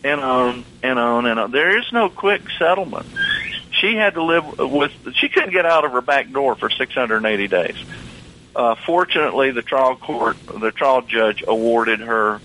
and 0.03 0.19
on 0.19 0.65
and 0.83 0.99
on 0.99 1.25
and 1.25 1.39
on. 1.39 1.51
There 1.51 1.79
is 1.79 1.85
no 1.93 2.09
quick 2.09 2.41
settlement. 2.59 3.05
She 3.71 3.95
had 3.95 4.15
to 4.15 4.23
live 4.23 4.59
with. 4.59 4.91
She 5.15 5.29
couldn't 5.29 5.51
get 5.51 5.65
out 5.65 5.85
of 5.85 5.93
her 5.93 6.01
back 6.01 6.29
door 6.33 6.55
for 6.55 6.69
680 6.69 7.47
days. 7.47 7.77
Uh, 8.53 8.75
fortunately, 8.85 9.51
the 9.51 9.61
trial 9.61 9.95
court, 9.95 10.35
the 10.45 10.71
trial 10.71 11.03
judge 11.03 11.41
awarded 11.47 12.01
her 12.01 12.41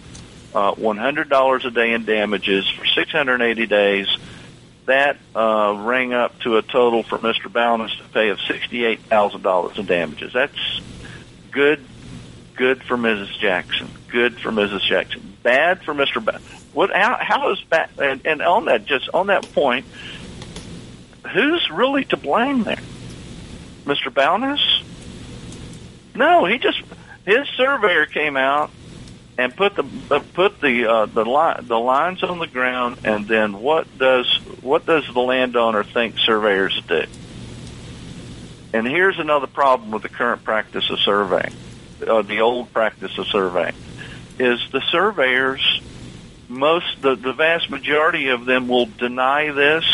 uh, 0.55 0.75
$100 0.75 1.65
a 1.65 1.71
day 1.73 1.93
in 1.95 2.05
damages 2.05 2.69
for 2.69 2.87
680 2.87 3.67
days. 3.67 4.07
That 4.87 5.17
uh, 5.35 5.77
rang 5.79 6.13
up 6.13 6.39
to 6.41 6.57
a 6.57 6.63
total 6.63 7.03
for 7.03 7.19
Mr. 7.19 7.51
Bownas 7.51 7.97
to 7.99 8.05
pay 8.09 8.31
of 8.31 8.39
$68,000 8.39 9.79
in 9.79 9.87
damages. 9.87 10.33
That's 10.33 10.81
good, 11.51 11.85
good 12.57 12.83
for 12.83 12.97
Mrs. 12.97 13.39
Jackson. 13.39 13.89
Good 14.09 14.41
for 14.41 14.51
Mrs. 14.51 14.83
Jackson. 14.83 15.37
Bad 15.43 15.85
for 15.85 15.95
Mr. 15.95 16.25
Ba- 16.25 16.41
what? 16.73 16.93
How, 16.93 17.17
how 17.21 17.53
is? 17.53 17.63
And, 17.99 18.27
and 18.27 18.43
on 18.43 18.65
that, 18.67 18.85
just 18.85 19.09
on 19.15 19.29
that 19.29 19.53
point, 19.53 19.87
who's 21.33 21.71
really 21.71 22.05
to 22.07 22.17
blame 22.17 22.65
there? 22.65 22.81
Mr. 23.85 24.13
Bownas? 24.13 24.83
No, 26.15 26.45
he 26.45 26.59
just 26.59 26.83
his 27.25 27.49
surveyor 27.57 28.07
came 28.07 28.37
out 28.37 28.71
and 29.39 29.55
put 29.55 29.75
the 29.75 29.85
put 30.35 30.61
the 30.61 30.87
uh, 30.87 31.07
the 31.07 31.25
line 31.25 31.67
the 31.67 31.79
lines 31.79 32.23
on 32.23 32.39
the 32.39 32.47
ground, 32.47 32.99
and 33.05 33.27
then 33.27 33.61
what 33.61 33.87
does 33.99 34.41
what 34.63 34.87
does 34.87 35.05
the 35.13 35.21
landowner 35.21 35.85
think 35.85 36.19
surveyors 36.19 36.81
do? 36.89 37.05
And 38.73 38.87
here's 38.87 39.19
another 39.19 39.47
problem 39.47 39.91
with 39.91 40.03
the 40.03 40.09
current 40.09 40.45
practice 40.45 40.89
of 40.89 40.99
surveying, 41.01 41.55
uh, 42.07 42.23
the 42.23 42.41
old 42.41 42.73
practice 42.73 43.19
of 43.19 43.27
surveying, 43.27 43.75
is 44.39 44.61
the 44.73 44.81
surveyors 44.91 45.83
most 46.53 47.01
the, 47.01 47.17
the 47.17 47.33
vast 47.33 47.71
majority 47.71 48.29
of 48.29 48.45
them 48.45 48.69
will 48.69 48.87
deny 48.87 49.51
this 49.51 49.85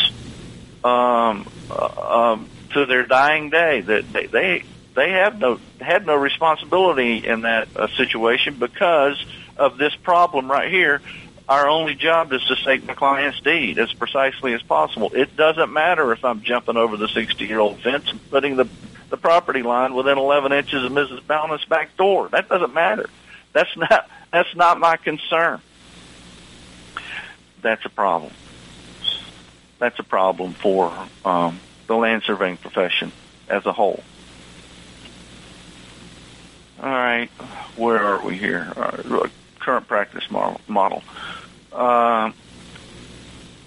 um, 0.84 1.48
uh, 1.70 2.32
um, 2.32 2.48
to 2.72 2.84
their 2.86 3.06
dying 3.06 3.50
day 3.50 3.80
that 3.80 4.12
they, 4.12 4.26
they 4.26 4.64
they 4.94 5.10
have 5.10 5.38
no 5.38 5.60
had 5.80 6.04
no 6.04 6.16
responsibility 6.16 7.18
in 7.26 7.42
that 7.42 7.68
uh, 7.76 7.86
situation 7.96 8.56
because 8.58 9.24
of 9.56 9.78
this 9.78 9.94
problem 9.94 10.50
right 10.50 10.70
here. 10.70 11.00
Our 11.48 11.66
only 11.66 11.94
job 11.94 12.32
is 12.34 12.44
to 12.44 12.56
take 12.56 12.86
the 12.86 12.94
client's 12.94 13.40
deed 13.40 13.78
as 13.78 13.90
precisely 13.94 14.52
as 14.52 14.62
possible. 14.62 15.10
It 15.14 15.34
doesn't 15.34 15.72
matter 15.72 16.12
if 16.12 16.22
I'm 16.24 16.42
jumping 16.42 16.76
over 16.76 16.98
the 16.98 17.08
60 17.08 17.46
year 17.46 17.58
old 17.58 17.80
fence 17.80 18.10
and 18.10 18.30
putting 18.30 18.56
the 18.56 18.68
the 19.08 19.16
property 19.16 19.62
line 19.62 19.94
within 19.94 20.18
11 20.18 20.52
inches 20.52 20.84
of 20.84 20.92
Mrs. 20.92 21.22
Bownas' 21.22 21.66
back 21.66 21.96
door. 21.96 22.28
That 22.28 22.50
doesn't 22.50 22.74
matter. 22.74 23.08
That's 23.54 23.74
not 23.76 24.10
that's 24.30 24.54
not 24.54 24.78
my 24.78 24.98
concern. 24.98 25.62
That's 27.62 27.84
a 27.86 27.88
problem. 27.88 28.32
That's 29.78 29.98
a 29.98 30.04
problem 30.04 30.52
for 30.52 30.92
um, 31.24 31.58
the 31.86 31.96
land 31.96 32.24
surveying 32.24 32.58
profession 32.58 33.10
as 33.48 33.64
a 33.64 33.72
whole. 33.72 34.02
All 36.82 36.90
right, 36.90 37.30
where 37.76 37.98
are 37.98 38.24
we 38.24 38.36
here? 38.36 38.72
Uh, 38.76 39.28
current 39.58 39.88
practice 39.88 40.30
model. 40.30 41.02
Uh, 41.72 42.32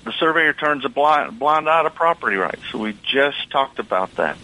the 0.03 0.13
surveyor 0.13 0.53
turns 0.53 0.83
a 0.85 0.89
blind, 0.89 1.37
blind 1.37 1.69
eye 1.69 1.83
to 1.83 1.89
property 1.89 2.35
rights. 2.35 2.61
So 2.71 2.79
we 2.79 2.97
just 3.03 3.49
talked 3.51 3.79
about 3.79 4.15
that. 4.15 4.37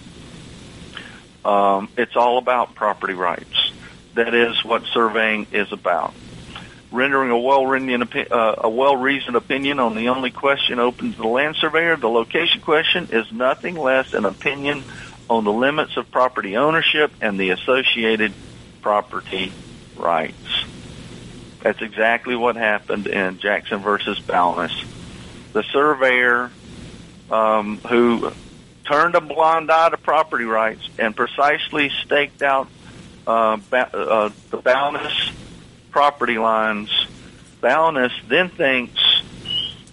Um, 1.43 1.89
it's 1.97 2.15
all 2.15 2.37
about 2.37 2.75
property 2.75 3.13
rights. 3.13 3.71
That 4.15 4.33
is 4.33 4.63
what 4.63 4.83
surveying 4.93 5.47
is 5.51 5.71
about. 5.71 6.13
Rendering 6.91 7.31
a 7.31 7.37
well-reasoned, 7.37 8.15
uh, 8.31 8.55
a 8.57 8.69
well-reasoned 8.69 9.35
opinion 9.35 9.79
on 9.79 9.95
the 9.95 10.09
only 10.09 10.31
question 10.31 10.79
open 10.79 11.11
to 11.11 11.17
the 11.17 11.27
land 11.27 11.55
surveyor, 11.59 11.97
the 11.97 12.07
location 12.07 12.61
question, 12.61 13.09
is 13.11 13.31
nothing 13.31 13.75
less 13.75 14.13
an 14.13 14.25
opinion 14.25 14.83
on 15.29 15.43
the 15.43 15.51
limits 15.51 15.97
of 15.97 16.09
property 16.11 16.55
ownership 16.55 17.11
and 17.21 17.39
the 17.39 17.49
associated 17.49 18.33
property 18.81 19.51
rights. 19.95 20.35
That's 21.67 21.81
exactly 21.81 22.33
what 22.37 22.55
happened 22.55 23.07
in 23.07 23.39
Jackson 23.39 23.79
versus 23.79 24.17
Bownas. 24.21 24.71
The 25.51 25.63
surveyor 25.63 26.49
um, 27.29 27.79
who 27.79 28.31
turned 28.85 29.15
a 29.15 29.19
blind 29.19 29.69
eye 29.69 29.89
to 29.89 29.97
property 29.97 30.45
rights 30.45 30.87
and 30.97 31.13
precisely 31.13 31.91
staked 32.05 32.41
out 32.41 32.69
uh, 33.27 33.57
ba- 33.69 33.93
uh, 33.93 34.29
the 34.49 34.59
Bownas 34.59 35.33
property 35.91 36.37
lines. 36.37 36.89
Bownas 37.61 38.13
then 38.29 38.47
thinks 38.47 39.01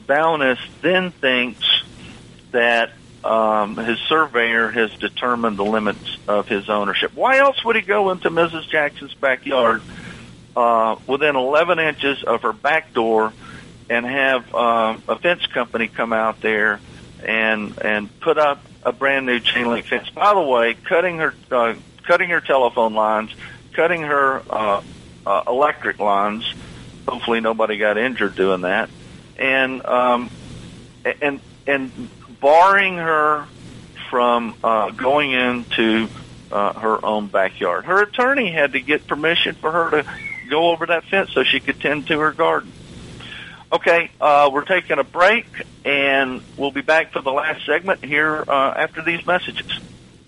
Bownas 0.06 0.60
then 0.80 1.10
thinks 1.10 1.66
that 2.52 2.92
um, 3.24 3.76
his 3.78 3.98
surveyor 4.08 4.70
has 4.70 4.92
determined 4.92 5.56
the 5.56 5.64
limits 5.64 6.18
of 6.28 6.46
his 6.46 6.68
ownership. 6.68 7.16
Why 7.16 7.38
else 7.38 7.64
would 7.64 7.74
he 7.74 7.82
go 7.82 8.12
into 8.12 8.30
Mrs. 8.30 8.68
Jackson's 8.68 9.14
backyard 9.14 9.82
uh, 10.56 10.96
within 11.06 11.36
11 11.36 11.78
inches 11.78 12.22
of 12.22 12.42
her 12.42 12.52
back 12.52 12.92
door 12.92 13.32
and 13.88 14.06
have 14.06 14.54
uh, 14.54 14.96
a 15.08 15.18
fence 15.18 15.46
company 15.46 15.88
come 15.88 16.12
out 16.12 16.40
there 16.40 16.80
and 17.24 17.78
and 17.82 18.20
put 18.20 18.38
up 18.38 18.62
a 18.82 18.92
brand 18.92 19.26
new 19.26 19.40
chain 19.40 19.68
link 19.68 19.86
fence? 19.86 20.08
By 20.10 20.34
the 20.34 20.42
way, 20.42 20.74
cutting 20.74 21.18
her 21.18 21.34
uh, 21.50 21.74
cutting 22.04 22.30
her 22.30 22.40
telephone 22.40 22.94
lines, 22.94 23.30
cutting 23.72 24.02
her 24.02 24.42
uh, 24.48 24.82
uh, 25.26 25.42
electric 25.46 25.98
lines. 25.98 26.44
Hopefully, 27.06 27.40
nobody 27.40 27.76
got 27.76 27.98
injured 27.98 28.34
doing 28.34 28.62
that, 28.62 28.88
and 29.38 29.84
um, 29.84 30.30
and 31.04 31.40
and 31.66 32.10
barring 32.40 32.96
her 32.96 33.46
from 34.10 34.54
uh, 34.62 34.90
going 34.90 35.32
into 35.32 36.08
uh, 36.52 36.72
her 36.74 37.04
own 37.04 37.26
backyard. 37.26 37.84
Her 37.84 38.02
attorney 38.02 38.50
had 38.50 38.72
to 38.72 38.80
get 38.80 39.06
permission 39.06 39.54
for 39.56 39.70
her 39.72 39.90
to 40.02 40.08
go 40.44 40.70
over 40.70 40.86
that 40.86 41.04
fence 41.04 41.30
so 41.32 41.42
she 41.42 41.60
could 41.60 41.80
tend 41.80 42.06
to 42.08 42.18
her 42.18 42.32
garden. 42.32 42.72
Okay, 43.72 44.10
uh, 44.20 44.50
we're 44.52 44.64
taking 44.64 44.98
a 44.98 45.04
break, 45.04 45.46
and 45.84 46.42
we'll 46.56 46.70
be 46.70 46.82
back 46.82 47.12
for 47.12 47.20
the 47.20 47.32
last 47.32 47.66
segment 47.66 48.04
here 48.04 48.44
uh, 48.46 48.74
after 48.76 49.02
these 49.02 49.26
messages. 49.26 49.80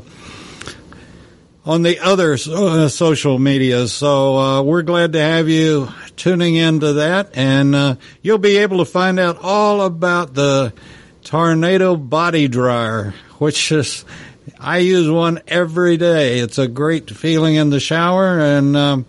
on 1.66 1.82
the 1.82 1.98
other 1.98 2.34
uh, 2.34 2.88
social 2.88 3.40
media. 3.40 3.88
So 3.88 4.36
uh, 4.36 4.62
we're 4.62 4.82
glad 4.82 5.14
to 5.14 5.20
have 5.20 5.48
you 5.48 5.88
tuning 6.14 6.54
into 6.54 6.92
that, 6.92 7.36
and 7.36 7.74
uh, 7.74 7.96
you'll 8.22 8.38
be 8.38 8.58
able 8.58 8.78
to 8.78 8.84
find 8.84 9.18
out 9.18 9.38
all 9.42 9.82
about 9.82 10.34
the 10.34 10.72
Tornado 11.24 11.96
Body 11.96 12.46
Dryer, 12.46 13.14
which 13.38 13.72
is 13.72 14.04
I 14.60 14.78
use 14.78 15.10
one 15.10 15.42
every 15.48 15.96
day. 15.96 16.38
It's 16.38 16.58
a 16.58 16.68
great 16.68 17.10
feeling 17.10 17.56
in 17.56 17.70
the 17.70 17.80
shower, 17.80 18.38
and 18.38 18.76
um, 18.76 19.06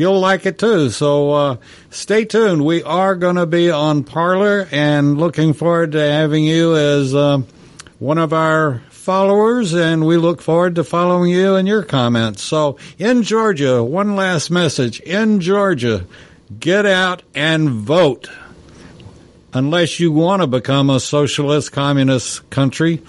you'll 0.00 0.18
like 0.18 0.46
it 0.46 0.58
too. 0.58 0.90
So 0.90 1.30
uh, 1.32 1.56
stay 1.90 2.24
tuned. 2.24 2.64
We 2.64 2.82
are 2.82 3.14
going 3.14 3.36
to 3.36 3.46
be 3.46 3.70
on 3.70 4.02
Parler 4.04 4.66
and 4.72 5.18
looking 5.18 5.52
forward 5.52 5.92
to 5.92 6.00
having 6.00 6.44
you 6.44 6.74
as 6.74 7.14
uh, 7.14 7.42
one 7.98 8.18
of 8.18 8.32
our 8.32 8.82
followers, 8.88 9.74
and 9.74 10.06
we 10.06 10.16
look 10.16 10.40
forward 10.40 10.74
to 10.76 10.84
following 10.84 11.30
you 11.30 11.54
and 11.54 11.68
your 11.68 11.82
comments. 11.82 12.42
So 12.42 12.78
in 12.98 13.22
Georgia, 13.22 13.84
one 13.84 14.16
last 14.16 14.50
message. 14.50 15.00
In 15.00 15.40
Georgia, 15.40 16.06
get 16.58 16.86
out 16.86 17.22
and 17.34 17.70
vote. 17.70 18.30
Unless 19.52 19.98
you 19.98 20.12
want 20.12 20.42
to 20.42 20.46
become 20.46 20.88
a 20.90 21.00
socialist 21.00 21.72
communist 21.72 22.48
country, 22.50 23.02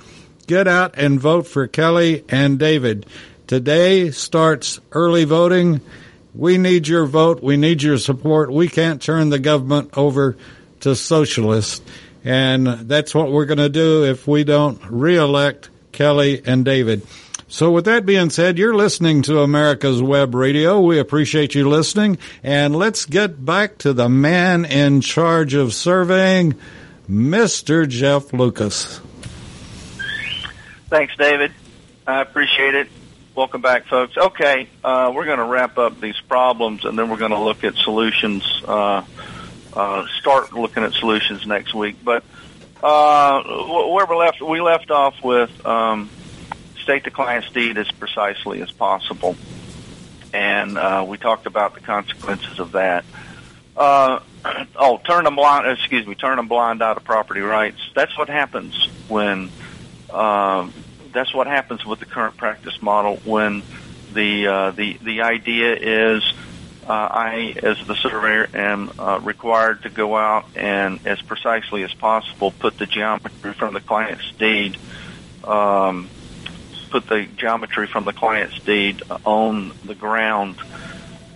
get 0.48 0.68
out 0.68 0.96
and 0.98 1.20
vote 1.20 1.46
for 1.46 1.68
Kelly 1.68 2.26
and 2.30 2.58
David. 2.58 3.06
Today 3.48 4.12
starts 4.12 4.80
early 4.92 5.24
voting. 5.24 5.82
We 6.34 6.58
need 6.58 6.88
your 6.88 7.06
vote. 7.06 7.44
We 7.44 7.58
need 7.58 7.84
your 7.84 7.98
support. 7.98 8.52
We 8.52 8.68
can't 8.70 9.02
turn 9.02 9.30
the 9.30 9.40
government 9.40 9.98
over 9.98 10.38
to 10.82 10.96
socialists. 10.96 11.82
And 12.24 12.68
that's 12.68 13.16
what 13.16 13.32
we're 13.32 13.46
going 13.46 13.58
to 13.58 13.70
do 13.70 14.06
if 14.06 14.28
we 14.28 14.44
don't 14.44 14.80
reelect 14.90 15.70
Kelly 15.92 16.42
and 16.46 16.64
David. 16.64 17.06
So 17.48 17.72
with 17.72 17.86
that 17.86 18.06
being 18.06 18.30
said, 18.30 18.58
you're 18.58 18.76
listening 18.76 19.24
to 19.24 19.42
America's 19.42 20.02
Web 20.02 20.34
Radio. 20.36 20.80
We 20.80 21.00
appreciate 21.00 21.54
you 21.54 21.68
listening. 21.68 22.18
And 22.44 22.76
let's 22.76 23.06
get 23.06 23.44
back 23.44 23.80
to 23.80 23.92
the 23.92 24.08
man 24.08 24.64
in 24.64 25.02
charge 25.02 25.54
of 25.54 25.74
surveying, 25.74 26.56
Mr. 27.10 27.90
Jeff 27.90 28.32
Lucas. 28.32 29.02
Thanks, 30.90 31.14
David. 31.18 31.52
I 32.08 32.22
appreciate 32.22 32.76
it. 32.76 32.88
Welcome 33.34 33.62
back, 33.62 33.86
folks. 33.86 34.18
Okay, 34.18 34.68
uh, 34.84 35.10
we're 35.16 35.24
going 35.24 35.38
to 35.38 35.46
wrap 35.46 35.78
up 35.78 36.02
these 36.02 36.20
problems, 36.20 36.84
and 36.84 37.00
then 37.00 37.10
we're 37.10 37.18
going 37.18 37.32
to 37.32 37.40
look 37.40 37.64
at 37.64 37.76
solutions. 37.76 38.44
Uh, 38.68 39.06
uh, 39.72 40.06
start 40.20 40.52
looking 40.52 40.84
at 40.84 40.92
solutions 40.92 41.48
next 41.48 41.74
week. 41.74 41.96
But 42.04 42.26
uh, 42.84 43.42
where 43.42 44.06
we 44.06 44.16
left, 44.18 44.42
we 44.42 44.60
left 44.60 44.92
off 44.92 45.24
with 45.24 45.66
um, 45.66 46.10
state 46.84 47.06
the 47.06 47.12
client's 47.12 47.50
deed 47.52 47.78
as 47.78 47.90
precisely 47.90 48.62
as 48.62 48.70
possible, 48.70 49.38
and 50.34 50.78
uh, 50.78 51.06
we 51.08 51.18
talked 51.18 51.46
about 51.46 51.74
the 51.74 51.80
consequences 51.80 52.60
of 52.60 52.74
that. 52.74 53.06
Uh, 53.78 54.20
oh, 54.76 54.98
turn 55.06 55.26
a 55.26 55.32
blind. 55.32 55.72
Excuse 55.80 56.06
me, 56.06 56.16
turn 56.16 56.38
a 56.38 56.44
blind 56.44 56.84
eye 56.84 56.96
to 56.96 57.00
property 57.00 57.40
rights. 57.40 57.80
That's 57.96 58.18
what 58.18 58.28
happens 58.28 58.90
when. 59.08 59.50
That's 61.12 61.34
what 61.34 61.48
happens 61.48 61.86
with 61.86 62.00
the 62.00 62.06
current 62.06 62.38
practice 62.38 62.82
model 62.82 63.18
when 63.24 63.64
the 64.14 64.48
uh, 64.48 64.72
the 64.72 64.98
the 65.02 65.22
idea 65.22 65.76
is 65.76 66.24
uh, 66.88 66.94
I, 66.94 67.54
as 67.62 67.78
the 67.86 67.96
surveyor, 67.96 68.50
am 68.54 68.92
uh, 68.98 69.20
required 69.22 69.84
to 69.84 69.90
go 69.90 70.18
out 70.18 70.46
and, 70.56 71.00
as 71.06 71.22
precisely 71.22 71.84
as 71.84 71.94
possible, 71.94 72.52
put 72.52 72.78
the 72.78 72.88
geometry 72.88 73.54
from 73.54 73.74
the 73.74 73.82
client's 73.82 74.30
deed, 74.34 74.78
um, 75.44 76.10
put 76.90 77.08
the 77.08 77.28
geometry 77.38 77.88
from 77.88 78.04
the 78.04 78.14
client's 78.14 78.60
deed 78.60 79.04
on 79.26 79.74
the 79.86 79.96
ground, 79.96 80.58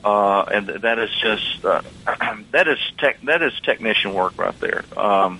uh, 0.03 0.41
and 0.43 0.67
that 0.67 0.99
is 0.99 1.11
just 1.21 1.63
uh, 1.63 1.81
that 2.51 2.67
is 2.67 2.79
tech 2.97 3.21
that 3.21 3.41
is 3.41 3.53
technician 3.61 4.13
work 4.13 4.37
right 4.37 4.59
there, 4.59 4.83
um, 4.97 5.39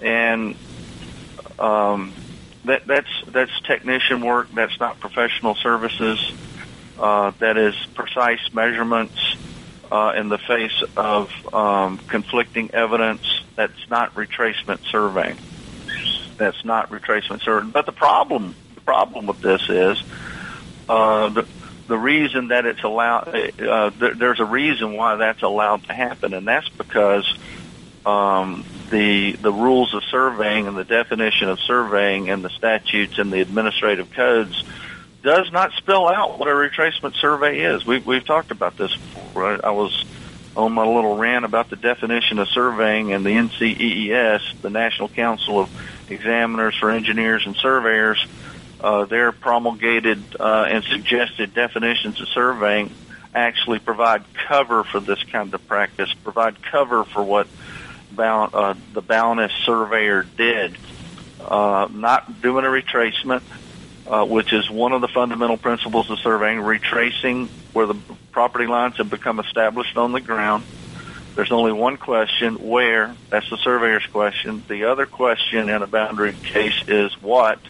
and 0.00 0.56
um, 1.58 2.14
that 2.68 2.82
that's 2.86 3.10
that's 3.32 3.50
technician 3.66 4.24
work. 4.24 4.48
That's 4.54 4.78
not 4.80 5.00
professional 5.00 5.56
services. 5.62 6.20
Uh, 6.96 7.32
that 7.40 7.56
is 7.56 7.74
precise 7.94 8.40
measurements 8.52 9.16
uh, 9.90 10.12
in 10.16 10.28
the 10.28 10.38
face 10.48 10.82
of 10.96 11.28
um, 11.52 12.00
conflicting 12.08 12.70
evidence. 12.72 13.22
That's 13.56 13.72
not 13.88 14.14
retracement 14.14 14.80
surveying. 14.90 15.38
That's 16.38 16.64
not 16.64 16.90
retracement 16.90 17.42
surveying. 17.42 17.72
But 17.72 17.86
the 17.86 17.92
problem, 17.92 18.56
the 18.74 18.80
problem 18.80 19.26
with 19.26 19.40
this 19.40 19.62
is 19.68 20.02
uh, 20.88 21.30
the 21.30 21.46
the 21.88 21.98
reason 21.98 22.48
that 22.48 22.66
it's 22.66 22.84
allowed. 22.84 23.28
Uh, 23.28 23.90
th- 23.90 24.12
there's 24.18 24.40
a 24.40 24.44
reason 24.44 24.94
why 24.94 25.16
that's 25.16 25.42
allowed 25.42 25.84
to 25.84 25.94
happen, 25.94 26.34
and 26.34 26.46
that's 26.46 26.68
because 26.76 27.26
um, 28.04 28.64
the 28.90 29.32
the 29.32 29.52
rules 29.52 29.94
of 29.94 30.02
surveying 30.04 30.66
and 30.66 30.76
the 30.76 30.84
definition 30.84 31.48
of 31.48 31.60
surveying 31.60 32.30
and 32.30 32.44
the 32.44 32.50
statutes 32.50 33.18
and 33.18 33.32
the 33.32 33.40
administrative 33.40 34.10
codes 34.12 34.64
does 35.22 35.50
not 35.52 35.72
spell 35.72 36.08
out 36.08 36.38
what 36.38 36.48
a 36.48 36.52
retracement 36.52 37.14
survey 37.20 37.60
is. 37.60 37.84
We've 37.84 38.06
we've 38.06 38.24
talked 38.24 38.50
about 38.50 38.76
this 38.76 38.94
before. 38.94 39.64
I 39.64 39.70
was 39.70 40.04
on 40.56 40.72
my 40.72 40.84
little 40.84 41.16
rant 41.16 41.44
about 41.44 41.70
the 41.70 41.76
definition 41.76 42.38
of 42.38 42.48
surveying 42.48 43.12
and 43.12 43.24
the 43.24 43.30
NCEES, 43.30 44.60
the 44.60 44.70
National 44.70 45.08
Council 45.08 45.60
of 45.60 45.70
Examiners 46.10 46.76
for 46.76 46.90
Engineers 46.90 47.46
and 47.46 47.56
Surveyors. 47.56 48.24
Uh, 48.80 49.04
their 49.06 49.32
promulgated 49.32 50.22
uh, 50.38 50.66
and 50.68 50.84
suggested 50.84 51.52
definitions 51.52 52.20
of 52.20 52.28
surveying 52.28 52.92
actually 53.34 53.80
provide 53.80 54.22
cover 54.46 54.84
for 54.84 55.00
this 55.00 55.22
kind 55.24 55.52
of 55.52 55.66
practice, 55.66 56.12
provide 56.22 56.62
cover 56.62 57.04
for 57.04 57.22
what 57.22 57.48
Uh, 58.16 58.74
the 58.92 59.02
Bownas 59.02 59.50
surveyor 59.64 60.24
did, 60.36 60.76
uh, 61.40 61.88
not 61.90 62.40
doing 62.42 62.64
a 62.64 62.68
retracement, 62.68 63.42
uh, 64.06 64.24
which 64.24 64.52
is 64.52 64.70
one 64.70 64.92
of 64.92 65.00
the 65.00 65.08
fundamental 65.08 65.56
principles 65.56 66.10
of 66.10 66.18
surveying, 66.18 66.60
retracing 66.60 67.48
where 67.72 67.86
the 67.86 67.96
property 68.32 68.66
lines 68.66 68.96
have 68.96 69.10
become 69.10 69.38
established 69.38 69.96
on 69.96 70.12
the 70.12 70.20
ground. 70.20 70.64
There's 71.34 71.52
only 71.52 71.72
one 71.72 71.96
question, 71.96 72.54
where? 72.54 73.14
That's 73.30 73.48
the 73.48 73.58
surveyor's 73.58 74.06
question. 74.06 74.64
The 74.66 74.84
other 74.84 75.06
question 75.06 75.68
in 75.68 75.82
a 75.82 75.86
boundary 75.86 76.32
case 76.32 76.82
is 76.88 77.12
what? 77.22 77.60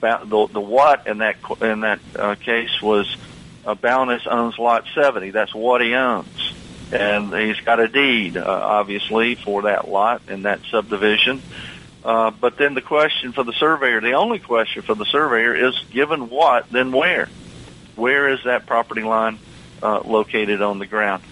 The, 0.00 0.48
the 0.52 0.60
what 0.60 1.06
in 1.06 1.18
that 1.18 1.36
in 1.60 1.80
that 1.80 2.00
uh, 2.16 2.34
case 2.34 2.82
was 2.82 3.16
uh, 3.64 3.76
Bownas 3.76 4.26
owns 4.26 4.58
lot 4.58 4.84
70. 4.94 5.30
That's 5.30 5.54
what 5.54 5.80
he 5.80 5.94
owns. 5.94 6.52
And 6.92 7.32
he's 7.34 7.60
got 7.60 7.80
a 7.80 7.88
deed, 7.88 8.36
uh, 8.36 8.44
obviously, 8.44 9.34
for 9.34 9.62
that 9.62 9.88
lot 9.88 10.22
in 10.28 10.42
that 10.42 10.60
subdivision. 10.70 11.42
Uh, 12.04 12.30
but 12.30 12.58
then 12.58 12.74
the 12.74 12.82
question 12.82 13.32
for 13.32 13.44
the 13.44 13.52
surveyor, 13.52 14.00
the 14.00 14.12
only 14.12 14.38
question 14.38 14.82
for 14.82 14.94
the 14.94 15.04
surveyor 15.04 15.54
is 15.54 15.78
given 15.90 16.28
what, 16.28 16.68
then 16.70 16.92
where? 16.92 17.28
Where 17.96 18.28
is 18.28 18.44
that 18.44 18.66
property 18.66 19.02
line 19.02 19.38
uh, 19.82 20.00
located 20.00 20.60
on 20.62 20.78
the 20.78 20.86
ground? 20.86 21.22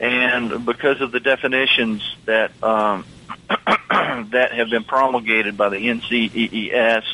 And 0.00 0.64
because 0.64 1.00
of 1.00 1.12
the 1.12 1.20
definitions 1.20 2.02
that 2.24 2.50
um, 2.62 3.04
that 3.48 4.52
have 4.52 4.70
been 4.70 4.84
promulgated 4.84 5.56
by 5.56 5.68
the 5.68 5.76
NCEES 5.76 7.04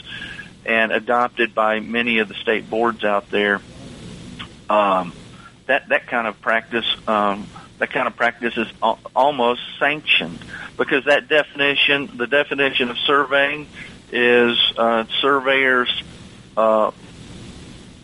and 0.64 0.92
adopted 0.92 1.54
by 1.54 1.80
many 1.80 2.18
of 2.18 2.28
the 2.28 2.34
state 2.34 2.68
boards 2.68 3.02
out 3.02 3.30
there, 3.30 3.60
um, 4.68 5.12
that 5.66 5.88
that 5.88 6.06
kind 6.06 6.26
of 6.26 6.40
practice 6.40 6.86
um, 7.08 7.48
that 7.78 7.92
kind 7.92 8.08
of 8.08 8.16
practice 8.16 8.54
is 8.56 8.66
almost 9.14 9.60
sanctioned 9.78 10.44
because 10.78 11.04
that 11.04 11.28
definition, 11.28 12.10
the 12.16 12.26
definition 12.26 12.90
of 12.90 12.96
surveying, 13.06 13.68
is 14.10 14.56
uh, 14.78 15.04
surveyors 15.20 15.90
uh, 16.56 16.90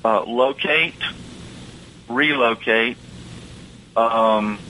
uh, 0.05 0.25
locate, 0.27 0.95
relocate, 2.09 2.99
um, 3.97 4.61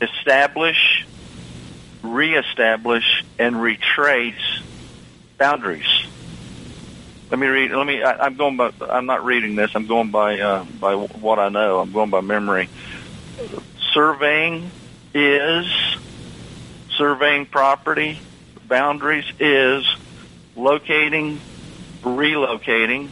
establish, 0.00 1.04
reestablish, 2.02 3.04
and 3.38 3.60
retrace 3.60 4.34
boundaries. 5.38 5.86
Let 7.30 7.38
me 7.38 7.46
read. 7.46 7.70
Let 7.70 7.86
me. 7.86 8.02
I, 8.02 8.12
I'm 8.24 8.36
going 8.36 8.56
by. 8.56 8.70
I'm 8.80 9.06
not 9.06 9.24
reading 9.24 9.54
this. 9.54 9.70
I'm 9.74 9.86
going 9.86 10.10
by 10.10 10.38
uh, 10.38 10.64
by 10.64 10.94
what 10.94 11.38
I 11.38 11.50
know. 11.50 11.78
I'm 11.80 11.92
going 11.92 12.10
by 12.10 12.22
memory. 12.22 12.70
Surveying 13.98 14.70
is 15.12 15.66
surveying 16.96 17.46
property 17.46 18.20
boundaries 18.68 19.24
is 19.40 19.84
locating, 20.54 21.40
relocating, 22.02 23.08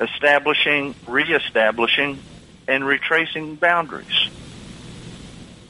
establishing, 0.00 0.94
reestablishing, 1.06 2.18
and 2.66 2.86
retracing 2.86 3.56
boundaries. 3.56 4.30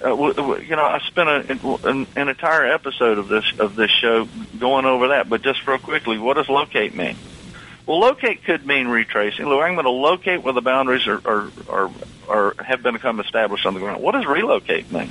Uh, 0.05 0.15
you 0.15 0.77
know, 0.77 0.85
I 0.85 1.01
spent 1.09 1.29
a, 1.29 1.89
an, 1.89 2.07
an 2.15 2.29
entire 2.29 2.65
episode 2.65 3.19
of 3.19 3.27
this 3.27 3.45
of 3.59 3.75
this 3.75 3.91
show 3.91 4.29
going 4.61 4.85
over 4.85 5.09
that. 5.09 5.29
But 5.29 5.43
just 5.43 5.67
real 5.67 5.79
quickly, 5.79 6.17
what 6.17 6.37
does 6.37 6.49
locate 6.49 6.95
mean? 6.95 7.17
Well, 7.89 8.01
locate 8.01 8.45
could 8.45 8.67
mean 8.67 8.89
retracing. 8.89 9.47
I'm 9.47 9.75
going 9.75 9.85
to 9.85 9.91
locate 9.91 10.43
where 10.43 10.53
the 10.53 10.61
boundaries 10.61 11.07
are, 11.07 11.23
are, 11.25 11.51
are, 11.71 11.91
are 12.29 12.55
have 12.63 12.83
become 12.83 13.19
established 13.19 13.65
on 13.65 13.73
the 13.73 13.81
ground. 13.81 14.03
What 14.03 14.13
does 14.13 14.27
relocate 14.27 14.93
mean? 14.93 15.11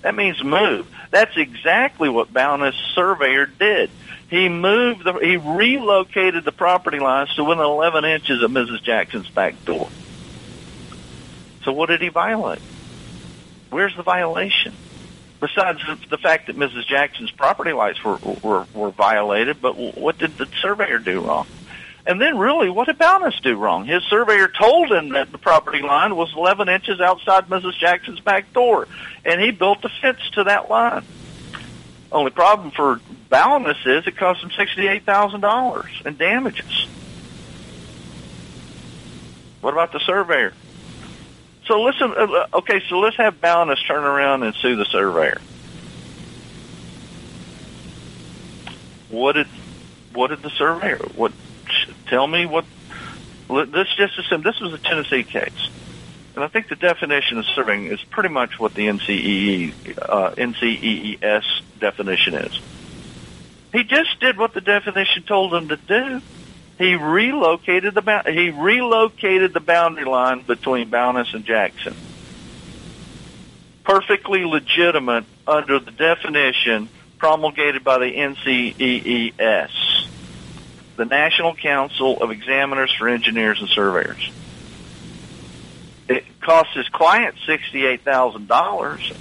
That 0.00 0.14
means 0.14 0.42
move. 0.42 0.88
That's 1.10 1.36
exactly 1.36 2.08
what 2.08 2.32
Bownas 2.32 2.72
surveyor 2.94 3.44
did. 3.44 3.90
He 4.30 4.48
moved, 4.48 5.04
the, 5.04 5.12
he 5.18 5.36
relocated 5.36 6.46
the 6.46 6.52
property 6.52 6.98
lines 6.98 7.34
to 7.34 7.44
within 7.44 7.62
11 7.62 8.06
inches 8.06 8.42
of 8.42 8.50
Mrs. 8.52 8.82
Jackson's 8.82 9.28
back 9.28 9.62
door. 9.66 9.90
So 11.62 11.72
what 11.72 11.90
did 11.90 12.00
he 12.00 12.08
violate? 12.08 12.62
Where's 13.68 13.94
the 13.94 14.02
violation? 14.02 14.72
Besides 15.40 15.80
the 16.08 16.16
fact 16.16 16.46
that 16.46 16.56
Mrs. 16.56 16.86
Jackson's 16.86 17.32
property 17.32 17.72
rights 17.72 18.02
were, 18.02 18.16
were, 18.42 18.66
were 18.72 18.90
violated, 18.92 19.60
but 19.60 19.76
what 19.76 20.16
did 20.16 20.38
the 20.38 20.48
surveyor 20.62 21.00
do 21.00 21.20
wrong? 21.20 21.46
And 22.08 22.18
then 22.18 22.38
really, 22.38 22.70
what 22.70 22.86
did 22.86 22.98
Bownas 22.98 23.38
do 23.42 23.54
wrong? 23.54 23.84
His 23.84 24.02
surveyor 24.04 24.48
told 24.48 24.90
him 24.90 25.10
that 25.10 25.30
the 25.30 25.36
property 25.36 25.82
line 25.82 26.16
was 26.16 26.32
11 26.34 26.70
inches 26.70 27.02
outside 27.02 27.48
Mrs. 27.48 27.76
Jackson's 27.78 28.20
back 28.20 28.50
door, 28.54 28.88
and 29.26 29.38
he 29.38 29.50
built 29.50 29.84
a 29.84 29.90
fence 29.90 30.18
to 30.30 30.44
that 30.44 30.70
line. 30.70 31.04
Only 32.10 32.30
problem 32.30 32.70
for 32.70 33.02
Bownas 33.30 33.86
is 33.86 34.06
it 34.06 34.16
cost 34.16 34.42
him 34.42 34.48
$68,000 34.48 36.06
in 36.06 36.16
damages. 36.16 36.86
What 39.60 39.74
about 39.74 39.92
the 39.92 40.00
surveyor? 40.00 40.54
So 41.66 41.82
listen, 41.82 42.14
uh, 42.16 42.46
okay, 42.54 42.80
so 42.88 43.00
let's 43.00 43.16
have 43.18 43.38
Bownas 43.42 43.86
turn 43.86 44.02
around 44.04 44.44
and 44.44 44.54
sue 44.54 44.76
the 44.76 44.86
surveyor. 44.86 45.42
What 49.10 49.32
did, 49.32 49.46
what 50.14 50.28
did 50.28 50.40
the 50.40 50.50
surveyor, 50.50 51.00
what, 51.14 51.32
tell 52.06 52.26
me 52.26 52.46
what. 52.46 52.64
Let's 53.48 53.94
just 53.96 54.18
assume 54.18 54.42
this 54.42 54.60
was 54.60 54.74
a 54.74 54.78
Tennessee 54.78 55.22
case, 55.22 55.70
and 56.34 56.44
I 56.44 56.48
think 56.48 56.68
the 56.68 56.76
definition 56.76 57.38
of 57.38 57.46
serving 57.46 57.86
is 57.86 58.02
pretty 58.04 58.28
much 58.28 58.58
what 58.58 58.74
the 58.74 58.86
NCEE, 58.88 59.98
uh, 60.02 60.30
NCEES 60.32 61.62
definition 61.80 62.34
is. 62.34 62.60
He 63.72 63.84
just 63.84 64.20
did 64.20 64.36
what 64.36 64.52
the 64.52 64.60
definition 64.60 65.22
told 65.22 65.54
him 65.54 65.68
to 65.68 65.76
do. 65.76 66.20
He 66.78 66.94
relocated 66.94 67.94
the 67.94 68.22
he 68.26 68.50
relocated 68.50 69.52
the 69.52 69.60
boundary 69.60 70.04
line 70.04 70.42
between 70.42 70.90
Bownas 70.90 71.34
and 71.34 71.44
Jackson. 71.44 71.94
Perfectly 73.84 74.44
legitimate 74.44 75.24
under 75.46 75.78
the 75.78 75.90
definition 75.90 76.88
promulgated 77.18 77.82
by 77.82 77.98
the 77.98 78.12
NCEES 78.12 79.70
the 80.98 81.04
National 81.04 81.54
Council 81.54 82.20
of 82.20 82.32
Examiners 82.32 82.92
for 82.92 83.08
Engineers 83.08 83.60
and 83.60 83.68
Surveyors. 83.70 84.30
It 86.08 86.24
cost 86.40 86.70
his 86.74 86.88
client 86.88 87.36
$68,000. 87.46 89.16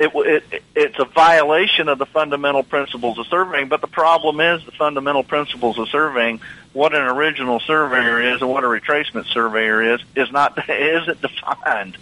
It, 0.00 0.12
it, 0.14 0.62
it's 0.76 0.98
a 1.00 1.04
violation 1.06 1.88
of 1.88 1.98
the 1.98 2.06
fundamental 2.06 2.62
principles 2.62 3.18
of 3.18 3.26
surveying, 3.26 3.66
but 3.66 3.80
the 3.80 3.88
problem 3.88 4.40
is 4.40 4.64
the 4.64 4.70
fundamental 4.70 5.24
principles 5.24 5.76
of 5.76 5.88
surveying, 5.88 6.40
what 6.72 6.94
an 6.94 7.02
original 7.02 7.58
surveyor 7.58 8.34
is 8.34 8.40
and 8.40 8.48
what 8.48 8.62
a 8.62 8.68
retracement 8.68 9.26
surveyor 9.26 9.94
is, 9.94 10.00
is 10.14 10.30
not, 10.30 10.56
isn't 10.68 11.20
defined. 11.20 11.98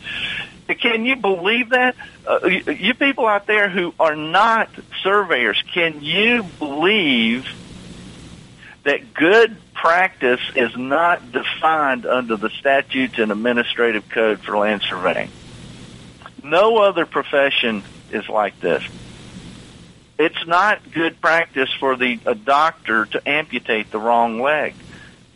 Can 0.67 1.05
you 1.05 1.17
believe 1.17 1.71
that? 1.71 1.97
Uh, 2.27 2.47
you 2.47 2.95
people 2.95 3.27
out 3.27 3.47
there 3.47 3.69
who 3.69 3.95
are 4.01 4.17
not 4.17 4.69
surveyors, 5.03 5.63
can 5.73 6.03
you 6.03 6.43
believe 6.59 7.49
that 8.83 9.15
good 9.15 9.57
practice 9.75 10.41
is 10.55 10.77
not 10.77 11.33
defined 11.33 12.07
under 12.07 12.37
the 12.37 12.51
statutes 12.51 13.19
and 13.19 13.31
administrative 13.31 14.09
code 14.09 14.41
for 14.41 14.57
land 14.57 14.83
surveying? 14.83 15.31
No 16.43 16.79
other 16.79 17.07
profession 17.07 17.83
is 18.11 18.29
like 18.29 18.59
this. 18.61 18.83
It's 20.19 20.47
not 20.47 20.93
good 20.93 21.21
practice 21.21 21.69
for 21.79 21.97
the 21.97 22.19
a 22.25 22.35
doctor 22.35 23.07
to 23.07 23.29
amputate 23.29 23.91
the 23.91 23.99
wrong 23.99 24.41
leg. 24.41 24.75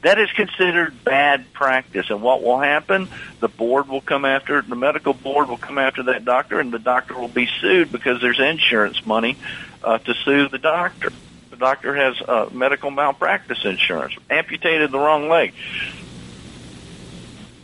That 0.02 0.18
is 0.18 0.30
considered 0.32 1.04
bad 1.04 1.52
practice. 1.52 2.08
And 2.08 2.22
what 2.22 2.42
will 2.42 2.58
happen? 2.58 3.08
The 3.40 3.48
board 3.48 3.88
will 3.88 4.00
come 4.00 4.24
after, 4.24 4.62
the 4.62 4.76
medical 4.76 5.12
board 5.12 5.48
will 5.48 5.58
come 5.58 5.76
after 5.76 6.04
that 6.04 6.24
doctor 6.24 6.58
and 6.58 6.72
the 6.72 6.78
doctor 6.78 7.18
will 7.18 7.28
be 7.28 7.48
sued 7.60 7.92
because 7.92 8.20
there's 8.20 8.40
insurance 8.40 9.04
money 9.04 9.36
uh, 9.84 9.98
to 9.98 10.14
sue 10.24 10.48
the 10.48 10.58
doctor. 10.58 11.12
The 11.50 11.56
doctor 11.56 11.94
has 11.94 12.20
uh, 12.26 12.48
medical 12.52 12.90
malpractice 12.90 13.64
insurance, 13.64 14.14
amputated 14.30 14.90
the 14.90 14.98
wrong 14.98 15.28
leg. 15.28 15.52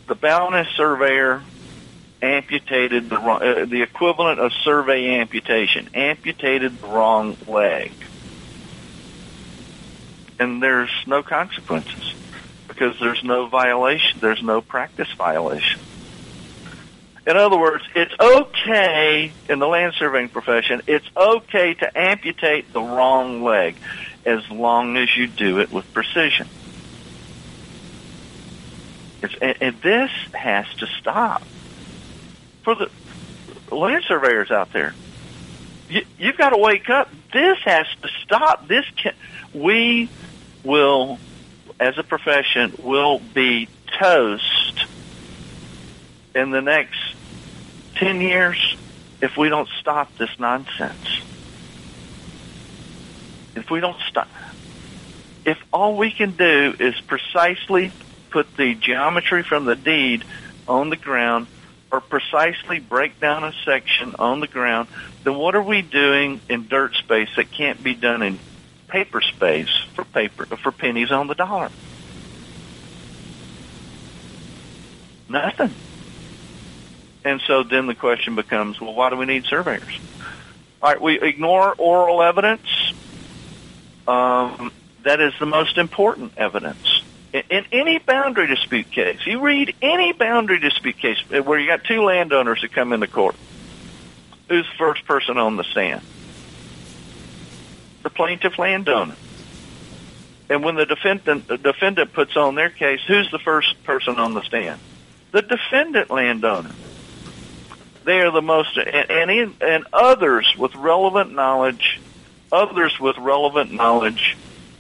The 0.09 0.17
Bownas 0.17 0.67
surveyor 0.77 1.43
amputated 2.21 3.09
the 3.09 3.17
wrong, 3.17 3.43
uh, 3.43 3.65
the 3.65 3.83
equivalent 3.83 4.41
of 4.41 4.53
survey 4.53 5.19
amputation, 5.21 5.89
amputated 5.95 6.79
the 6.81 6.87
wrong 6.87 7.37
leg. 7.47 7.93
And 10.39 10.63
there's 10.63 10.91
no 11.07 11.23
consequences 11.23 12.15
because 12.77 13.01
there's 13.01 13.25
no 13.25 13.47
violation, 13.47 14.21
there's 14.21 14.43
no 14.43 14.61
practice 14.61 15.11
violation. 15.17 15.81
In 17.27 17.37
other 17.37 17.59
words, 17.59 17.83
it's 17.95 18.15
okay 18.21 19.33
in 19.49 19.59
the 19.59 19.67
land 19.67 19.95
surveying 19.99 20.29
profession, 20.29 20.83
it's 20.87 21.09
okay 21.17 21.75
to 21.75 21.99
amputate 21.99 22.73
the 22.75 22.83
wrong 22.83 23.43
leg 23.43 23.77
as 24.27 24.49
long 24.51 24.97
as 24.99 25.17
you 25.17 25.27
do 25.27 25.61
it 25.61 25.73
with 25.73 25.91
precision. 25.95 26.49
And, 29.23 29.57
and 29.61 29.81
this 29.81 30.11
has 30.35 30.67
to 30.79 30.87
stop. 30.87 31.43
For 32.63 32.75
the 32.75 32.91
land 33.75 34.05
surveyors 34.07 34.51
out 34.51 34.73
there. 34.73 34.95
You, 35.89 36.05
you've 36.19 36.37
got 36.37 36.51
to 36.51 36.59
wake 36.59 36.91
up. 36.91 37.09
This 37.33 37.59
has 37.65 37.87
to 38.03 38.09
stop. 38.23 38.69
This 38.69 38.85
can, 38.97 39.15
we 39.55 40.11
will, 40.65 41.19
as 41.79 41.99
a 41.99 42.03
profession, 42.03 42.75
will 42.83 43.19
be 43.19 43.69
toast 43.99 44.87
in 46.35 46.51
the 46.51 46.63
next 46.63 46.99
10 47.97 48.21
years 48.21 48.77
if 49.21 49.37
we 49.37 49.49
don't 49.49 49.69
stop 49.81 50.15
this 50.19 50.31
nonsense. 50.39 51.21
If 53.55 53.71
we 53.71 53.81
don't 53.81 53.99
stop, 54.09 54.29
if 55.45 55.59
all 55.73 55.97
we 55.97 56.11
can 56.11 56.33
do 56.33 56.75
is 56.79 57.01
precisely 57.01 57.93
put 58.31 58.55
the 58.57 58.75
geometry 58.75 59.43
from 59.43 59.65
the 59.65 59.77
deed 59.77 60.25
on 60.69 60.91
the 60.91 60.97
ground 60.97 61.47
or 61.91 62.01
precisely 62.01 62.81
break 62.81 63.19
down 63.21 63.45
a 63.45 63.53
section 63.65 64.15
on 64.19 64.41
the 64.41 64.47
ground, 64.47 64.89
then 65.25 65.35
what 65.37 65.55
are 65.55 65.63
we 65.63 65.81
doing 65.83 66.41
in 66.49 66.67
dirt 66.69 66.95
space 66.95 67.29
that 67.37 67.51
can't 67.53 67.83
be 67.83 67.95
done 67.95 68.23
in 68.23 68.39
paper 68.89 69.21
space 69.21 69.71
for 69.95 70.05
paper 70.05 70.47
for 70.57 70.73
pennies 70.73 71.11
on 71.11 71.27
the 71.27 71.35
dollar? 71.35 71.71
Nothing. 75.29 75.75
And 77.25 77.41
so 77.41 77.65
then 77.65 77.87
the 77.87 77.95
question 77.95 78.37
becomes, 78.37 78.81
well, 78.81 78.95
why 78.95 79.11
do 79.11 79.17
we 79.17 79.27
need 79.27 79.47
surveyors? 79.47 79.99
All 80.81 80.93
right, 80.93 81.01
we 81.01 81.21
ignore 81.21 81.75
oral 81.77 82.23
evidence. 82.23 82.69
Um, 84.07 84.73
that 85.03 85.21
is 85.21 85.33
the 85.41 85.47
most 85.47 85.79
important 85.79 86.35
evidence. 86.37 87.03
In, 87.33 87.43
in 87.51 87.65
any 87.73 87.99
boundary 87.99 88.47
dispute 88.47 88.91
case, 88.93 89.19
you 89.27 89.41
read 89.41 89.75
any 89.83 90.13
boundary 90.13 90.61
dispute 90.61 90.99
case 90.99 91.19
where 91.29 91.59
you 91.59 91.67
got 91.67 91.83
two 91.83 92.03
landowners 92.03 92.61
that 92.63 92.73
come 92.73 92.93
into 92.93 93.09
court. 93.09 93.35
Who's 94.49 94.65
the 94.65 94.77
first 94.79 95.05
person 95.05 95.39
on 95.39 95.57
the 95.57 95.65
stand? 95.65 96.03
The 98.07 98.11
plaintiff 98.11 98.57
landowner. 98.57 99.17
And 100.49 100.63
when 100.63 100.77
the 100.77 100.87
defendant 100.87 101.49
the 101.49 101.59
defendant 101.59 102.13
puts 102.13 102.37
on 102.37 102.55
their 102.55 102.71
case, 102.71 103.01
who's 103.05 103.29
the 103.33 103.41
first 103.41 103.83
person 103.83 104.15
on 104.15 104.33
the 104.33 104.43
stand? 104.43 104.79
The 105.33 105.43
defendant 105.43 106.09
landowner. 106.09 106.71
They 108.05 108.21
are 108.21 108.31
the 108.31 108.43
most 108.43 108.79
and 108.79 109.29
and, 109.29 109.55
and 109.61 109.87
others 109.93 110.55
with 110.57 110.73
relevant 110.77 111.35
knowledge, 111.35 112.01
others 112.53 112.97
with 113.01 113.19
relevant 113.19 113.73
knowledge 113.73 114.37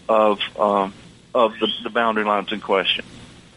of 0.09 0.39
um, 0.57 0.95
of 1.35 1.59
the, 1.59 1.67
the 1.83 1.91
boundary 1.91 2.23
lines 2.23 2.53
in 2.53 2.61
question. 2.61 3.05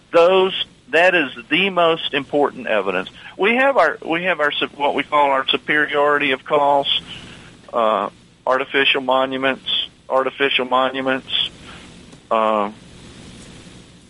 Those 0.09 0.65
that 0.87 1.13
is 1.13 1.29
the 1.47 1.69
most 1.69 2.15
important 2.15 2.65
evidence. 2.65 3.09
We 3.37 3.57
have 3.57 3.77
our 3.77 3.99
we 4.03 4.23
have 4.23 4.39
our 4.39 4.51
what 4.75 4.95
we 4.95 5.03
call 5.03 5.29
our 5.29 5.47
superiority 5.47 6.31
of 6.31 6.43
calls, 6.43 7.03
uh, 7.71 8.09
artificial 8.45 9.01
monuments, 9.01 9.87
artificial 10.07 10.65
monuments, 10.65 11.49
uh, 12.31 12.71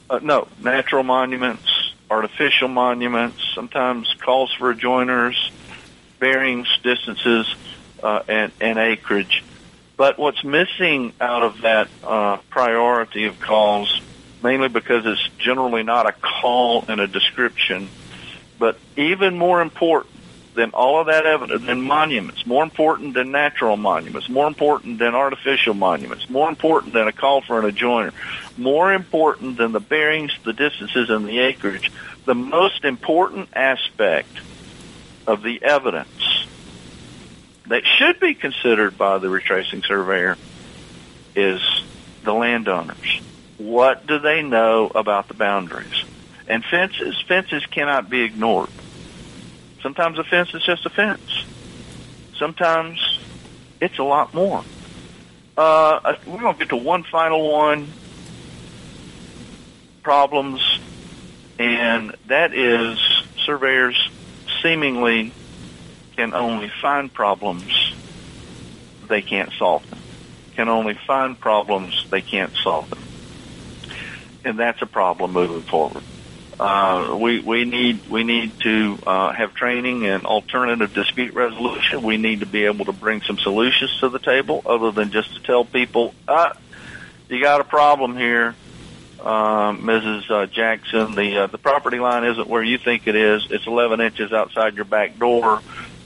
uh, 0.09 0.19
no 0.21 0.47
natural 0.59 1.03
monuments, 1.03 1.67
artificial 2.09 2.67
monuments. 2.67 3.37
Sometimes 3.53 4.13
calls 4.23 4.53
for 4.53 4.73
adjoiners, 4.73 5.35
bearings, 6.19 6.67
distances, 6.83 7.47
uh, 8.01 8.21
and, 8.27 8.51
and 8.59 8.79
acreage. 8.79 9.43
But 9.97 10.17
what's 10.17 10.43
missing 10.43 11.13
out 11.19 11.43
of 11.43 11.61
that 11.61 11.89
uh, 12.03 12.37
priority 12.49 13.25
of 13.25 13.39
calls, 13.39 14.01
mainly 14.41 14.69
because 14.69 15.05
it's 15.05 15.29
generally 15.39 15.83
not 15.83 16.07
a 16.07 16.13
call 16.13 16.85
and 16.87 17.01
a 17.01 17.07
description, 17.07 17.89
but 18.57 18.79
even 18.95 19.37
more 19.37 19.61
important 19.61 20.08
than 20.59 20.71
all 20.71 20.99
of 20.99 21.07
that 21.07 21.25
evidence, 21.25 21.65
than 21.65 21.81
monuments, 21.81 22.45
more 22.45 22.63
important 22.63 23.13
than 23.13 23.31
natural 23.31 23.77
monuments, 23.77 24.27
more 24.27 24.45
important 24.45 24.99
than 24.99 25.15
artificial 25.15 25.73
monuments, 25.73 26.29
more 26.29 26.49
important 26.49 26.93
than 26.93 27.07
a 27.07 27.13
call 27.13 27.39
for 27.39 27.59
an 27.59 27.71
adjoiner, 27.73 28.11
more 28.57 28.93
important 28.93 29.57
than 29.57 29.71
the 29.71 29.79
bearings, 29.79 30.33
the 30.43 30.51
distances, 30.51 31.09
and 31.09 31.25
the 31.25 31.39
acreage, 31.39 31.93
the 32.25 32.35
most 32.35 32.83
important 32.83 33.47
aspect 33.53 34.37
of 35.25 35.43
the 35.43 35.63
evidence 35.63 36.45
that 37.67 37.83
should 37.85 38.19
be 38.19 38.33
considered 38.33 38.97
by 38.97 39.17
the 39.17 39.29
retracing 39.29 39.81
surveyor 39.81 40.37
is 41.37 41.61
the 42.25 42.33
landowners. 42.33 43.21
What 43.57 44.05
do 44.07 44.19
they 44.19 44.43
know 44.43 44.91
about 44.93 45.29
the 45.29 45.35
boundaries? 45.35 46.03
And 46.49 46.65
fences, 46.65 47.23
fences 47.29 47.65
cannot 47.67 48.09
be 48.09 48.23
ignored. 48.23 48.69
Sometimes 49.81 50.19
a 50.19 50.23
fence 50.23 50.53
is 50.53 50.63
just 50.63 50.85
a 50.85 50.89
fence. 50.89 51.45
Sometimes 52.37 53.19
it's 53.79 53.97
a 53.97 54.03
lot 54.03 54.33
more. 54.33 54.63
Uh, 55.57 56.15
we're 56.25 56.39
going 56.39 56.53
to 56.53 56.59
get 56.59 56.69
to 56.69 56.77
one 56.77 57.03
final 57.03 57.51
one, 57.51 57.87
problems, 60.03 60.79
and 61.57 62.15
that 62.27 62.53
is 62.53 62.99
surveyors 63.45 64.09
seemingly 64.61 65.33
can 66.15 66.33
only 66.33 66.69
find 66.81 67.13
problems, 67.13 67.93
they 69.07 69.21
can't 69.21 69.51
solve 69.53 69.89
them. 69.89 69.99
Can 70.55 70.67
only 70.67 70.93
find 70.93 71.39
problems, 71.39 72.05
they 72.09 72.21
can't 72.21 72.53
solve 72.63 72.89
them. 72.89 72.99
And 74.43 74.59
that's 74.59 74.81
a 74.81 74.85
problem 74.85 75.31
moving 75.31 75.61
forward. 75.61 76.03
Uh, 76.59 77.17
we 77.17 77.39
we 77.39 77.63
need 77.63 78.05
we 78.09 78.25
need 78.25 78.51
to 78.59 78.99
uh, 79.07 79.31
have 79.31 79.53
training 79.53 80.03
in 80.03 80.25
alternative 80.25 80.93
dispute 80.93 81.33
resolution. 81.33 82.03
We 82.03 82.17
need 82.17 82.41
to 82.41 82.45
be 82.45 82.65
able 82.65 82.85
to 82.85 82.91
bring 82.91 83.21
some 83.21 83.37
solutions 83.37 83.97
to 84.01 84.09
the 84.09 84.19
table, 84.19 84.61
other 84.65 84.91
than 84.91 85.09
just 85.09 85.33
to 85.35 85.41
tell 85.41 85.63
people, 85.63 86.13
ah, 86.27 86.57
"You 87.29 87.41
got 87.41 87.61
a 87.61 87.63
problem 87.63 88.17
here, 88.17 88.55
uh, 89.21 89.71
Mrs. 89.71 90.29
Uh, 90.29 90.45
Jackson. 90.47 91.15
The 91.15 91.43
uh, 91.43 91.47
the 91.47 91.57
property 91.57 91.99
line 91.99 92.25
isn't 92.25 92.49
where 92.49 92.63
you 92.63 92.77
think 92.77 93.07
it 93.07 93.15
is. 93.15 93.47
It's 93.49 93.65
11 93.65 94.01
inches 94.01 94.33
outside 94.33 94.75
your 94.75 94.85
back 94.85 95.17
door. 95.17 95.61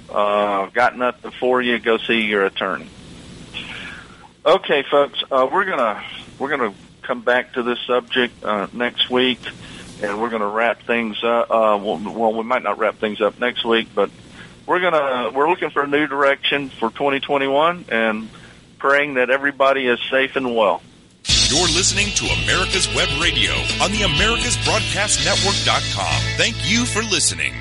Uh, 0.07 0.67
got 0.67 0.95
nothing 0.95 1.31
for 1.31 1.63
you. 1.63 1.79
Go 1.79 1.97
see 1.97 2.21
your 2.21 2.45
attorney." 2.45 2.89
Okay, 4.45 4.83
folks, 4.83 5.23
uh, 5.31 5.49
we're 5.51 5.65
gonna 5.65 6.03
we're 6.37 6.49
gonna 6.49 6.75
come 7.01 7.21
back 7.21 7.53
to 7.53 7.63
this 7.63 7.79
subject 7.87 8.43
uh, 8.43 8.67
next 8.71 9.09
week 9.09 9.39
and 10.03 10.21
we're 10.21 10.29
going 10.29 10.41
to 10.41 10.47
wrap 10.47 10.83
things 10.83 11.23
up. 11.23 11.49
Uh, 11.49 11.79
well, 11.81 12.33
we 12.33 12.43
might 12.43 12.63
not 12.63 12.77
wrap 12.77 12.95
things 12.95 13.21
up 13.21 13.39
next 13.39 13.63
week, 13.65 13.87
but 13.95 14.11
we're 14.65 14.79
gonna 14.79 15.31
we're 15.33 15.49
looking 15.49 15.71
for 15.71 15.83
a 15.83 15.87
new 15.87 16.07
direction 16.07 16.69
for 16.69 16.89
2021 16.89 17.85
and 17.89 18.29
praying 18.77 19.15
that 19.15 19.29
everybody 19.29 19.87
is 19.87 19.99
safe 20.09 20.35
and 20.35 20.55
well. 20.55 20.81
You're 21.47 21.67
listening 21.67 22.07
to 22.15 22.25
America's 22.43 22.87
Web 22.95 23.09
Radio 23.21 23.51
on 23.81 23.91
the 23.91 24.01
AmericasBroadcastNetwork.com. 24.01 26.37
Thank 26.37 26.55
you 26.69 26.85
for 26.85 27.01
listening. 27.03 27.53